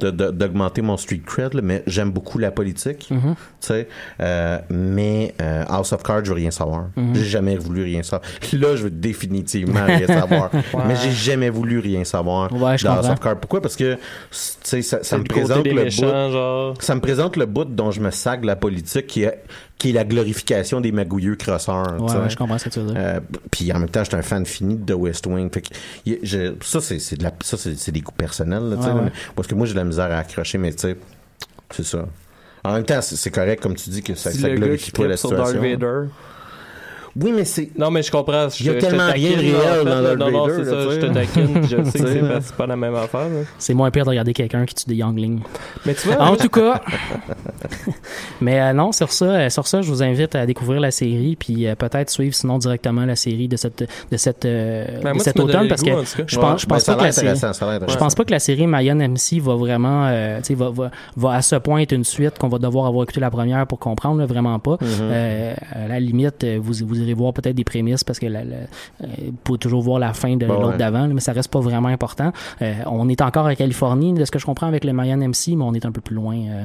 [0.00, 3.34] d'augmenter mon street cred, là, mais j'aime beaucoup la politique, Mhm.
[3.34, 3.88] tu sais,
[4.20, 6.86] euh, mais euh, House of Cards, je veux rien savoir.
[6.96, 7.14] Mhm.
[7.14, 8.22] J'ai jamais voulu rien savoir.
[8.52, 10.50] Là, je veux définitivement rien savoir.
[10.88, 13.40] Mais j'ai jamais voulu rien savoir Ouais, House of Cards.
[13.40, 13.60] Pourquoi?
[13.60, 13.98] Parce que, tu
[14.30, 16.74] sais, ça, ça me présente le bout genre.
[16.80, 19.42] ça me présente le bout dont je me sac de la politique qui est,
[19.78, 21.96] qui est la glorification des magouilleux crosseurs.
[21.98, 22.94] tu Ouais, ouais, je comprends ce que tu veux dire.
[22.96, 23.20] Euh,
[23.50, 25.50] puis en même temps, j'étais un fan fini de The West Wing.
[25.52, 25.68] Fait que,
[26.06, 28.62] y- je- ça, c'est c'est de la, ça, c'est c'est des goûts personnels.
[28.70, 29.04] Là, tu sais, Ouais, là, ouais.
[29.06, 30.96] mais- Parce que moi, j'ai de la misère à accrocher, mais tu sais,
[31.70, 32.06] c'est ça.
[32.62, 34.60] En même temps, c'est c'est correct, comme tu dis, que ça, C'est ça le gars
[34.66, 35.60] glorifie qui pas la Darth situation.
[35.60, 36.08] Vader.
[37.20, 37.70] Oui, mais c'est.
[37.78, 38.48] Non, mais je comprends.
[38.58, 40.02] Il y a je- je te tellement rien de réel en fait, dans.
[40.02, 40.80] Darth Non, non, c'est ça.
[40.82, 41.00] Je sais.
[41.00, 41.62] te taquine.
[41.62, 43.28] Je sais que c'est pas- pas la même affaire.
[43.28, 43.40] là.
[43.58, 45.40] C'est moins pire de regarder quelqu'un qui tue des younglings.
[45.86, 46.80] Mais tu vois, En tout cas.
[48.40, 51.36] Mais euh, non, sur ça, euh, sur ça, je vous invite à découvrir la série,
[51.36, 55.20] puis euh, peut-être suivre sinon directement la série de cette de cette euh, Ben, de
[55.20, 57.32] cet automne le parce goût, que je pense je pense pas que la série je
[57.46, 57.98] intéressant.
[57.98, 61.32] pense pas que la série Mayan MC va vraiment euh, tu sais, va, va, va
[61.34, 64.18] à ce point être une suite qu'on va devoir avoir écouté la première pour comprendre,
[64.18, 64.76] là, vraiment pas.
[64.76, 65.54] Mm-hmm.
[65.72, 69.06] À la limite, vous, vous irez voir peut-être des prémices parce que la, la- euh,
[69.26, 70.76] vous pouvez toujours voir la fin de Bon, l'autre ouais.
[70.78, 72.32] d'avant, mais ça reste pas vraiment important.
[72.62, 75.48] Euh, on est encore en Californie, de ce que je comprends avec le Mayan MC,
[75.56, 76.64] mais on est un peu plus loin euh,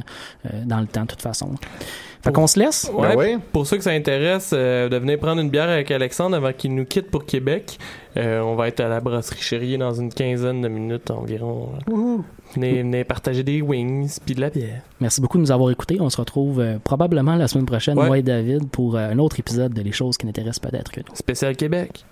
[0.66, 1.52] dans le temps de toute façon.
[2.22, 2.92] Fait qu'on se laisse?
[2.94, 3.42] Ouais, Ben oui.
[3.54, 6.76] Pour ceux que ça intéresse, euh, de venir prendre une bière avec Alexandre avant qu'il
[6.76, 7.78] nous quitte pour Québec.
[8.18, 11.70] Euh, on va être à la brasserie Chérie dans une quinzaine de minutes environ.
[12.56, 14.82] Venez, venez partager des wings puis de la bière.
[15.00, 15.98] Merci beaucoup de nous avoir écoutés.
[16.02, 18.08] On se retrouve euh, probablement la semaine prochaine, Ouais.
[18.08, 21.00] moi et David, pour euh, un autre épisode de Les choses qui n'intéressent peut-être que
[21.00, 21.16] nous.
[21.16, 22.04] Spécial Québec.